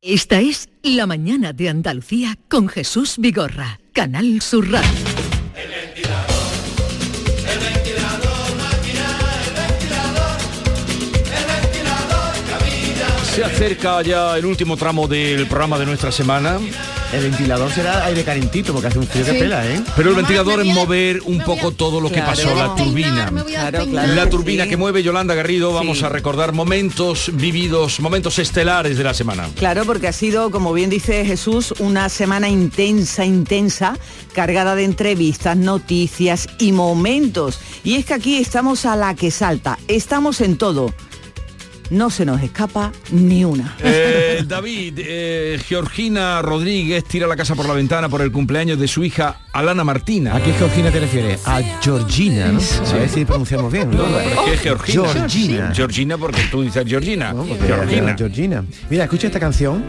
Esta 0.00 0.40
es 0.40 0.70
La 0.82 1.06
mañana 1.06 1.52
de 1.52 1.68
Andalucía 1.68 2.38
con 2.48 2.68
Jesús 2.68 3.16
Vigorra, 3.18 3.80
Canal 3.92 4.40
Sur 4.40 4.70
Radio. 4.70 5.07
Se 13.38 13.44
acerca 13.44 14.02
ya 14.02 14.36
el 14.36 14.44
último 14.46 14.76
tramo 14.76 15.06
del 15.06 15.46
programa 15.46 15.78
de 15.78 15.86
nuestra 15.86 16.10
semana. 16.10 16.58
El 17.12 17.22
ventilador 17.22 17.70
será 17.70 18.04
aire 18.06 18.24
calentito 18.24 18.72
porque 18.72 18.88
hace 18.88 18.98
un 18.98 19.06
frío 19.06 19.24
que 19.24 19.30
Sí. 19.30 19.38
pela, 19.38 19.64
¿eh? 19.64 19.80
Pero 19.94 20.10
el 20.10 20.16
ventilador 20.16 20.58
es 20.60 20.66
mover 20.66 21.20
un 21.24 21.38
poco 21.38 21.70
todo 21.70 22.00
lo 22.00 22.08
que 22.08 22.16
Claro. 22.16 22.30
pasó, 22.30 22.52
la 22.56 22.74
turbina. 22.74 23.30
Claro, 23.46 23.86
claro 23.86 24.12
la 24.14 24.24
que 24.24 24.30
turbina 24.30 24.64
sí. 24.64 24.70
que 24.70 24.76
mueve 24.76 25.04
Yolanda 25.04 25.36
Garrido, 25.36 25.72
vamos 25.72 25.98
Sí. 25.98 26.04
a 26.04 26.08
recordar 26.08 26.52
momentos 26.52 27.30
vividos, 27.32 28.00
momentos 28.00 28.40
estelares 28.40 28.98
de 28.98 29.04
la 29.04 29.14
semana. 29.14 29.48
Claro, 29.54 29.84
porque 29.84 30.08
ha 30.08 30.12
sido, 30.12 30.50
como 30.50 30.72
bien 30.72 30.90
dice 30.90 31.24
Jesús, 31.24 31.72
una 31.78 32.08
semana 32.08 32.48
intensa, 32.48 33.24
intensa, 33.24 33.96
cargada 34.34 34.74
de 34.74 34.82
entrevistas, 34.82 35.56
noticias 35.56 36.48
y 36.58 36.72
momentos. 36.72 37.60
Y 37.84 37.94
es 37.94 38.04
que 38.04 38.14
aquí 38.14 38.38
estamos 38.38 38.84
a 38.84 38.96
la 38.96 39.14
que 39.14 39.30
salta, 39.30 39.78
estamos 39.86 40.40
en 40.40 40.58
todo. 40.58 40.92
No 41.90 42.10
se 42.10 42.24
nos 42.24 42.42
escapa 42.42 42.92
ni 43.10 43.44
una. 43.44 43.76
Eh, 43.82 44.44
David, 44.46 44.98
eh, 44.98 45.60
Georgina 45.66 46.42
Rodríguez 46.42 47.04
tira 47.04 47.26
la 47.26 47.36
casa 47.36 47.54
por 47.54 47.66
la 47.66 47.74
ventana 47.74 48.08
por 48.08 48.20
el 48.22 48.30
cumpleaños 48.32 48.78
de 48.78 48.88
su 48.88 49.04
hija 49.04 49.40
Alana 49.52 49.84
Martina. 49.84 50.36
¿A 50.36 50.42
qué 50.42 50.52
Georgina 50.52 50.90
te 50.90 51.00
refieres? 51.00 51.46
A 51.46 51.60
Georgina, 51.80 52.48
¿no? 52.48 52.60
A 52.60 52.92
ver 52.94 53.08
si 53.08 53.24
pronunciamos 53.24 53.72
bien. 53.72 53.90
No, 53.90 54.08
no, 54.08 54.18
pero 54.18 54.40
es 54.46 54.50
que 54.50 54.56
Georgina. 54.58 55.08
Georgina. 55.12 55.72
Georgina 55.74 56.18
porque 56.18 56.42
tú 56.50 56.62
dices 56.62 56.84
Georgina. 56.86 57.34
Georgina. 57.66 58.14
Georgina. 58.16 58.64
Mira, 58.90 59.04
escucha 59.04 59.26
esta 59.28 59.40
canción. 59.40 59.82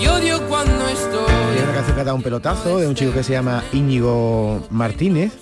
Y 0.00 0.06
odio 0.06 0.46
cuando 0.48 0.88
estoy. 0.88 1.56
Es 1.56 1.62
una 1.62 1.72
canción 1.72 1.94
que 1.94 2.00
ha 2.00 2.04
dado 2.04 2.16
un 2.16 2.22
pelotazo 2.22 2.78
de 2.78 2.86
un 2.86 2.94
chico 2.94 3.12
que 3.12 3.22
se 3.22 3.32
llama 3.32 3.62
Íñigo 3.72 4.66
Martínez. 4.70 5.32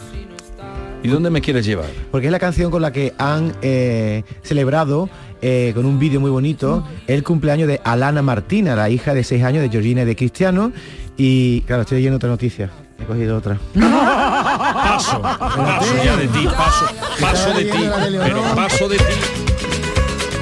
¿Y 1.04 1.08
dónde 1.08 1.28
me 1.28 1.42
quieres 1.42 1.66
llevar? 1.66 1.90
Porque 2.10 2.28
es 2.28 2.32
la 2.32 2.38
canción 2.38 2.70
con 2.70 2.80
la 2.80 2.90
que 2.90 3.12
han 3.18 3.54
eh, 3.60 4.24
celebrado 4.42 5.10
eh, 5.42 5.72
con 5.74 5.84
un 5.84 5.98
vídeo 5.98 6.18
muy 6.18 6.30
bonito 6.30 6.82
el 7.06 7.22
cumpleaños 7.22 7.68
de 7.68 7.78
Alana 7.84 8.22
Martina, 8.22 8.74
la 8.74 8.88
hija 8.88 9.12
de 9.12 9.22
6 9.22 9.44
años 9.44 9.62
de 9.62 9.68
Georgina 9.68 10.00
y 10.00 10.04
de 10.06 10.16
Cristiano. 10.16 10.72
Y 11.18 11.60
claro, 11.66 11.82
estoy 11.82 11.98
leyendo 11.98 12.16
otra 12.16 12.30
noticia. 12.30 12.70
He 12.98 13.04
cogido 13.04 13.36
otra. 13.36 13.58
Paso, 13.74 15.20
paso 15.20 15.94
ya 16.02 16.16
de 16.16 16.26
ti, 16.28 16.46
paso, 16.46 16.86
paso 17.20 17.52
de 17.52 17.64
ti, 17.64 17.78
pero 18.22 18.42
paso 18.54 18.88
de 18.88 18.96
ti. 18.96 19.04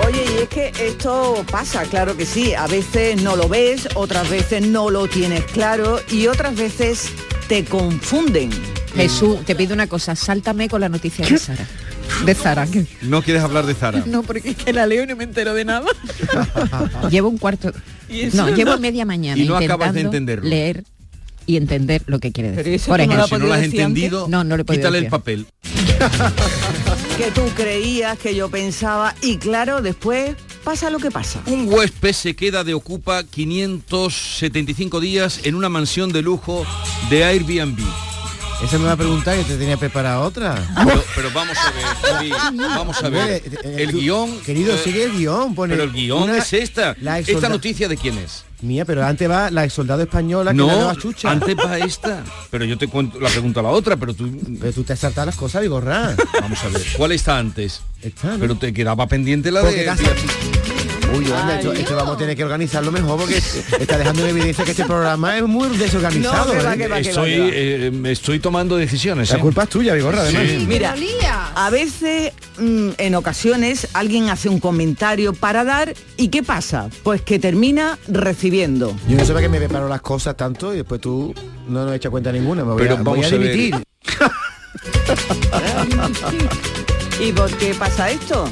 Oye, 0.06 0.24
y 0.32 0.42
es 0.42 0.48
que 0.48 0.72
esto 0.78 1.44
pasa, 1.50 1.82
claro 1.84 2.16
que 2.16 2.24
sí. 2.24 2.54
A 2.54 2.68
veces 2.68 3.20
no 3.20 3.34
lo 3.34 3.48
ves, 3.48 3.88
otras 3.94 4.30
veces 4.30 4.64
no 4.64 4.90
lo 4.90 5.08
tienes 5.08 5.42
claro 5.44 5.98
y 6.08 6.28
otras 6.28 6.54
veces 6.54 7.10
te 7.48 7.64
confunden. 7.64 8.50
Jesús, 8.94 9.44
te 9.44 9.54
pido 9.54 9.74
una 9.74 9.86
cosa, 9.86 10.14
sáltame 10.14 10.68
con 10.68 10.80
la 10.80 10.88
noticia 10.88 11.26
de 11.26 11.38
Sara. 11.38 11.66
De 12.26 12.34
Zara. 12.34 12.66
No 13.02 13.22
quieres 13.22 13.42
hablar 13.42 13.64
de 13.66 13.74
Zara. 13.74 14.02
No, 14.06 14.22
porque 14.22 14.50
es 14.50 14.56
que 14.56 14.72
la 14.72 14.86
leo 14.86 15.04
y 15.04 15.06
no 15.06 15.16
me 15.16 15.24
entero 15.24 15.54
de 15.54 15.64
nada. 15.64 15.86
llevo 17.10 17.28
un 17.28 17.38
cuarto. 17.38 17.72
No, 18.34 18.48
no? 18.50 18.54
llevo 18.54 18.76
media 18.78 19.04
mañana 19.06 19.40
Y 19.42 19.46
no 19.46 19.56
acabas 19.56 19.94
de 19.94 20.02
entenderlo. 20.02 20.48
leer 20.48 20.84
y 21.46 21.56
entender 21.56 22.02
lo 22.06 22.18
que 22.20 22.30
quiere 22.32 22.52
decir. 22.52 22.80
Por 22.88 22.98
no 22.98 23.04
ejemplo, 23.04 23.22
has 23.24 23.28
Si 23.30 23.36
no 23.38 23.46
lo 23.46 23.54
has 23.54 23.62
entendido, 23.62 24.26
No, 24.28 24.44
no 24.44 24.56
le 24.56 24.64
quítale 24.64 24.98
el 24.98 25.04
decir. 25.04 25.10
papel. 25.10 25.46
Que 27.16 27.30
tú 27.30 27.42
creías, 27.54 28.18
que 28.18 28.34
yo 28.34 28.48
pensaba 28.50 29.14
y 29.20 29.36
claro, 29.36 29.82
después 29.82 30.34
pasa 30.64 30.88
lo 30.88 30.98
que 30.98 31.10
pasa. 31.10 31.40
Un 31.46 31.68
huésped 31.68 32.12
se 32.14 32.34
queda 32.34 32.64
de 32.64 32.72
ocupa 32.72 33.22
575 33.24 34.98
días 34.98 35.40
en 35.44 35.54
una 35.54 35.68
mansión 35.68 36.10
de 36.10 36.22
lujo 36.22 36.64
de 37.10 37.24
Airbnb. 37.24 37.78
Esa 38.64 38.78
me 38.78 38.84
va 38.84 38.92
a 38.92 38.96
preguntar 38.96 39.36
que 39.36 39.44
te 39.44 39.56
tenía 39.56 39.76
preparada 39.76 40.20
otra. 40.20 40.54
Pero, 40.86 41.04
pero 41.16 41.30
vamos 41.32 41.56
a 41.58 41.70
ver, 41.72 42.32
vamos 42.58 43.02
a 43.02 43.08
ver. 43.08 43.42
El 43.64 43.92
guion... 43.92 44.38
Querido, 44.40 44.74
eh, 44.74 44.78
sigue 44.82 45.04
el 45.04 45.12
guion. 45.12 45.54
Pone 45.54 45.74
Pero 45.74 45.84
el 45.84 45.92
guion 45.92 46.22
una- 46.24 46.38
es 46.38 46.52
esta. 46.52 46.94
la 47.00 47.18
¿Esta 47.18 47.48
noticia 47.48 47.88
de 47.88 47.96
quién 47.96 48.18
es? 48.18 48.44
Mía, 48.62 48.84
pero 48.84 49.04
antes 49.04 49.28
va 49.28 49.50
la 49.50 49.64
ex 49.64 49.72
soldado 49.74 50.02
española 50.02 50.52
que 50.52 50.56
No, 50.58 50.68
la 50.68 50.74
nueva 50.74 50.96
chucha. 50.96 51.30
antes 51.32 51.56
va 51.56 51.78
esta. 51.78 52.22
Pero 52.50 52.64
yo 52.64 52.78
te 52.78 52.86
cuento 52.86 53.18
la 53.18 53.28
pregunta 53.28 53.58
a 53.58 53.64
la 53.64 53.70
otra, 53.70 53.96
pero 53.96 54.14
tú... 54.14 54.30
Pero 54.60 54.72
tú 54.72 54.84
te 54.84 54.92
has 54.92 55.00
saltado 55.00 55.26
las 55.26 55.34
cosas, 55.36 55.60
Vigorra. 55.62 56.14
Vamos 56.40 56.62
a 56.62 56.68
ver, 56.68 56.82
¿cuál 56.96 57.10
está 57.10 57.38
antes? 57.38 57.82
Esta, 58.00 58.28
¿no? 58.34 58.38
Pero 58.38 58.54
te 58.56 58.72
quedaba 58.72 59.08
pendiente 59.08 59.50
la 59.50 59.62
Porque 59.62 59.80
de... 59.84 60.71
Uy, 61.16 61.26
anda, 61.26 61.56
esto, 61.58 61.72
esto 61.72 61.96
vamos 61.96 62.14
a 62.14 62.18
tener 62.18 62.36
que 62.36 62.44
organizarlo 62.44 62.90
mejor 62.92 63.18
porque 63.20 63.36
está 63.36 63.98
dejando 63.98 64.22
en 64.24 64.30
evidencia 64.30 64.64
que 64.64 64.70
este 64.72 64.84
programa 64.84 65.36
es 65.36 65.44
muy 65.44 65.68
desorganizado. 65.76 66.46
No, 66.46 66.52
que 66.60 66.64
va, 66.64 66.74
¿eh? 66.74 66.78
que 66.78 66.88
va, 66.88 66.96
que 66.96 67.02
va, 67.02 67.08
Estoy, 67.10 67.30
que 67.32 67.40
va. 67.40 67.48
eh, 67.52 67.90
me 67.92 68.12
estoy 68.12 68.38
tomando 68.40 68.76
decisiones. 68.76 69.30
La 69.30 69.36
¿eh? 69.36 69.40
culpa 69.40 69.64
es 69.64 69.68
tuya, 69.68 69.94
Vigorra, 69.94 70.22
además. 70.22 70.42
Sí. 70.48 70.64
Mira, 70.66 70.94
a 71.54 71.70
veces, 71.70 72.32
mm, 72.58 72.90
en 72.98 73.14
ocasiones, 73.14 73.88
alguien 73.92 74.28
hace 74.30 74.48
un 74.48 74.60
comentario 74.60 75.32
para 75.34 75.64
dar 75.64 75.94
y 76.16 76.28
¿qué 76.28 76.42
pasa? 76.42 76.88
Pues 77.02 77.20
que 77.22 77.38
termina 77.38 77.98
recibiendo. 78.08 78.94
Yo 79.08 79.16
no 79.16 79.24
sé 79.24 79.32
para 79.32 79.42
qué 79.42 79.48
me 79.48 79.58
preparo 79.58 79.88
las 79.88 80.00
cosas 80.00 80.36
tanto 80.36 80.72
y 80.72 80.78
después 80.78 81.00
tú 81.00 81.34
no 81.68 81.84
nos 81.84 81.94
echas 81.94 82.10
cuenta 82.10 82.32
ninguna. 82.32 82.64
Me 82.64 82.72
voy, 82.72 82.82
Pero 82.82 82.94
a, 82.94 83.02
voy 83.02 83.20
vamos 83.20 83.24
a 83.24 83.28
a 83.34 83.38
ver. 83.38 83.52
dimitir. 83.52 83.82
¿Y 87.20 87.32
por 87.32 87.50
qué 87.58 87.74
pasa 87.74 88.10
esto? 88.10 88.48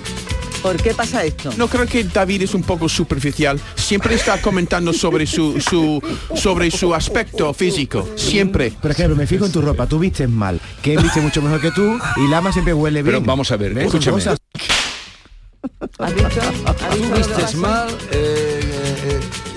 ¿Por 0.62 0.76
qué 0.76 0.92
pasa 0.94 1.24
esto? 1.24 1.50
No 1.56 1.68
creo 1.68 1.86
que 1.86 2.04
David 2.04 2.42
es 2.42 2.54
un 2.54 2.62
poco 2.62 2.88
superficial. 2.88 3.58
Siempre 3.76 4.14
está 4.14 4.40
comentando 4.42 4.92
sobre 4.92 5.26
su, 5.26 5.58
su 5.60 6.02
sobre 6.36 6.70
su 6.70 6.94
aspecto 6.94 7.52
físico. 7.54 8.06
Siempre. 8.16 8.70
Por 8.72 8.90
ejemplo, 8.90 9.16
me 9.16 9.26
fijo 9.26 9.46
en 9.46 9.52
tu 9.52 9.62
ropa, 9.62 9.86
tú 9.86 9.98
vistes 9.98 10.28
mal, 10.28 10.60
que 10.82 10.96
viste 10.98 11.20
mucho 11.20 11.40
mejor 11.40 11.60
que 11.60 11.70
tú 11.70 11.98
y 12.16 12.28
Lama 12.28 12.52
siempre 12.52 12.74
huele 12.74 13.02
bien. 13.02 13.14
Pero 13.16 13.26
vamos 13.26 13.50
a 13.52 13.56
ver, 13.56 13.76
escúchame. 13.78 14.16
cosas- 14.18 14.38
¿Has 15.98 16.14
visto? 16.14 16.40
¿Has 16.66 16.76
Tú 16.90 16.96
visto 17.14 17.14
vistes 17.36 17.54
mal, 17.54 17.88
eh, 18.12 18.59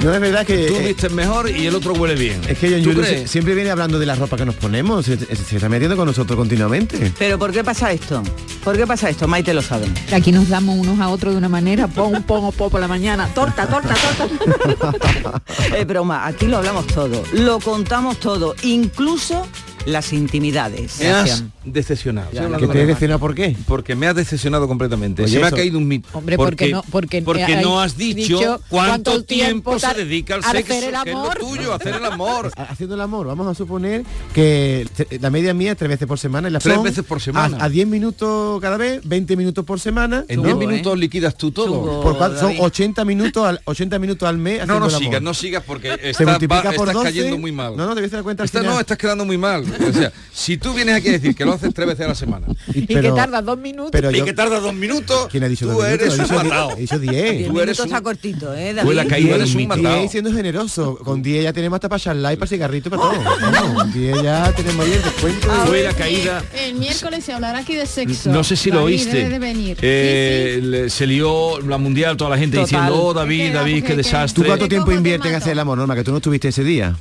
No 0.04 0.14
es 0.14 0.20
verdad 0.20 0.46
que... 0.46 0.68
tú 0.68 0.76
eh, 0.76 0.88
vistes 0.88 1.12
mejor 1.12 1.50
y 1.50 1.66
el 1.66 1.76
otro 1.76 1.94
huele 1.94 2.16
bien. 2.16 2.42
es 2.48 2.58
que 2.60 2.84
se- 3.04 3.28
siempre 3.28 3.56
viene 3.56 3.70
hablando 3.72 4.00
de 4.00 4.06
la 4.06 4.16
ropa 4.16 4.36
que 4.38 4.46
nos 4.46 4.56
ponemos, 4.56 5.06
se, 5.06 5.18
se- 5.18 5.36
se 5.36 5.56
está 5.56 5.70
metiendo 5.70 5.96
con 5.96 6.06
nosotros 6.08 6.36
continuamente. 6.38 7.12
¿Pero 7.18 7.40
por 7.40 7.52
qué 7.52 7.64
pasa 7.64 7.92
esto? 7.92 8.22
¿Por 8.64 8.76
qué 8.78 8.86
pasa 8.86 9.10
esto? 9.10 9.28
Maite 9.28 9.54
lo 9.54 9.62
sabe. 9.62 9.88
Aquí 10.14 10.32
nos 10.32 10.50
damos 10.50 10.78
unos 10.78 11.00
a 11.00 11.10
otros 11.10 11.34
de 11.34 11.38
una 11.38 11.50
manera, 11.50 11.88
pon, 11.88 12.22
pon, 12.24 12.52
pon 12.52 12.70
por 12.70 12.82
la 12.82 12.88
mañana, 12.88 13.28
torta, 13.34 13.68
torta, 13.68 13.96
torta. 14.18 15.42
Es 15.78 15.88
broma, 15.88 16.28
aquí 16.28 16.46
lo 16.48 16.58
hablamos 16.58 16.86
todo, 16.88 17.24
lo 17.34 17.60
contamos 17.60 18.20
todo, 18.20 18.56
incluso 18.64 19.48
las 19.86 20.12
intimidades. 20.14 21.00
Me 21.00 21.10
has 21.10 21.44
decepcionado. 21.66 22.28
Ya, 22.32 22.42
Estoy 22.42 22.42
¿que 22.42 22.46
hablando 22.56 22.68
te 22.68 22.74
de 22.74 22.74
he 22.74 22.86
verdad. 22.86 22.88
decepcionado 22.88 23.20
por 23.20 23.36
qué? 23.36 23.56
Porque 23.68 23.96
me 23.96 24.08
has 24.08 24.16
decepcionado 24.16 24.68
completamente. 24.68 25.24
Oye, 25.24 25.34
Se 25.34 25.40
me 25.40 25.48
ha 25.48 25.52
caído 25.52 25.78
un 25.78 25.88
mito. 25.88 26.08
Hombre, 26.14 26.38
porque 26.38 26.72
no- 26.72 26.84
porque 26.92 27.22
no 27.62 27.80
has 27.82 27.98
dicho, 27.98 28.38
dicho 28.38 28.62
cuánto, 28.70 29.12
cuánto 29.12 29.24
tiempo, 29.24 29.80
se 29.80 29.94
dedica 29.94 30.36
al 30.36 30.44
sexo, 30.44 30.74
hacer 30.74 30.84
el 30.94 31.04
que 31.04 31.10
es 31.10 31.16
lo 31.16 31.22
amor. 31.22 31.38
tuyo, 31.40 31.74
hacer 31.74 31.96
el 31.96 32.06
amor. 32.06 32.52
Haciendo 32.74 32.96
el 32.96 33.02
amor, 33.02 33.28
vamos 33.28 33.48
a 33.48 33.54
suponer 33.56 34.04
que 34.34 34.88
la 35.22 35.30
media 35.30 35.54
mía 35.54 35.72
es 35.74 35.78
tres 35.78 35.90
veces 35.90 36.08
por 36.08 36.20
semana 36.20 36.48
y 36.50 36.52
la 36.52 36.60
Tres 36.60 36.76
son 36.76 36.84
veces 36.84 37.04
por 37.04 37.22
semana. 37.22 37.58
A, 37.58 37.66
a 37.66 37.70
10 37.70 37.88
minutos 37.88 38.60
cada 38.62 38.78
vez, 38.78 39.02
20 39.04 39.36
minutos 39.36 39.66
por 39.66 39.80
semana. 39.80 40.26
En 40.28 40.38
¿no? 40.38 40.44
10 40.44 40.56
minutos 40.58 40.98
liquidas 40.98 41.36
tú 41.38 41.52
todo. 41.52 42.02
Por 42.02 42.18
son 42.40 42.54
80 42.60 43.06
minutos 43.06 43.46
al 43.46 43.62
80 43.66 44.00
minutos 44.00 44.28
al 44.28 44.38
mes. 44.38 44.66
No, 44.68 44.80
no 44.80 44.90
sigas, 44.90 45.06
amor. 45.08 45.22
no 45.22 45.34
sigas 45.34 45.64
porque 45.66 45.90
Se 45.98 46.10
estás, 46.12 46.28
multiplica 46.28 46.70
va- 46.70 46.76
por 46.76 46.88
estás 46.88 46.94
12. 46.94 47.06
cayendo 47.10 47.38
muy 47.38 47.52
mal. 47.52 47.76
No, 47.76 47.86
no, 47.88 47.96
debes 47.96 48.12
dar 48.12 48.24
cuenta 48.24 48.44
no, 48.64 48.80
estás 48.80 48.98
quedando 48.98 49.26
muy 49.26 49.38
mal. 49.38 49.64
O 49.64 49.94
sea, 49.94 50.12
si 50.34 50.58
tú 50.58 50.74
vienes 50.74 50.96
aquí 50.96 51.10
a 51.10 51.14
decir 51.14 51.36
que 51.36 51.46
lo 51.46 51.53
haces 51.54 51.74
tres 51.74 51.88
veces 51.88 52.06
a 52.06 52.10
la 52.10 52.16
semana 52.16 52.48
Y 52.74 52.86
que 52.88 53.12
tarda 53.12 53.42
dos 53.42 53.58
minutos. 53.58 53.92
pero 53.92 54.12
y 54.12 54.22
que 54.22 54.34
tarda 54.34 54.60
dos 54.60 54.74
minutos, 54.74 55.28
¿Quién 55.32 55.44
ha 55.44 55.48
dicho 55.48 55.66
tú 55.68 55.74
dos 55.74 55.84
minutos? 55.84 56.14
eres 56.20 56.30
un 56.30 56.36
matado. 56.36 56.72
He 56.78 56.82
dicho 56.82 57.00
10. 57.00 57.38
Diez 57.38 57.48
Tú 57.48 57.60
eres 57.60 57.80
un- 57.80 57.90
cortito, 58.04 58.54
¿eh, 58.54 58.74
Tú 58.82 58.90
en 58.90 58.96
la 58.96 59.04
David? 59.04 59.10
caída 59.10 59.36
eres 59.36 59.52
un 59.52 59.58
10 59.58 59.68
matado. 59.70 60.08
siendo 60.10 60.32
generoso. 60.34 60.96
Con 60.98 61.22
10 61.22 61.44
ya 61.44 61.54
tenemos 61.54 61.78
hasta 61.78 61.90
para 61.90 62.00
charlar 62.00 62.34
y 62.34 62.38
para 62.38 62.50
cigarrito 62.50 62.90
y 62.90 62.92
para 62.92 63.02
todo. 63.04 63.14
Con 63.76 63.94
10 63.94 64.22
ya 64.24 64.52
tenemos 64.54 64.86
ahí 64.86 64.92
el 64.94 65.02
descuento. 65.04 65.48
y- 65.48 65.68
Fue 65.68 65.84
la 65.84 65.94
caída. 65.94 66.44
El 66.54 66.76
miércoles 66.76 67.24
se 67.24 67.34
hablará 67.34 67.60
aquí 67.60 67.76
de 67.76 67.86
sexo. 67.86 68.30
No 68.32 68.44
sé 68.44 68.56
si 68.56 68.70
lo 68.70 68.80
David, 68.80 68.94
oíste. 68.94 69.18
debe 69.18 69.30
de 69.30 69.40
venir. 69.40 69.78
Eh, 69.82 70.88
Se 70.90 71.08
lió 71.08 71.60
la 71.62 71.78
mundial, 71.78 72.18
toda 72.18 72.30
la 72.32 72.38
gente 72.38 72.58
Total. 72.58 72.66
diciendo, 72.70 73.04
oh 73.04 73.14
David, 73.14 73.54
David, 73.54 73.84
qué 73.86 73.96
desastre. 73.96 74.44
¿Tú 74.44 74.48
cuánto 74.48 74.68
tiempo 74.68 74.92
inviertes 74.92 75.30
en 75.32 75.38
hacer 75.38 75.54
el 75.54 75.60
amor, 75.60 75.78
Norma? 75.78 75.96
Que 75.96 76.04
tú 76.04 76.12
no 76.12 76.18
estuviste 76.18 76.50
ese 76.50 76.64
día. 76.64 76.96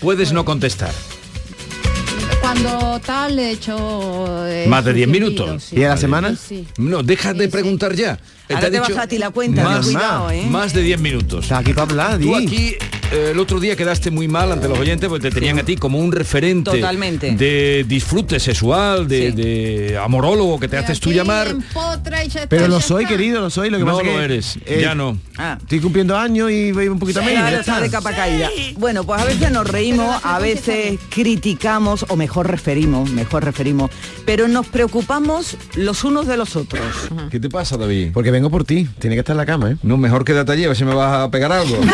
Puedes 0.00 0.32
no 0.32 0.44
contestar. 0.44 0.92
Cuando 2.52 2.98
tal 3.06 3.38
he 3.38 3.52
hecho... 3.52 3.76
eh, 4.48 4.66
Más 4.66 4.84
de 4.84 4.92
10 4.92 5.06
sugerido, 5.06 5.30
minutos. 5.36 5.62
sí. 5.62 5.76
¿Y 5.78 5.84
a 5.84 5.90
la 5.90 5.96
semana? 5.96 6.34
Sí. 6.34 6.66
No, 6.78 7.04
deja 7.04 7.32
de 7.32 7.46
preguntar 7.48 7.94
ya. 7.94 8.18
Ahora 8.54 8.70
Te 8.70 8.80
vas 8.80 8.96
a 8.96 9.06
ti 9.06 9.18
la 9.18 9.30
cuenta, 9.30 9.62
más, 9.64 9.86
cuidado, 9.86 10.30
¿eh? 10.30 10.46
más 10.48 10.72
de 10.72 10.82
10 10.82 11.00
minutos. 11.00 11.44
Está 11.44 11.58
aquí 11.58 11.72
para 11.72 11.90
hablar, 11.90 12.18
Tú 12.18 12.34
aquí 12.34 12.76
eh, 13.12 13.30
el 13.32 13.38
otro 13.40 13.58
día 13.58 13.74
quedaste 13.74 14.10
muy 14.12 14.28
mal 14.28 14.52
ante 14.52 14.68
los 14.68 14.78
oyentes 14.78 15.08
porque 15.08 15.28
te 15.30 15.34
tenían 15.34 15.58
a 15.58 15.64
ti 15.64 15.76
como 15.76 15.98
un 15.98 16.12
referente 16.12 16.70
Totalmente. 16.70 17.32
de 17.32 17.84
disfrute 17.88 18.38
sexual, 18.38 19.08
de, 19.08 19.30
Sí. 19.30 19.36
de 19.36 19.98
amorólogo 19.98 20.60
que 20.60 20.68
te 20.68 20.76
haces 20.78 21.00
tú 21.00 21.10
llamar. 21.12 21.48
está, 21.48 22.46
Pero 22.48 22.68
lo 22.68 22.80
soy, 22.80 23.04
está. 23.04 23.16
querido, 23.16 23.40
lo 23.40 23.50
soy. 23.50 23.70
Lo 23.70 23.78
que 23.78 23.84
No 23.84 23.92
pasa 23.96 24.04
lo 24.04 24.12
que, 24.18 24.24
eres, 24.24 24.58
eh, 24.64 24.78
ya 24.82 24.94
no. 24.94 25.18
Ah. 25.36 25.58
Estoy 25.60 25.80
cumpliendo 25.80 26.16
años 26.16 26.50
y 26.50 26.70
voy 26.72 26.86
un 26.88 26.98
poquito 27.00 27.20
menos. 27.20 27.40
Claro, 27.40 27.50
ya 27.56 27.60
está 27.60 27.72
está. 27.72 27.84
de 27.84 27.90
capa 27.90 28.14
caída. 28.14 28.48
Bueno, 28.78 29.04
pues 29.04 29.20
a 29.20 29.24
veces 29.24 29.50
nos 29.50 29.68
reímos, 29.68 30.20
a 30.24 30.38
veces 30.38 30.98
criticamos, 31.08 32.04
o 32.08 32.16
mejor 32.16 32.48
referimos, 32.50 33.10
mejor 33.10 33.44
referimos, 33.44 33.90
pero 34.24 34.46
nos 34.48 34.66
preocupamos 34.68 35.56
los 35.74 36.04
unos 36.04 36.26
de 36.26 36.36
los 36.36 36.56
otros. 36.56 36.82
¿Qué 37.30 37.40
te 37.40 37.48
pasa, 37.48 37.76
David? 37.76 38.10
Porque 38.12 38.30
vengo 38.40 38.50
por 38.50 38.64
ti. 38.64 38.88
Tiene 38.98 39.16
que 39.16 39.20
estar 39.20 39.34
en 39.34 39.38
la 39.38 39.44
cama, 39.46 39.70
¿eh? 39.72 39.76
No, 39.82 39.98
mejor 39.98 40.24
quédate 40.24 40.52
allí, 40.52 40.64
a 40.64 40.68
ver 40.68 40.76
si 40.76 40.84
me 40.86 40.94
vas 40.94 41.12
a 41.24 41.30
pegar 41.30 41.52
algo. 41.52 41.76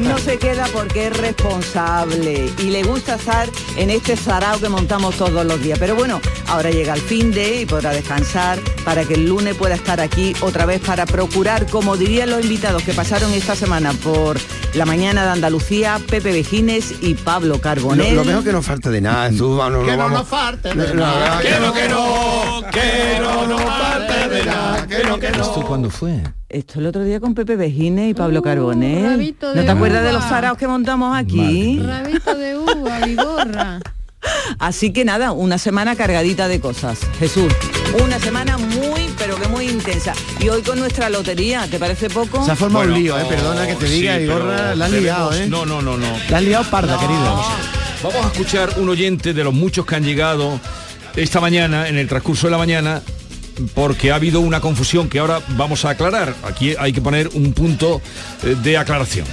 No 0.00 0.18
se 0.18 0.38
queda 0.38 0.66
porque 0.72 1.08
es 1.08 1.16
responsable 1.16 2.50
y 2.58 2.64
le 2.70 2.82
gusta 2.82 3.14
estar 3.16 3.48
en 3.76 3.90
este 3.90 4.16
sarao 4.16 4.58
que 4.60 4.68
montamos 4.68 5.16
todos 5.16 5.44
los 5.44 5.60
días. 5.62 5.78
Pero 5.78 5.94
bueno, 5.94 6.20
ahora 6.48 6.70
llega 6.70 6.94
el 6.94 7.00
fin 7.00 7.32
de 7.32 7.62
y 7.62 7.66
podrá 7.66 7.90
descansar 7.92 8.58
para 8.84 9.04
que 9.04 9.14
el 9.14 9.26
lunes 9.26 9.54
pueda 9.56 9.74
estar 9.74 10.00
aquí 10.00 10.34
otra 10.40 10.64
vez 10.66 10.80
para 10.80 11.06
procurar, 11.06 11.66
como 11.66 11.96
dirían 11.96 12.30
los 12.30 12.42
invitados 12.42 12.82
que 12.82 12.92
pasaron 12.94 13.32
esta 13.34 13.54
semana 13.56 13.92
por 13.92 14.38
La 14.74 14.84
mañana 14.84 15.24
de 15.24 15.30
Andalucía, 15.30 16.00
Pepe 16.08 16.32
Vejines 16.32 16.94
y 17.00 17.14
Pablo 17.14 17.54
Lo, 17.56 17.60
Carbonell. 17.60 18.14
lo 18.16 18.24
mejor 18.24 18.44
que 18.44 18.52
no 18.52 18.62
falta 18.62 18.90
de 18.90 19.00
nada, 19.00 19.30
vamos, 19.32 19.84
Que 19.84 19.92
no 19.92 19.98
vamos. 19.98 20.18
nos 20.20 20.28
falte 20.28 20.68
de 20.70 20.94
no, 20.94 20.94
nada. 20.94 21.40
que 21.40 21.48
Que 21.48 21.88
no, 21.88 22.39
no, 22.60 22.70
que 22.70 23.20
no, 23.20 23.40
que 23.40 23.46
no 23.46 23.46
nos 23.46 23.62
falte 23.62 24.28
de 24.28 24.44
nada. 24.44 24.86
Que 24.86 25.04
no, 25.04 25.18
que 25.18 25.26
¿Esto 25.28 25.60
no. 25.60 25.66
cuándo 25.66 25.90
fue? 25.90 26.22
Esto 26.48 26.80
el 26.80 26.86
otro 26.86 27.04
día 27.04 27.20
con 27.20 27.34
Pepe 27.34 27.56
Vejines 27.56 28.10
y 28.10 28.14
Pablo 28.14 28.42
Carbonell. 28.42 29.04
rabito 29.04 29.54
¿No 29.54 29.62
te 29.62 29.70
acuerdas 29.70 30.02
de 30.04 30.12
los 30.12 30.24
saraos 30.24 30.58
que 30.58 30.66
montamos 30.66 31.16
aquí? 31.16 31.78
Rabito 31.78 32.34
de 32.34 32.58
uva, 32.58 32.98
vigorra. 33.00 33.80
Así 34.58 34.92
que 34.92 35.04
nada, 35.04 35.32
una 35.32 35.58
semana 35.58 35.96
cargadita 35.96 36.48
de 36.48 36.60
cosas. 36.60 37.00
Jesús, 37.18 37.52
una 38.04 38.18
semana 38.18 38.58
muy, 38.58 39.08
pero 39.18 39.36
que 39.36 39.48
muy 39.48 39.68
intensa. 39.68 40.12
Y 40.40 40.48
hoy 40.48 40.62
con 40.62 40.78
nuestra 40.78 41.08
lotería, 41.08 41.66
¿te 41.70 41.78
parece 41.78 42.10
poco? 42.10 42.44
Se 42.44 42.52
ha 42.52 42.56
formado 42.56 42.84
Bueno, 42.84 42.96
un 42.96 43.02
lío, 43.02 43.18
eh, 43.18 43.24
perdona 43.28 43.66
que 43.66 43.74
te 43.76 43.86
sí, 43.86 43.92
diga, 43.94 44.14
pero 44.14 44.24
Igorra, 44.24 44.74
la 44.74 44.84
has 44.86 44.92
liado, 44.92 45.32
eh. 45.32 45.46
No, 45.48 45.64
no, 45.64 45.80
no, 45.80 45.96
no. 45.96 46.06
La 46.28 46.38
has 46.38 46.44
liado 46.44 46.64
parda, 46.70 46.98
querido. 46.98 47.42
Vamos 48.02 48.24
a 48.24 48.28
escuchar 48.28 48.78
un 48.78 48.88
oyente 48.88 49.34
de 49.34 49.44
los 49.44 49.54
muchos 49.54 49.84
que 49.86 49.94
han 49.94 50.04
llegado 50.04 50.60
esta 51.16 51.40
mañana, 51.40 51.88
en 51.88 51.96
el 51.96 52.08
transcurso 52.08 52.46
de 52.46 52.52
la 52.52 52.58
mañana, 52.58 53.02
porque 53.74 54.10
ha 54.10 54.14
habido 54.14 54.40
una 54.40 54.60
confusión 54.60 55.08
que 55.08 55.18
ahora 55.18 55.40
vamos 55.56 55.84
a 55.84 55.90
aclarar. 55.90 56.34
Aquí 56.42 56.74
hay 56.78 56.92
que 56.92 57.00
poner 57.00 57.28
un 57.34 57.52
punto 57.52 58.00
eh, 58.44 58.56
de 58.62 58.76
aclaración. 58.76 59.26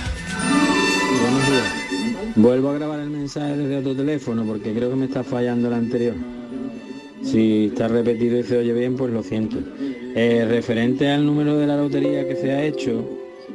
Buenos 1.21 1.49
días. 1.49 2.33
Vuelvo 2.35 2.69
a 2.69 2.73
grabar 2.73 2.99
el 2.99 3.09
mensaje 3.09 3.57
desde 3.57 3.77
otro 3.77 3.95
teléfono 3.95 4.45
porque 4.45 4.73
creo 4.73 4.89
que 4.89 4.95
me 4.95 5.05
está 5.05 5.23
fallando 5.23 5.67
el 5.69 5.73
anterior. 5.73 6.15
Si 7.23 7.65
está 7.67 7.87
repetido 7.87 8.39
y 8.39 8.43
se 8.43 8.57
oye 8.57 8.73
bien, 8.73 8.95
pues 8.95 9.11
lo 9.11 9.23
siento. 9.23 9.57
Eh, 10.15 10.45
referente 10.47 11.09
al 11.09 11.25
número 11.25 11.57
de 11.57 11.67
la 11.67 11.77
lotería 11.77 12.27
que 12.27 12.35
se 12.35 12.51
ha 12.51 12.63
hecho, 12.63 13.07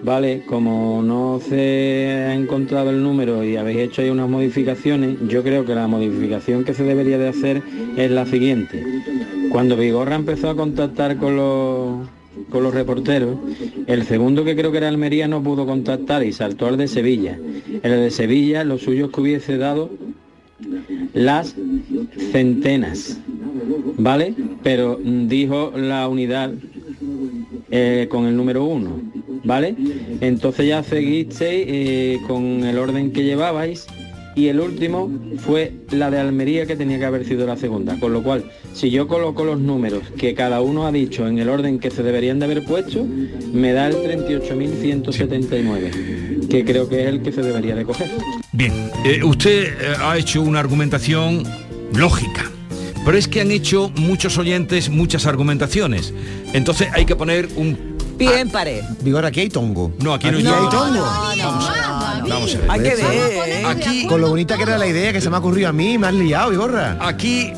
vale, 0.03 0.43
como 0.47 1.03
no 1.03 1.41
se 1.41 2.27
ha 2.29 2.35
encontrado 2.35 2.91
el 2.91 3.03
número 3.03 3.45
y 3.45 3.57
habéis 3.57 3.79
hecho 3.79 4.03
ahí 4.03 4.11
unas 4.11 4.29
modificaciones, 4.29 5.17
yo 5.29 5.43
creo 5.43 5.65
que 5.65 5.75
la 5.75 5.87
modificación 5.87 6.65
que 6.65 6.75
se 6.75 6.85
debería 6.85 7.19
de 7.19 7.29
hacer 7.29 7.63
es 7.97 8.11
la 8.11 8.27
siguiente. 8.27 8.85
Cuando 9.51 9.77
Vigorra 9.77 10.17
empezó 10.17 10.51
a 10.51 10.57
contactar 10.57 11.17
con 11.17 11.37
los 11.37 12.09
con 12.49 12.63
los 12.63 12.75
reporteros, 12.75 13.37
el 13.87 14.05
segundo 14.05 14.45
que 14.45 14.57
creo 14.57 14.73
que 14.73 14.79
era 14.79 14.89
Almería 14.89 15.29
no 15.29 15.43
pudo 15.43 15.67
contactar 15.67 16.25
y 16.25 16.33
saltó 16.33 16.67
al 16.67 16.79
de 16.79 16.89
Sevilla. 16.89 17.39
El 17.83 17.91
de 17.91 18.11
Sevilla 18.11 18.65
lo 18.65 18.79
suyo 18.79 19.07
es 19.07 19.13
que 19.13 19.21
hubiese 19.21 19.59
dado 19.59 19.91
las 21.13 21.55
centenas, 22.33 23.21
¿vale? 23.99 24.35
Pero 24.63 24.99
mm, 25.03 25.29
dijo 25.29 25.73
la 25.77 26.09
unidad 26.09 26.53
eh, 27.71 28.07
con 28.11 28.27
el 28.27 28.37
número 28.37 28.65
uno, 28.65 29.01
¿vale? 29.45 29.75
Entonces 30.21 30.67
ya 30.67 30.83
seguisteis 30.83 31.67
eh, 31.69 32.19
con 32.27 32.65
el 32.65 32.79
orden 32.79 33.13
que 33.13 33.25
llevabais 33.25 33.87
y 34.35 34.49
el 34.49 34.61
último 34.61 35.11
fue 35.39 35.75
la 35.91 36.11
de 36.11 36.19
Almería 36.19 36.65
que 36.67 36.75
tenía 36.75 36.99
que 36.99 37.05
haber 37.05 37.27
sido 37.27 37.47
la 37.47 37.57
segunda. 37.57 38.01
Con 38.01 38.15
lo 38.15 38.23
cual, 38.23 38.51
si 38.73 38.91
yo 38.91 39.07
coloco 39.07 39.45
los 39.45 39.61
números 39.61 40.05
que 40.17 40.33
cada 40.35 40.63
uno 40.63 40.87
ha 40.87 40.93
dicho 40.93 41.29
en 41.29 41.39
el 41.39 41.51
orden 41.51 41.79
que 41.79 41.91
se 41.91 42.03
deberían 42.03 42.39
de 42.39 42.47
haber 42.47 42.65
puesto, 42.65 43.07
me 43.53 43.73
da 43.73 43.89
el 43.89 43.97
38.179, 43.97 46.49
que 46.49 46.65
creo 46.65 46.89
que 46.89 47.03
es 47.03 47.09
el 47.09 47.21
que 47.23 47.33
se 47.33 47.43
debería 47.43 47.75
de 47.75 47.85
coger. 47.85 48.09
Bien, 48.53 48.73
eh, 49.05 49.23
usted 49.23 49.65
eh, 49.65 49.97
ha 50.01 50.17
hecho 50.17 50.41
una 50.41 50.61
argumentación 50.61 51.43
lógica, 51.95 52.51
pero 53.05 53.19
es 53.19 53.29
que 53.29 53.43
han 53.43 53.51
hecho 53.51 53.93
muchos 53.97 54.39
oyentes 54.39 54.89
muchas 54.89 55.27
argumentaciones. 55.27 56.15
Entonces 56.55 56.89
hay 56.93 57.05
que 57.05 57.17
poner 57.17 57.51
un... 57.57 57.92
Pie 58.23 58.41
en 58.41 58.51
pared. 58.51 58.85
Vigor, 59.01 59.27
aquí 59.27 59.41
hay 59.41 59.49
tongo. 59.49 59.93
No, 59.99 60.15
aquí 60.15 60.31
no 60.31 60.37
hay 60.39 60.47
hay 60.47 60.69
tongo. 60.71 61.05
Vamos 62.29 62.55
a 62.55 62.59
ver. 62.59 62.71
Hay 62.71 62.81
que 62.81 62.95
ver. 62.95 63.67
Aquí, 63.67 64.07
Con 64.07 64.21
lo 64.21 64.29
bonita 64.29 64.57
que 64.57 64.63
era 64.63 64.79
la 64.79 64.87
idea 64.87 65.13
que 65.13 65.21
se 65.21 65.29
me 65.29 65.35
ha 65.35 65.39
ocurrido 65.41 65.69
a 65.69 65.73
mí, 65.73 65.99
me 65.99 66.07
has 66.07 66.15
liado, 66.15 66.51
Vigorra. 66.51 66.97
aquí 67.01 67.53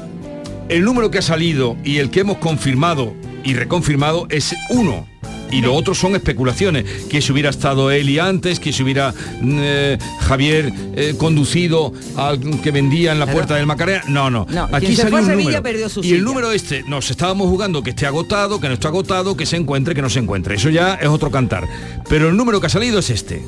el 0.71 0.83
número 0.83 1.11
que 1.11 1.19
ha 1.19 1.23
salido 1.23 1.77
y 1.85 1.99
el 1.99 2.11
que 2.11 2.21
hemos 2.21 2.39
confirmado 2.39 3.13
y 3.45 3.53
reconfirmado 3.53 4.27
es 4.31 4.55
uno. 4.71 5.07
Y 5.55 5.61
lo 5.63 5.75
otro 5.75 5.95
son 5.95 6.15
especulaciones, 6.17 6.85
que 7.09 7.23
si 7.23 7.33
hubiera 7.33 7.49
estado 7.51 7.91
Eli 7.91 8.19
antes, 8.19 8.59
que 8.61 8.73
si 8.73 8.83
hubiera 8.83 9.13
mm, 9.13 9.59
eh, 9.63 9.99
Javier 10.21 10.73
eh, 10.97 11.15
conducido 11.17 11.93
al 12.17 12.39
que 12.61 12.71
vendía 12.71 13.13
en 13.13 13.19
la 13.19 13.25
Claro. 13.27 13.37
puerta 13.39 13.55
del 13.57 13.67
Macarena. 13.67 14.03
No, 14.09 14.31
no. 14.31 14.47
No, 14.51 14.69
Aquí 14.73 14.95
salió 14.97 15.11
fue 15.11 15.19
a 15.19 15.23
un 15.23 15.27
Sevilla 15.29 15.45
número. 15.45 15.63
perdió 15.63 15.89
su 15.89 16.01
y 16.01 16.05
silla. 16.05 16.17
el 16.17 16.25
número 16.25 16.51
este, 16.53 16.83
nos 16.87 17.11
estábamos 17.11 17.49
jugando 17.49 17.83
que 17.83 17.91
esté 17.91 18.07
agotado, 18.07 18.61
que 18.61 18.69
no 18.69 18.75
esté 18.75 18.87
agotado, 18.89 19.37
que 19.37 19.47
se 19.47 19.57
encuentre, 19.57 19.95
que 19.95 20.03
no 20.03 20.11
se 20.11 20.19
encuentre. 20.19 20.57
Eso 20.57 20.69
ya 20.71 20.95
es 20.95 21.09
otro 21.09 21.31
cantar. 21.31 21.67
Pero 22.09 22.29
el 22.29 22.37
número 22.37 22.61
que 22.61 22.67
ha 22.67 22.71
salido 22.71 22.99
es 22.99 23.11
este. 23.11 23.43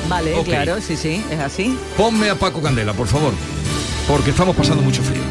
Vale, 0.09 0.33
claro, 0.43 0.77
sí, 0.81 0.95
sí, 0.97 1.23
es 1.31 1.39
así. 1.39 1.77
ponme 1.97 2.29
a 2.29 2.35
Paco 2.35 2.61
Candela, 2.61 2.93
por 2.93 3.07
favor, 3.07 3.33
porque 4.07 4.29
estamos 4.31 4.55
pasando 4.55 4.83
mucho 4.83 5.01
frío. 5.01 5.21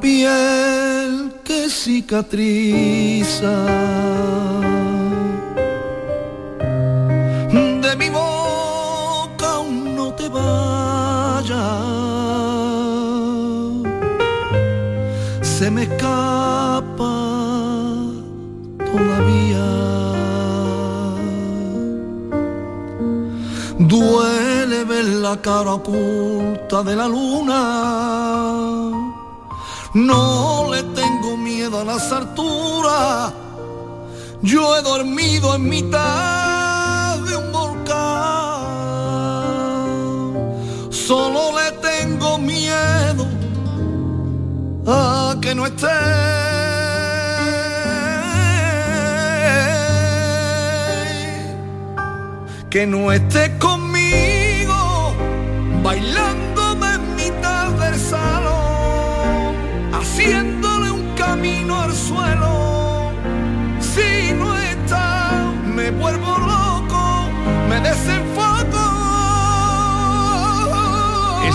Piel 0.00 1.32
que 1.44 1.68
cicatriza. 1.68 3.56
De 7.82 7.96
mi 7.96 8.08
boca 8.10 9.46
aún 9.54 9.96
no 9.96 10.12
te 10.12 10.28
vayas, 10.28 11.58
se 15.40 15.70
me 15.70 15.84
escapa 15.84 17.14
todavía. 18.90 19.68
Duele 23.78 24.84
ver 24.84 25.04
la 25.04 25.36
cara 25.40 25.74
oculta 25.74 26.82
de 26.82 26.96
la 26.96 27.08
luna. 27.08 28.27
No 29.98 30.68
le 30.70 30.84
tengo 30.94 31.36
miedo 31.36 31.80
a 31.80 31.84
las 31.84 32.12
alturas. 32.12 33.32
Yo 34.42 34.76
he 34.76 34.82
dormido 34.82 35.56
en 35.56 35.68
mitad 35.68 37.18
de 37.18 37.36
un 37.36 37.50
volcán. 37.50 37.96
Solo 40.90 41.50
le 41.58 41.72
tengo 41.88 42.38
miedo 42.38 43.26
a 44.86 45.34
que 45.42 45.52
no 45.56 45.66
esté. 45.66 45.88
Que 52.70 52.86
no 52.86 53.10
esté 53.10 53.58
con 53.58 53.77
haciéndole 60.28 60.90
un 60.90 61.14
camino 61.14 61.80
al 61.80 61.92
suelo. 61.92 63.12
Si 63.80 64.34
no 64.34 64.56
está, 64.58 65.52
me 65.64 65.90
vuelvo 65.90 66.37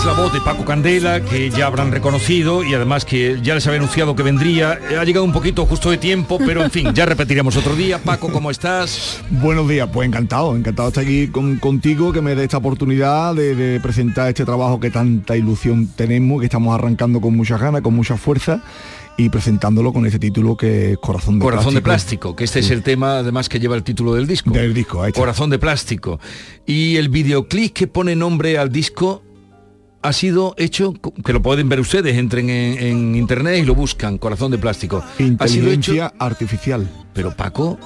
Es 0.04 0.08
la 0.08 0.22
voz 0.22 0.34
de 0.34 0.40
Paco 0.42 0.66
Candela, 0.66 1.24
que 1.24 1.48
ya 1.48 1.64
habrán 1.66 1.90
reconocido 1.90 2.62
y 2.62 2.74
además 2.74 3.06
que 3.06 3.38
ya 3.42 3.54
les 3.54 3.66
había 3.66 3.78
anunciado 3.78 4.14
que 4.14 4.22
vendría. 4.22 4.78
Ha 5.00 5.02
llegado 5.02 5.24
un 5.24 5.32
poquito 5.32 5.64
justo 5.64 5.90
de 5.90 5.96
tiempo, 5.96 6.36
pero 6.44 6.62
en 6.62 6.70
fin, 6.70 6.92
ya 6.92 7.06
repetiremos 7.06 7.56
otro 7.56 7.74
día. 7.74 7.98
Paco, 7.98 8.30
¿cómo 8.30 8.50
estás? 8.50 9.22
Buenos 9.30 9.66
días, 9.66 9.88
pues 9.90 10.06
encantado, 10.06 10.54
encantado 10.56 10.90
de 10.90 11.00
estar 11.00 11.04
aquí 11.04 11.28
con- 11.28 11.56
contigo, 11.56 12.12
que 12.12 12.20
me 12.20 12.34
dé 12.34 12.44
esta 12.44 12.58
oportunidad 12.58 13.34
de, 13.34 13.54
de 13.54 13.80
presentar 13.80 14.28
este 14.28 14.44
trabajo 14.44 14.78
que 14.78 14.90
tanta 14.90 15.38
ilusión 15.38 15.86
tenemos, 15.96 16.40
que 16.40 16.46
estamos 16.46 16.74
arrancando 16.74 17.22
con 17.22 17.34
muchas 17.34 17.58
ganas, 17.58 17.80
con 17.80 17.94
mucha 17.94 18.18
fuerza 18.18 18.62
y 19.16 19.30
presentándolo 19.30 19.94
con 19.94 20.04
ese 20.04 20.18
título 20.18 20.54
que 20.54 20.92
es 20.92 20.98
Corazón 20.98 21.38
de 21.38 21.44
Corazón 21.46 21.72
de 21.74 21.80
Plástico. 21.80 22.34
plástico, 22.34 22.36
que 22.36 22.44
este 22.44 22.58
es 22.58 22.70
el 22.70 22.82
tema 22.82 23.20
además 23.20 23.48
que 23.48 23.58
lleva 23.58 23.74
el 23.74 23.82
título 23.82 24.12
del 24.12 24.26
disco. 24.26 24.50
Del 24.50 24.74
disco, 24.74 25.02
ahí 25.02 25.08
está. 25.08 25.20
Corazón 25.20 25.48
de 25.48 25.58
plástico. 25.58 26.20
Y 26.66 26.96
el 26.96 27.08
videoclip 27.08 27.72
que 27.72 27.86
pone 27.86 28.14
nombre 28.14 28.58
al 28.58 28.70
disco 28.70 29.22
ha 30.04 30.12
sido 30.12 30.54
hecho, 30.58 30.92
que 31.24 31.32
lo 31.32 31.42
pueden 31.42 31.68
ver 31.68 31.80
ustedes, 31.80 32.16
entren 32.16 32.50
en, 32.50 32.78
en 32.78 33.16
internet 33.16 33.58
y 33.62 33.66
lo 33.66 33.74
buscan, 33.74 34.18
Corazón 34.18 34.50
de 34.50 34.58
plástico. 34.58 34.98
Ha 34.98 35.48
sido 35.48 35.70
hecho, 35.70 35.92
Inteligencia 35.92 36.12
artificial. 36.18 36.88
pero 37.12 37.34
Paco, 37.34 37.78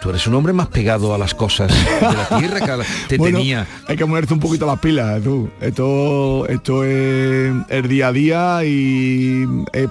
tú 0.00 0.08
eres 0.10 0.26
un 0.26 0.34
hombre 0.34 0.52
más 0.52 0.68
pegado 0.68 1.14
a 1.14 1.18
las 1.18 1.34
cosas 1.34 1.68
de 1.70 2.00
la 2.16 2.38
tierra 2.38 2.60
que 2.60 2.84
te 3.08 3.16
Bueno, 3.18 3.38
tenía. 3.38 3.66
Hay 3.86 3.96
que 3.96 4.06
ponerse 4.06 4.32
un 4.34 4.40
poquito 4.40 4.66
las 4.66 4.78
pilas, 4.80 5.22
tú. 5.22 5.50
Esto, 5.60 6.46
esto 6.48 6.84
es 6.84 7.52
el 7.68 7.88
día 7.88 8.08
a 8.08 8.12
día 8.12 8.64
y 8.64 9.46
es- 9.72 9.88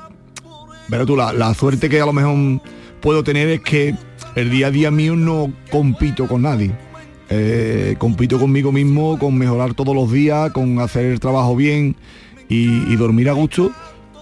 pero 0.90 1.06
tú, 1.06 1.16
la, 1.16 1.32
la 1.32 1.54
suerte 1.54 1.88
que 1.90 2.02
a 2.02 2.06
lo 2.06 2.12
mejor 2.14 2.60
puedo 3.02 3.24
tener 3.24 3.48
es 3.50 3.62
que 3.62 3.96
el 4.36 4.50
día 4.50 4.68
a 4.68 4.72
día 4.72 4.92
mío 4.92 5.16
no 5.16 5.54
compito 5.70 6.28
con 6.28 6.42
nadie. 6.42 6.72
Eh, 7.32 7.96
compito 7.98 8.38
conmigo 8.40 8.72
mismo, 8.72 9.18
con 9.18 9.38
mejorar 9.38 9.74
todos 9.74 9.96
los 9.96 10.12
días, 10.12 10.52
con 10.52 10.80
hacer 10.80 11.06
el 11.06 11.20
trabajo 11.20 11.56
bien 11.56 11.96
y, 12.50 12.92
y 12.92 12.96
dormir 12.98 13.30
a 13.30 13.34
gusto. 13.34 13.72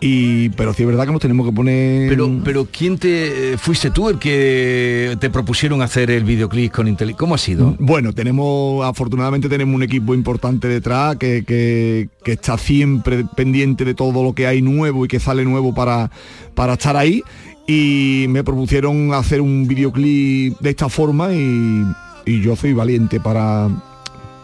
Y, 0.02 0.48
pero 0.52 0.74
sí 0.74 0.84
es 0.84 0.88
verdad 0.88 1.06
que 1.06 1.12
nos 1.12 1.20
tenemos 1.22 1.46
que 1.46 1.52
poner. 1.52 2.08
Pero, 2.08 2.32
pero 2.46 2.66
¿quién 2.72 2.98
te 2.98 3.58
fuiste 3.58 3.92
tú 3.92 4.08
el 4.08 4.18
que 4.18 5.18
te 5.20 5.30
propusieron 5.30 5.82
hacer 5.82 6.10
el 6.10 6.24
videoclip 6.24 6.72
con 6.72 6.88
Intel? 6.88 7.16
¿Cómo 7.18 7.36
ha 7.36 7.38
sido? 7.38 7.76
Bueno, 7.80 8.14
tenemos, 8.14 8.86
afortunadamente 8.86 9.50
tenemos 9.50 9.76
un 9.76 9.84
equipo 9.84 10.14
importante 10.14 10.70
detrás 10.70 11.18
que, 11.18 11.44
que- 11.46 12.08
que 12.24 12.32
está 12.32 12.58
siempre 12.58 13.26
pendiente 13.36 13.84
de 13.84 13.94
todo 13.94 14.24
lo 14.24 14.32
que 14.34 14.48
hay 14.48 14.62
nuevo 14.62 15.04
y 15.04 15.10
que 15.10 15.20
sale 15.20 15.44
nuevo 15.44 15.74
para, 15.76 16.10
para 16.56 16.74
estar 16.74 16.96
ahí. 16.96 17.22
Y 17.68 18.26
me 18.30 18.44
propusieron 18.46 19.14
hacer 19.14 19.42
un 19.42 19.68
videoclip 19.68 20.58
de 20.62 20.70
esta 20.70 20.88
forma 20.88 21.34
y, 21.34 21.84
y 22.26 22.42
yo 22.42 22.56
soy 22.56 22.74
valiente 22.74 23.20
para, 23.20 23.68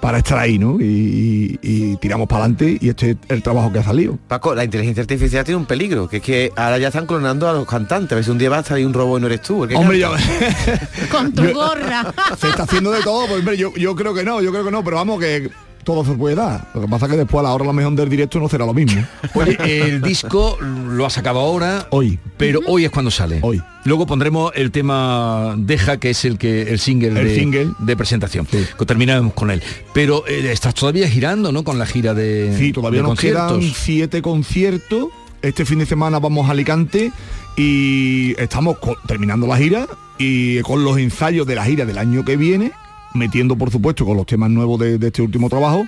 para 0.01 0.19
estar 0.19 0.37
ahí, 0.37 0.57
¿no? 0.59 0.79
Y, 0.79 0.83
y- 0.85 1.59
y 1.61 1.95
tiramos 1.97 2.27
para 2.27 2.43
adelante 2.43 2.77
y 2.79 2.89
este 2.89 3.11
es 3.11 3.17
el 3.29 3.41
trabajo 3.41 3.71
que 3.71 3.79
ha 3.79 3.83
salido. 3.83 4.17
Paco, 4.27 4.53
la 4.55 4.63
inteligencia 4.63 5.01
artificial 5.01 5.43
tiene 5.43 5.57
un 5.57 5.65
peligro, 5.65 6.07
que 6.07 6.17
es 6.17 6.23
que 6.23 6.51
ahora 6.55 6.77
ya 6.77 6.87
están 6.89 7.05
clonando 7.05 7.49
a 7.49 7.53
los 7.53 7.65
cantantes. 7.67 8.11
A 8.11 8.15
ver 8.15 8.23
si 8.23 8.31
un 8.31 8.37
día 8.37 8.49
va 8.49 8.59
a 8.59 8.63
salir 8.63 8.85
un 8.85 8.93
robot 8.93 9.19
y 9.19 9.21
no 9.21 9.27
eres 9.27 9.41
tú. 9.41 9.63
el 9.63 9.69
que 9.69 9.75
Hombre, 9.75 9.99
canta. 10.01 10.89
Con 11.11 11.31
tu 11.33 11.43
gorra. 11.53 12.13
Se 12.37 12.49
está 12.49 12.63
haciendo 12.63 12.91
de 12.91 13.01
todo, 13.01 13.25
pues 13.27 13.39
hombre, 13.39 13.57
yo, 13.57 13.73
yo 13.75 13.95
creo 13.95 14.13
que 14.13 14.23
no, 14.23 14.41
yo 14.41 14.51
creo 14.51 14.63
que 14.65 14.71
no, 14.71 14.83
pero 14.83 14.97
vamos 14.97 15.19
que 15.19 15.49
todo 15.85 16.03
se 16.03 16.11
puede 16.13 16.35
dar. 16.35 16.67
Lo 16.73 16.81
que 16.81 16.87
pasa 16.89 17.05
es 17.05 17.11
que 17.13 17.17
después 17.19 17.39
a 17.39 17.43
la 17.43 17.53
hora 17.53 17.63
a 17.63 17.67
lo 17.67 17.73
mejor 17.73 17.93
del 17.93 18.09
directo 18.09 18.39
no 18.39 18.49
será 18.49 18.65
lo 18.65 18.73
mismo. 18.73 19.01
Oye, 19.35 19.57
el 19.81 20.01
disco 20.01 20.57
lo 20.59 21.05
ha 21.05 21.09
sacado 21.09 21.39
ahora. 21.39 21.87
Hoy. 21.91 22.19
Pero 22.35 22.59
hoy 22.67 22.83
es 22.85 22.91
cuando 22.91 23.11
sale. 23.11 23.39
Hoy. 23.41 23.61
Luego 23.85 24.05
pondremos 24.07 24.51
el 24.55 24.71
tema 24.71 25.53
Deja, 25.57 25.97
que 25.97 26.09
es 26.09 26.25
el 26.25 26.37
que 26.39 26.63
el 26.63 26.79
single, 26.79 27.09
El 27.19 27.27
de, 27.27 27.35
single. 27.35 27.67
de 27.79 27.95
presentación. 27.95 28.45
Que 28.47 28.85
Terminamos 28.85 29.33
con 29.33 29.51
él. 29.51 29.61
Pero 29.93 30.27
eh, 30.27 30.49
estás 30.51 30.73
todavía 30.73 31.07
girando, 31.07 31.51
¿no? 31.51 31.63
Con 31.63 31.77
la 31.79 31.85
gira 31.85 32.13
de 32.15 32.55
Sí, 32.57 32.73
todavía 32.73 33.01
de 33.03 33.07
nos 33.07 33.19
quedan 33.19 33.49
conciertos. 33.49 33.79
siete 33.81 34.21
conciertos. 34.21 35.07
Este 35.43 35.63
fin 35.65 35.77
de 35.79 35.85
semana 35.85 36.17
vamos 36.19 36.47
a 36.49 36.51
Alicante 36.53 37.11
y 37.55 38.33
estamos 38.41 38.77
terminando 39.07 39.45
la 39.47 39.57
gira 39.57 39.87
y 40.17 40.59
con 40.61 40.83
los 40.83 40.97
ensayos 40.97 41.45
de 41.45 41.55
la 41.55 41.63
gira 41.65 41.85
del 41.85 41.97
año 41.99 42.25
que 42.25 42.35
viene, 42.37 42.71
metiendo 43.15 43.57
por 43.57 43.71
supuesto 43.71 44.05
con 44.05 44.17
los 44.17 44.25
temas 44.25 44.49
nuevos 44.49 44.79
de, 44.79 44.97
de 44.97 45.07
este 45.07 45.21
último 45.21 45.49
trabajo 45.49 45.85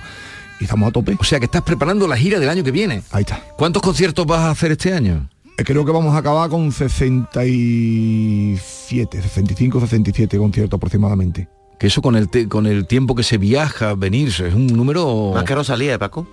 y 0.60 0.64
estamos 0.64 0.90
a 0.90 0.92
tope. 0.92 1.16
O 1.20 1.24
sea 1.24 1.40
que 1.40 1.46
estás 1.46 1.62
preparando 1.62 2.08
la 2.08 2.18
gira 2.18 2.40
del 2.40 2.50
año 2.50 2.64
que 2.64 2.72
viene. 2.72 3.02
Ahí 3.12 3.22
está. 3.22 3.42
¿Cuántos 3.58 3.82
conciertos 3.82 4.26
vas 4.26 4.40
a 4.40 4.52
hacer 4.52 4.72
este 4.72 4.94
año? 4.94 5.30
Eh, 5.58 5.64
Creo 5.64 5.86
que 5.86 5.92
vamos 5.92 6.16
a 6.16 6.20
acabar 6.20 6.50
con 6.50 6.72
67, 6.72 9.22
65, 9.22 9.80
67 9.80 10.38
conciertos 10.38 10.78
aproximadamente. 10.78 11.48
Que 11.80 11.88
eso 11.88 12.02
con 12.02 12.16
el 12.16 12.30
te- 12.30 12.48
con 12.48 12.66
el 12.66 12.88
tiempo 12.88 13.14
que 13.16 13.24
se 13.24 13.38
viaja, 13.38 13.94
venir, 13.94 14.30
es 14.30 14.40
un 14.54 14.68
número. 14.68 15.32
Más 15.34 15.44
que 15.44 15.56
Rosalía, 15.56 15.94
¿eh, 15.94 16.00
Paco. 16.00 16.28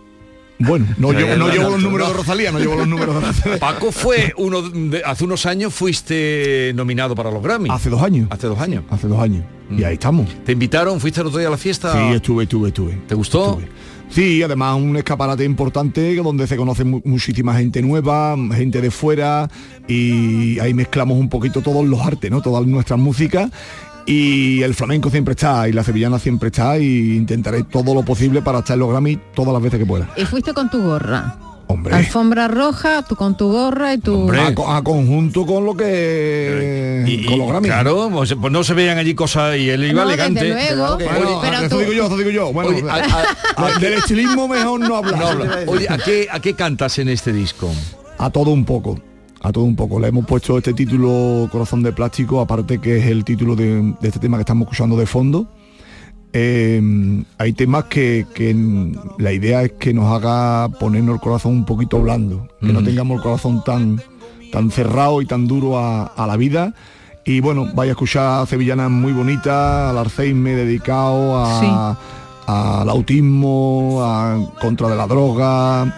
Bueno, 0.59 0.87
no 0.99 1.11
Sí, 1.11 1.17
llevo, 1.17 1.37
no 1.37 1.49
los 1.49 1.57
no. 1.73 1.79
números 1.79 2.09
de 2.09 2.15
Rosalía, 2.15 2.53
no 2.53 2.59
llevo 2.61 2.77
los 2.77 2.87
números 2.87 3.15
de 3.21 3.21
Rosalía. 3.27 3.59
Paco 3.59 3.91
fue 3.91 4.33
uno 4.37 4.63
de- 4.63 5.03
hace 5.05 5.25
unos 5.25 5.47
años 5.47 5.75
fuiste 5.75 6.73
nominado 6.75 7.15
para 7.15 7.31
los 7.31 7.43
Grammy. 7.43 7.69
Hace 7.71 7.91
dos 7.91 8.01
años. 8.03 8.29
Hace 8.31 8.47
dos 8.47 8.59
años. 8.61 8.85
Hace 8.91 9.09
dos 9.09 9.19
años. 9.21 9.45
Y 9.77 9.83
ahí 9.83 9.95
estamos. 9.95 10.29
¿Te 10.45 10.53
invitaron? 10.53 11.01
¿Fuiste 11.01 11.21
el 11.21 11.27
otro 11.27 11.39
día 11.41 11.49
a 11.49 11.51
la 11.51 11.57
fiesta? 11.57 11.93
Sí, 11.93 12.15
estuve, 12.15 12.45
estuve, 12.45 12.69
estuve. 12.69 12.93
¿Te 13.09 13.15
gustó? 13.15 13.61
Sí, 14.11 14.43
además 14.43 14.77
un 14.77 14.97
escaparate 14.97 15.45
importante 15.45 16.15
donde 16.17 16.47
se 16.47 16.57
conoce 16.57 16.85
mu- 16.85 17.01
muchísima 17.05 17.57
gente 17.57 17.83
nueva, 17.83 18.37
gente 18.55 18.81
de 18.81 18.91
fuera 18.93 19.49
y 19.89 20.59
ahí 20.61 20.73
mezclamos 20.75 21.19
un 21.19 21.29
poquito 21.29 21.63
todos 21.63 21.85
los 21.85 22.01
artes, 22.01 22.31
¿no? 22.31 22.41
Todas 22.43 22.65
nuestras 22.67 22.99
músicas 23.01 23.51
y 24.07 24.63
el 24.63 24.75
flamenco 24.75 25.11
siempre 25.11 25.33
está 25.33 25.69
y 25.69 25.73
la 25.73 25.83
sevillana 25.85 26.19
siempre 26.19 26.49
está 26.49 26.79
y 26.79 27.17
intentaré 27.17 27.63
todo 27.65 27.95
lo 27.95 28.03
posible 28.03 28.43
para 28.43 28.59
estar 28.61 28.75
en 28.75 28.81
los 28.81 28.91
Grammy 28.91 29.19
todas 29.35 29.53
las 29.53 29.63
veces 29.63 29.79
que 29.81 29.87
pueda. 29.87 30.09
Y 30.17 30.25
fuiste 30.25 30.53
con 30.53 30.71
tu 30.71 30.83
gorra. 30.83 31.37
Hombre. 31.67 31.95
Alfombra 31.95 32.47
roja, 32.47 33.03
tú 33.09 33.17
con 33.17 33.39
tu 33.39 33.51
gorra 33.51 33.95
y 33.95 33.99
tu... 33.99 34.31
A, 34.31 34.55
co- 34.55 34.71
a 34.71 34.85
conjunto 34.85 35.47
con 35.47 35.65
lo 35.65 35.75
que 35.75 37.03
Y- 37.07 37.25
con 37.25 37.39
los 37.39 37.49
Grammy. 37.49 37.69
Claro, 37.69 38.11
pues, 38.13 38.35
pues 38.39 38.53
no 38.53 38.63
se 38.63 38.75
vean 38.75 38.99
allí 38.99 39.15
cosas 39.15 39.57
y 39.57 39.71
él 39.71 39.83
iba 39.85 40.05
No, 40.05 40.11
desde 40.11 40.27
elegante. 40.27 40.75
luego. 40.77 40.97
Bueno, 40.99 41.41
Pero 41.41 41.57
eso 41.57 41.69
tú- 41.71 41.79
digo 41.79 41.93
yo, 41.95 42.07
eso 42.07 42.17
digo 42.19 42.31
yo. 42.31 42.53
Bueno, 42.53 42.69
Oye, 42.71 42.83
a- 42.91 43.67
a- 43.77 43.79
del 43.79 43.95
estilismo 43.95 44.47
mejor 44.47 44.79
no 44.81 44.97
hablar. 44.97 45.19
No 45.19 45.27
habla. 45.27 45.59
Oye, 45.67 45.87
¿a 45.89 45.97
qué, 45.97 46.29
¿a 46.31 46.39
qué 46.41 46.53
cantas 46.55 46.99
en 46.99 47.09
este 47.09 47.33
disco? 47.33 47.71
A 48.19 48.29
todo 48.29 48.51
un 48.51 48.67
poco. 48.67 49.01
A 49.45 49.53
todo 49.53 49.65
un 49.65 49.77
poco. 49.77 50.01
Le 50.01 50.09
hemos 50.09 50.25
puesto 50.25 50.57
este 50.57 50.73
título 50.73 51.49
Corazón 51.53 51.83
de 51.83 51.93
Plástico, 51.93 52.41
aparte 52.41 52.79
que 52.81 52.97
es 52.97 53.07
el 53.07 53.25
título 53.25 53.55
de, 53.55 53.95
de 54.01 54.09
este 54.09 54.19
tema 54.19 54.39
que 54.39 54.43
estamos 54.43 54.63
escuchando 54.65 54.97
de 54.97 55.05
fondo. 55.05 55.47
Eh, 56.33 56.83
hay 57.39 57.53
temas 57.53 57.85
que, 57.85 58.27
que 58.35 58.57
la 59.19 59.33
idea 59.33 59.63
es 59.63 59.73
que 59.73 59.93
nos 59.93 60.07
haga 60.07 60.69
ponernos 60.81 61.17
el 61.17 61.21
corazón 61.21 61.53
un 61.53 61.65
poquito 61.67 62.01
blando, 62.01 62.49
que 62.61 62.73
no 62.73 62.81
Mm. 62.81 62.85
tengamos 62.85 63.17
el 63.19 63.23
corazón 63.23 63.63
tan, 63.63 64.01
tan 64.51 64.71
cerrado 64.71 65.21
y 65.21 65.27
tan 65.27 65.47
duro 65.47 65.79
a, 65.79 66.05
a 66.07 66.27
la 66.27 66.37
vida. 66.39 66.75
Y 67.27 67.41
bueno, 67.41 67.69
vaya 67.75 67.93
a 67.93 67.95
escuchar 67.95 68.47
sevillanas 68.47 68.91
muy 68.91 69.13
bonitas, 69.13 69.91
al 69.91 69.99
Alzheimer 69.99 70.57
dedicado 70.57 71.37
a, 71.37 71.99
al 72.47 72.89
autismo, 72.89 73.99
a 74.03 74.39
contra 74.59 74.89
de 74.89 74.97
la 74.97 75.07
droga. 75.07 75.95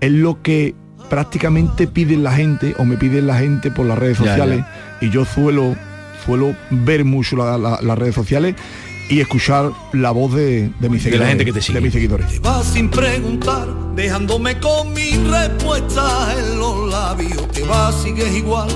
Es 0.00 0.10
lo 0.10 0.42
que 0.42 0.74
prácticamente 1.16 1.86
piden 1.86 2.22
la 2.24 2.32
gente 2.32 2.74
o 2.78 2.86
me 2.86 2.96
piden 2.96 3.26
la 3.26 3.36
gente 3.38 3.70
por 3.70 3.84
las 3.84 3.98
redes 3.98 4.16
Ya, 4.18 4.24
sociales 4.24 4.64
y 5.02 5.10
yo 5.10 5.26
suelo 5.26 5.76
suelo 6.24 6.56
ver 6.70 7.04
mucho 7.04 7.36
la- 7.36 7.58
la- 7.58 7.78
las 7.82 7.98
redes 7.98 8.14
sociales 8.14 8.54
y 9.10 9.20
escuchar 9.20 9.72
la 9.92 10.10
voz 10.10 10.32
de, 10.32 10.70
de 10.80 10.88
mis 10.88 11.04
De 11.04 11.18
la 11.18 11.26
gente 11.26 11.44
que 11.44 11.52
te 11.52 11.60
sigue. 11.60 11.80
de 11.80 11.84
mis 11.84 11.92
seguidores 11.92 12.40
Vas 12.40 12.64
sin 12.64 12.88
preguntar, 12.88 13.68
dejándome 13.94 14.58
con 14.58 14.94
mis 14.94 15.18
respuestas 15.28 16.34
en 16.38 16.58
los 16.58 16.88
labios. 16.90 17.46
Te 17.48 17.62
vas, 17.64 17.94
sigues 18.02 18.32
igual. 18.34 18.68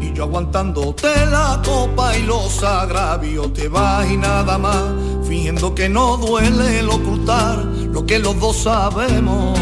Y 0.00 0.12
yo 0.12 0.24
aguantándote 0.24 1.06
la 1.30 1.62
copa 1.64 2.16
y 2.18 2.22
los 2.24 2.60
agravios. 2.64 3.52
Te 3.52 3.68
vas 3.68 4.10
y 4.10 4.16
nada 4.16 4.58
más, 4.58 4.82
fingiendo 5.28 5.76
que 5.76 5.88
no 5.88 6.16
duele 6.16 6.80
el 6.80 6.88
ocultar 6.88 7.58
lo 7.64 8.04
que 8.04 8.18
los 8.18 8.40
dos 8.40 8.56
sabemos. 8.64 9.56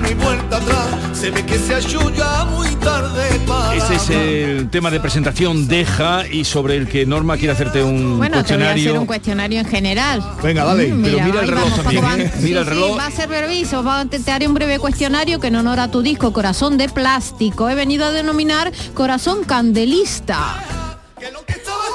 Te 0.00 0.08
hay 0.08 0.14
vuelta 0.14 0.56
atrás. 0.56 0.86
Se 1.12 1.30
ve 1.30 1.44
que 1.44 1.58
se 1.58 1.80
ya 2.16 2.44
muy 2.46 2.68
tarde 2.76 3.40
para. 3.46 3.74
Ese 3.74 3.94
es 3.96 4.10
el 4.10 4.70
tema 4.70 4.90
de 4.90 5.00
presentación 5.00 5.68
Deja 5.68 6.26
y 6.26 6.44
sobre 6.44 6.76
el 6.76 6.88
que 6.88 7.04
Norma 7.06 7.36
quiere 7.36 7.52
hacerte 7.52 7.82
un 7.82 8.16
Bueno, 8.18 8.18
te 8.18 8.18
voy 8.18 8.26
a 8.26 8.30
cuestionario. 8.42 8.90
hacer 8.90 8.98
un 9.00 9.06
cuestionario 9.06 9.60
en 9.60 9.66
general. 9.66 10.22
Venga, 10.42 10.64
dale. 10.64 10.92
Mm, 10.92 11.02
Pero 11.02 11.20
mira 11.24 11.40
el 11.40 11.48
reloj 11.48 11.62
vamos, 11.64 11.82
también, 11.82 12.02
Paco, 12.04 12.16
¿eh? 12.16 12.32
Mira 12.40 12.60
el 12.60 12.64
sí, 12.66 12.70
reloj. 12.70 12.90
Sí, 12.92 12.98
va 12.98 13.06
a 13.06 13.10
ser 13.10 13.28
brevísimo. 13.28 13.82
Va- 13.84 14.04
te, 14.06 14.18
te 14.18 14.30
haré 14.32 14.46
un 14.48 14.54
breve 14.54 14.78
cuestionario 14.78 15.40
que 15.40 15.48
en 15.48 15.56
honor 15.56 15.80
a 15.80 15.90
tu 15.90 16.00
disco 16.02 16.32
Corazón 16.32 16.78
de 16.78 16.88
Plástico 16.88 17.68
he 17.68 17.74
venido 17.74 18.04
a 18.06 18.10
denominar 18.12 18.72
Corazón 18.94 19.44
Candelista. 19.44 20.38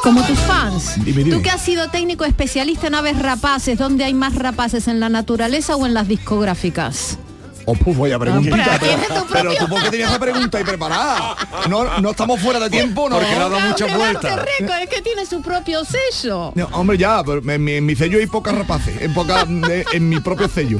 Como 0.03 0.21
tus 0.23 0.37
fans. 0.39 1.03
Dime, 1.03 1.23
dime. 1.23 1.35
Tú 1.35 1.41
que 1.41 1.49
has 1.49 1.61
sido 1.61 1.89
técnico 1.89 2.25
especialista 2.25 2.85
en 2.87 2.93
aves 2.95 3.17
rapaces, 3.17 3.75
¿dónde 3.79 4.03
hay 4.03 4.13
más 4.13 4.35
rapaces? 4.35 4.87
¿En 4.87 4.99
la 4.99 5.09
naturaleza 5.09 5.75
o 5.75 5.87
en 5.87 5.95
las 5.95 6.07
discográficas? 6.07 7.17
Oh, 7.67 7.73
pues 7.73 7.97
vaya 7.97 8.19
preguntita, 8.19 8.55
Hombre, 8.55 8.77
pero, 8.79 9.25
pero 9.31 9.43
propio- 9.51 9.59
tú 9.59 9.67
por 9.69 9.83
qué 9.83 9.89
tenías 9.89 10.09
esa 10.11 10.19
pregunta 10.19 10.57
ahí 10.59 10.63
preparada. 10.63 11.35
No, 11.69 11.99
no 11.99 12.11
estamos 12.11 12.39
fuera 12.39 12.59
de 12.59 12.69
tiempo, 12.69 13.09
no. 13.09 13.15
Porque 13.15 13.31
le 13.31 13.35
ha 13.37 13.49
dado 13.49 13.59
muchas 13.59 13.97
vueltas. 13.97 14.39
Es 14.59 14.89
que 14.89 15.01
tiene 15.01 15.25
su 15.25 15.41
propio 15.41 15.81
sello. 15.83 16.51
No, 16.55 16.65
hombre, 16.73 16.97
ya, 16.97 17.23
pero 17.23 17.41
en 17.51 17.63
mi, 17.63 17.73
en 17.73 17.85
mi 17.85 17.95
sello 17.95 18.19
hay 18.19 18.27
pocas 18.27 18.53
rapaces, 18.55 19.01
en, 19.01 19.13
poca, 19.13 19.41
en, 19.41 19.63
en 19.91 20.09
mi 20.09 20.19
propio 20.19 20.47
sello. 20.47 20.77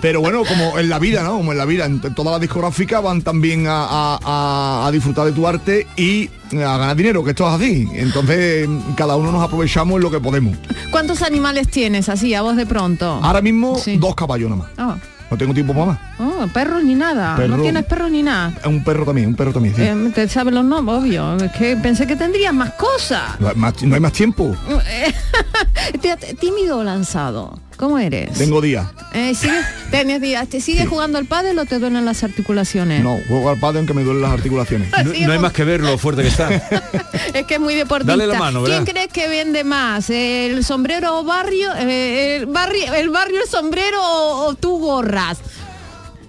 Pero 0.00 0.20
bueno, 0.20 0.42
como 0.44 0.78
en 0.78 0.88
la 0.88 0.98
vida, 0.98 1.22
¿no? 1.22 1.36
Como 1.36 1.52
en 1.52 1.58
la 1.58 1.64
vida, 1.66 1.84
en 1.84 2.00
todas 2.00 2.32
las 2.32 2.40
discográficas 2.40 3.02
van 3.02 3.22
también 3.22 3.66
a, 3.68 3.84
a- 3.84 4.18
a- 4.24 4.86
a 4.86 4.90
disfrutar 4.90 5.26
de 5.26 5.32
tu 5.32 5.46
arte 5.46 5.86
y 5.96 6.28
a 6.52 6.76
ganar 6.78 6.96
dinero, 6.96 7.22
que 7.22 7.30
esto 7.30 7.46
es 7.46 7.54
así. 7.54 7.88
Entonces, 7.92 8.68
cada 8.96 9.16
uno 9.16 9.30
nos 9.32 9.42
aprovechamos 9.44 9.96
en 9.96 10.02
lo 10.02 10.10
que 10.10 10.18
podemos. 10.18 10.56
¿Cuántos 10.90 11.22
animales 11.22 11.68
tienes 11.70 12.08
así, 12.08 12.34
a 12.34 12.42
vos 12.42 12.56
de 12.56 12.66
pronto? 12.66 13.20
Ahora 13.22 13.42
mismo, 13.42 13.78
dos 13.98 14.14
caballos 14.14 14.50
nada 14.50 14.62
más. 14.62 14.70
Ah. 14.78 14.96
No 15.32 15.38
tengo 15.38 15.54
tiempo 15.54 15.72
para 15.72 15.86
más. 15.86 15.98
Oh, 16.18 16.46
perros 16.52 16.84
ni 16.84 16.94
nada. 16.94 17.34
Perro. 17.36 17.56
No 17.56 17.62
tienes 17.62 17.84
perro 17.86 18.06
ni 18.10 18.22
nada. 18.22 18.52
Un 18.66 18.84
perro 18.84 19.06
también, 19.06 19.28
un 19.28 19.34
perro 19.34 19.50
también, 19.50 19.74
sí. 19.74 19.80
Eh, 19.80 20.12
te 20.14 20.28
sabes 20.28 20.52
los 20.52 20.62
nombres, 20.62 20.98
obvio. 20.98 21.36
Es 21.36 21.50
que 21.52 21.74
pensé 21.74 22.06
que 22.06 22.16
tendrías 22.16 22.52
más 22.52 22.72
cosas. 22.74 23.40
No 23.40 23.48
hay 23.48 23.54
más- 23.56 23.82
no 23.82 23.94
hay 23.94 24.00
más 24.02 24.12
tiempo. 24.12 24.54
Tímido 26.38 26.78
o 26.80 26.84
lanzado. 26.84 27.58
¿Cómo 27.76 27.98
eres? 27.98 28.32
Tengo 28.38 28.60
días. 28.60 28.86
Eh, 29.12 29.34
¿sigues, 29.34 29.64
tienes 29.90 30.20
días. 30.20 30.46
¿Te 30.48 30.60
sigues 30.60 30.88
jugando 30.88 31.18
al 31.18 31.26
pádel 31.26 31.58
o 31.58 31.64
te 31.64 31.78
duelen 31.78 32.04
las 32.04 32.22
articulaciones? 32.22 33.02
No, 33.02 33.18
juego 33.28 33.50
al 33.50 33.58
padre 33.58 33.78
aunque 33.78 33.92
me 33.94 34.02
duelen 34.04 34.22
las 34.22 34.32
articulaciones. 34.32 34.88
No, 35.04 35.12
no 35.26 35.32
hay 35.32 35.38
más 35.38 35.52
que 35.52 35.64
ver 35.64 35.80
lo 35.80 35.98
fuerte 35.98 36.22
que 36.22 36.28
está. 36.28 36.48
Es 37.34 37.44
que 37.46 37.54
es 37.54 37.60
muy 37.60 37.74
deportista. 37.74 38.12
Dale 38.12 38.26
la 38.26 38.38
mano, 38.38 38.62
¿Quién 38.62 38.84
¿verdad? 38.84 38.92
crees 38.92 39.12
que 39.12 39.28
vende 39.28 39.64
más? 39.64 40.10
¿El 40.10 40.64
sombrero 40.64 41.24
barrio? 41.24 41.70
eh, 41.78 42.36
el, 42.36 42.46
barrio 42.46 42.92
el 42.94 43.10
barrio 43.10 43.40
el 43.42 43.48
sombrero 43.48 44.00
o, 44.02 44.46
o 44.46 44.54
tú 44.54 44.78
gorras? 44.78 45.38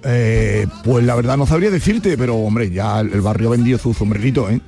Eh, 0.06 0.68
pues 0.84 1.06
la 1.06 1.16
verdad 1.16 1.38
no 1.38 1.46
sabría 1.48 1.70
decirte, 1.72 2.18
pero 2.18 2.36
hombre, 2.36 2.70
ya 2.72 3.00
el 3.00 3.22
barrio 3.22 3.48
ha 3.50 3.52
vendido 3.52 3.78
su 3.78 3.94
sombrerito, 3.94 4.50
¿eh? 4.50 4.60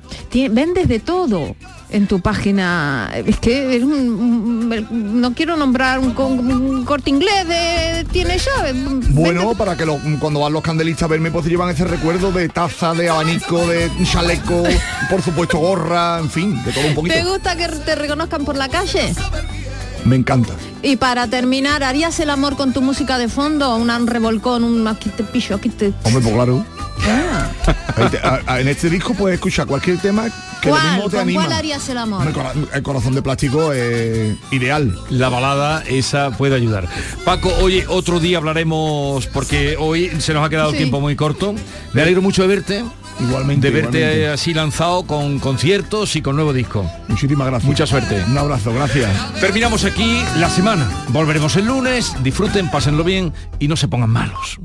Vendes 0.50 0.88
de 0.88 0.98
todo 1.00 1.54
en 1.90 2.06
tu 2.06 2.20
página. 2.20 3.10
Es 3.14 3.38
que 3.38 3.64
eres 3.74 3.82
un- 3.84 3.92
un- 4.90 5.20
no 5.20 5.34
quiero 5.34 5.56
nombrar 5.56 5.98
un, 5.98 6.84
corte 6.84 7.10
inglés 7.10 7.46
de 7.48 8.06
tiene. 8.12 8.36
Bueno, 9.10 9.54
para 9.54 9.76
que 9.76 9.84
lo- 9.86 9.98
cuando 10.20 10.40
van 10.40 10.52
los 10.52 10.62
candelistas 10.62 11.04
a 11.04 11.06
verme, 11.08 11.30
pues 11.30 11.44
se 11.44 11.50
llevan 11.50 11.68
ese 11.70 11.84
recuerdo 11.84 12.32
de 12.32 12.48
taza, 12.48 12.92
de 12.94 13.08
abanico, 13.08 13.66
de 13.66 13.90
chaleco, 14.04 14.62
por 15.10 15.22
supuesto 15.22 15.58
gorra, 15.58 16.18
en 16.18 16.30
fin, 16.30 16.62
de 16.64 16.72
todo 16.72 16.86
un 16.86 16.94
poquito. 16.94 17.14
¿Te 17.14 17.24
gusta 17.24 17.56
que 17.56 17.68
te 17.68 17.94
reconozcan 17.94 18.44
por 18.44 18.56
la 18.56 18.68
calle? 18.68 19.14
Me 20.06 20.16
encanta. 20.16 20.54
Y 20.82 20.96
para 20.96 21.26
terminar, 21.26 21.82
¿harías 21.82 22.18
el 22.20 22.30
amor 22.30 22.56
con 22.56 22.72
tu 22.72 22.80
música 22.80 23.18
de 23.18 23.28
fondo 23.28 23.72
o 23.72 23.76
un 23.76 24.06
revolcón, 24.06 24.62
un 24.64 24.86
aquí 24.86 25.10
te 25.10 25.24
pillo, 25.24 25.56
aquí 25.56 25.68
te... 25.68 25.92
Hombre, 26.04 26.22
pues 26.22 26.34
claro. 26.34 26.64
Ah. 27.08 27.48
A- 28.22 28.40
a- 28.54 28.60
en 28.60 28.68
este 28.68 28.88
disco 28.88 29.14
puedes 29.14 29.34
escuchar 29.36 29.66
cualquier 29.66 29.98
tema 29.98 30.24
que 30.62 30.68
lo 30.70 30.74
¿Cuál? 30.76 30.86
mismo 30.94 31.04
te 31.10 31.16
¿Con 31.16 31.20
anima. 31.20 31.40
cuál 31.44 31.52
harías 31.52 31.88
el 31.88 31.98
amor? 31.98 32.26
El 32.72 32.82
corazón 32.82 33.14
de 33.14 33.22
plástico 33.22 33.72
es 33.72 34.36
ideal. 34.52 34.96
La 35.10 35.28
balada 35.28 35.82
esa 35.88 36.30
puede 36.30 36.54
ayudar. 36.54 36.88
Paco, 37.24 37.52
oye, 37.60 37.84
otro 37.88 38.20
día 38.20 38.38
hablaremos 38.38 39.26
porque 39.26 39.76
hoy 39.78 40.10
se 40.20 40.32
nos 40.34 40.44
ha 40.44 40.48
quedado 40.48 40.70
el 40.70 40.76
tiempo 40.76 41.00
muy 41.00 41.16
corto. 41.16 41.54
Me 41.92 42.02
alegro 42.02 42.22
mucho 42.22 42.42
de 42.42 42.48
verte. 42.48 42.84
Igualmente. 43.20 43.70
De 43.70 43.74
verte 43.74 43.98
igualmente. 43.98 44.28
así 44.28 44.54
lanzado 44.54 45.06
con 45.06 45.38
conciertos 45.38 46.16
y 46.16 46.22
con 46.22 46.36
nuevo 46.36 46.52
disco. 46.52 46.90
Muchísimas 47.08 47.46
gracias. 47.46 47.68
Mucha 47.68 47.86
suerte. 47.86 48.22
Un 48.28 48.38
abrazo, 48.38 48.72
gracias. 48.72 49.10
Terminamos 49.40 49.84
aquí 49.84 50.22
la 50.38 50.50
semana. 50.50 50.88
Volveremos 51.08 51.56
el 51.56 51.66
lunes. 51.66 52.14
Disfruten, 52.22 52.70
pásenlo 52.70 53.04
bien 53.04 53.32
y 53.58 53.68
no 53.68 53.76
se 53.76 53.88
pongan 53.88 54.10
malos. 54.10 54.58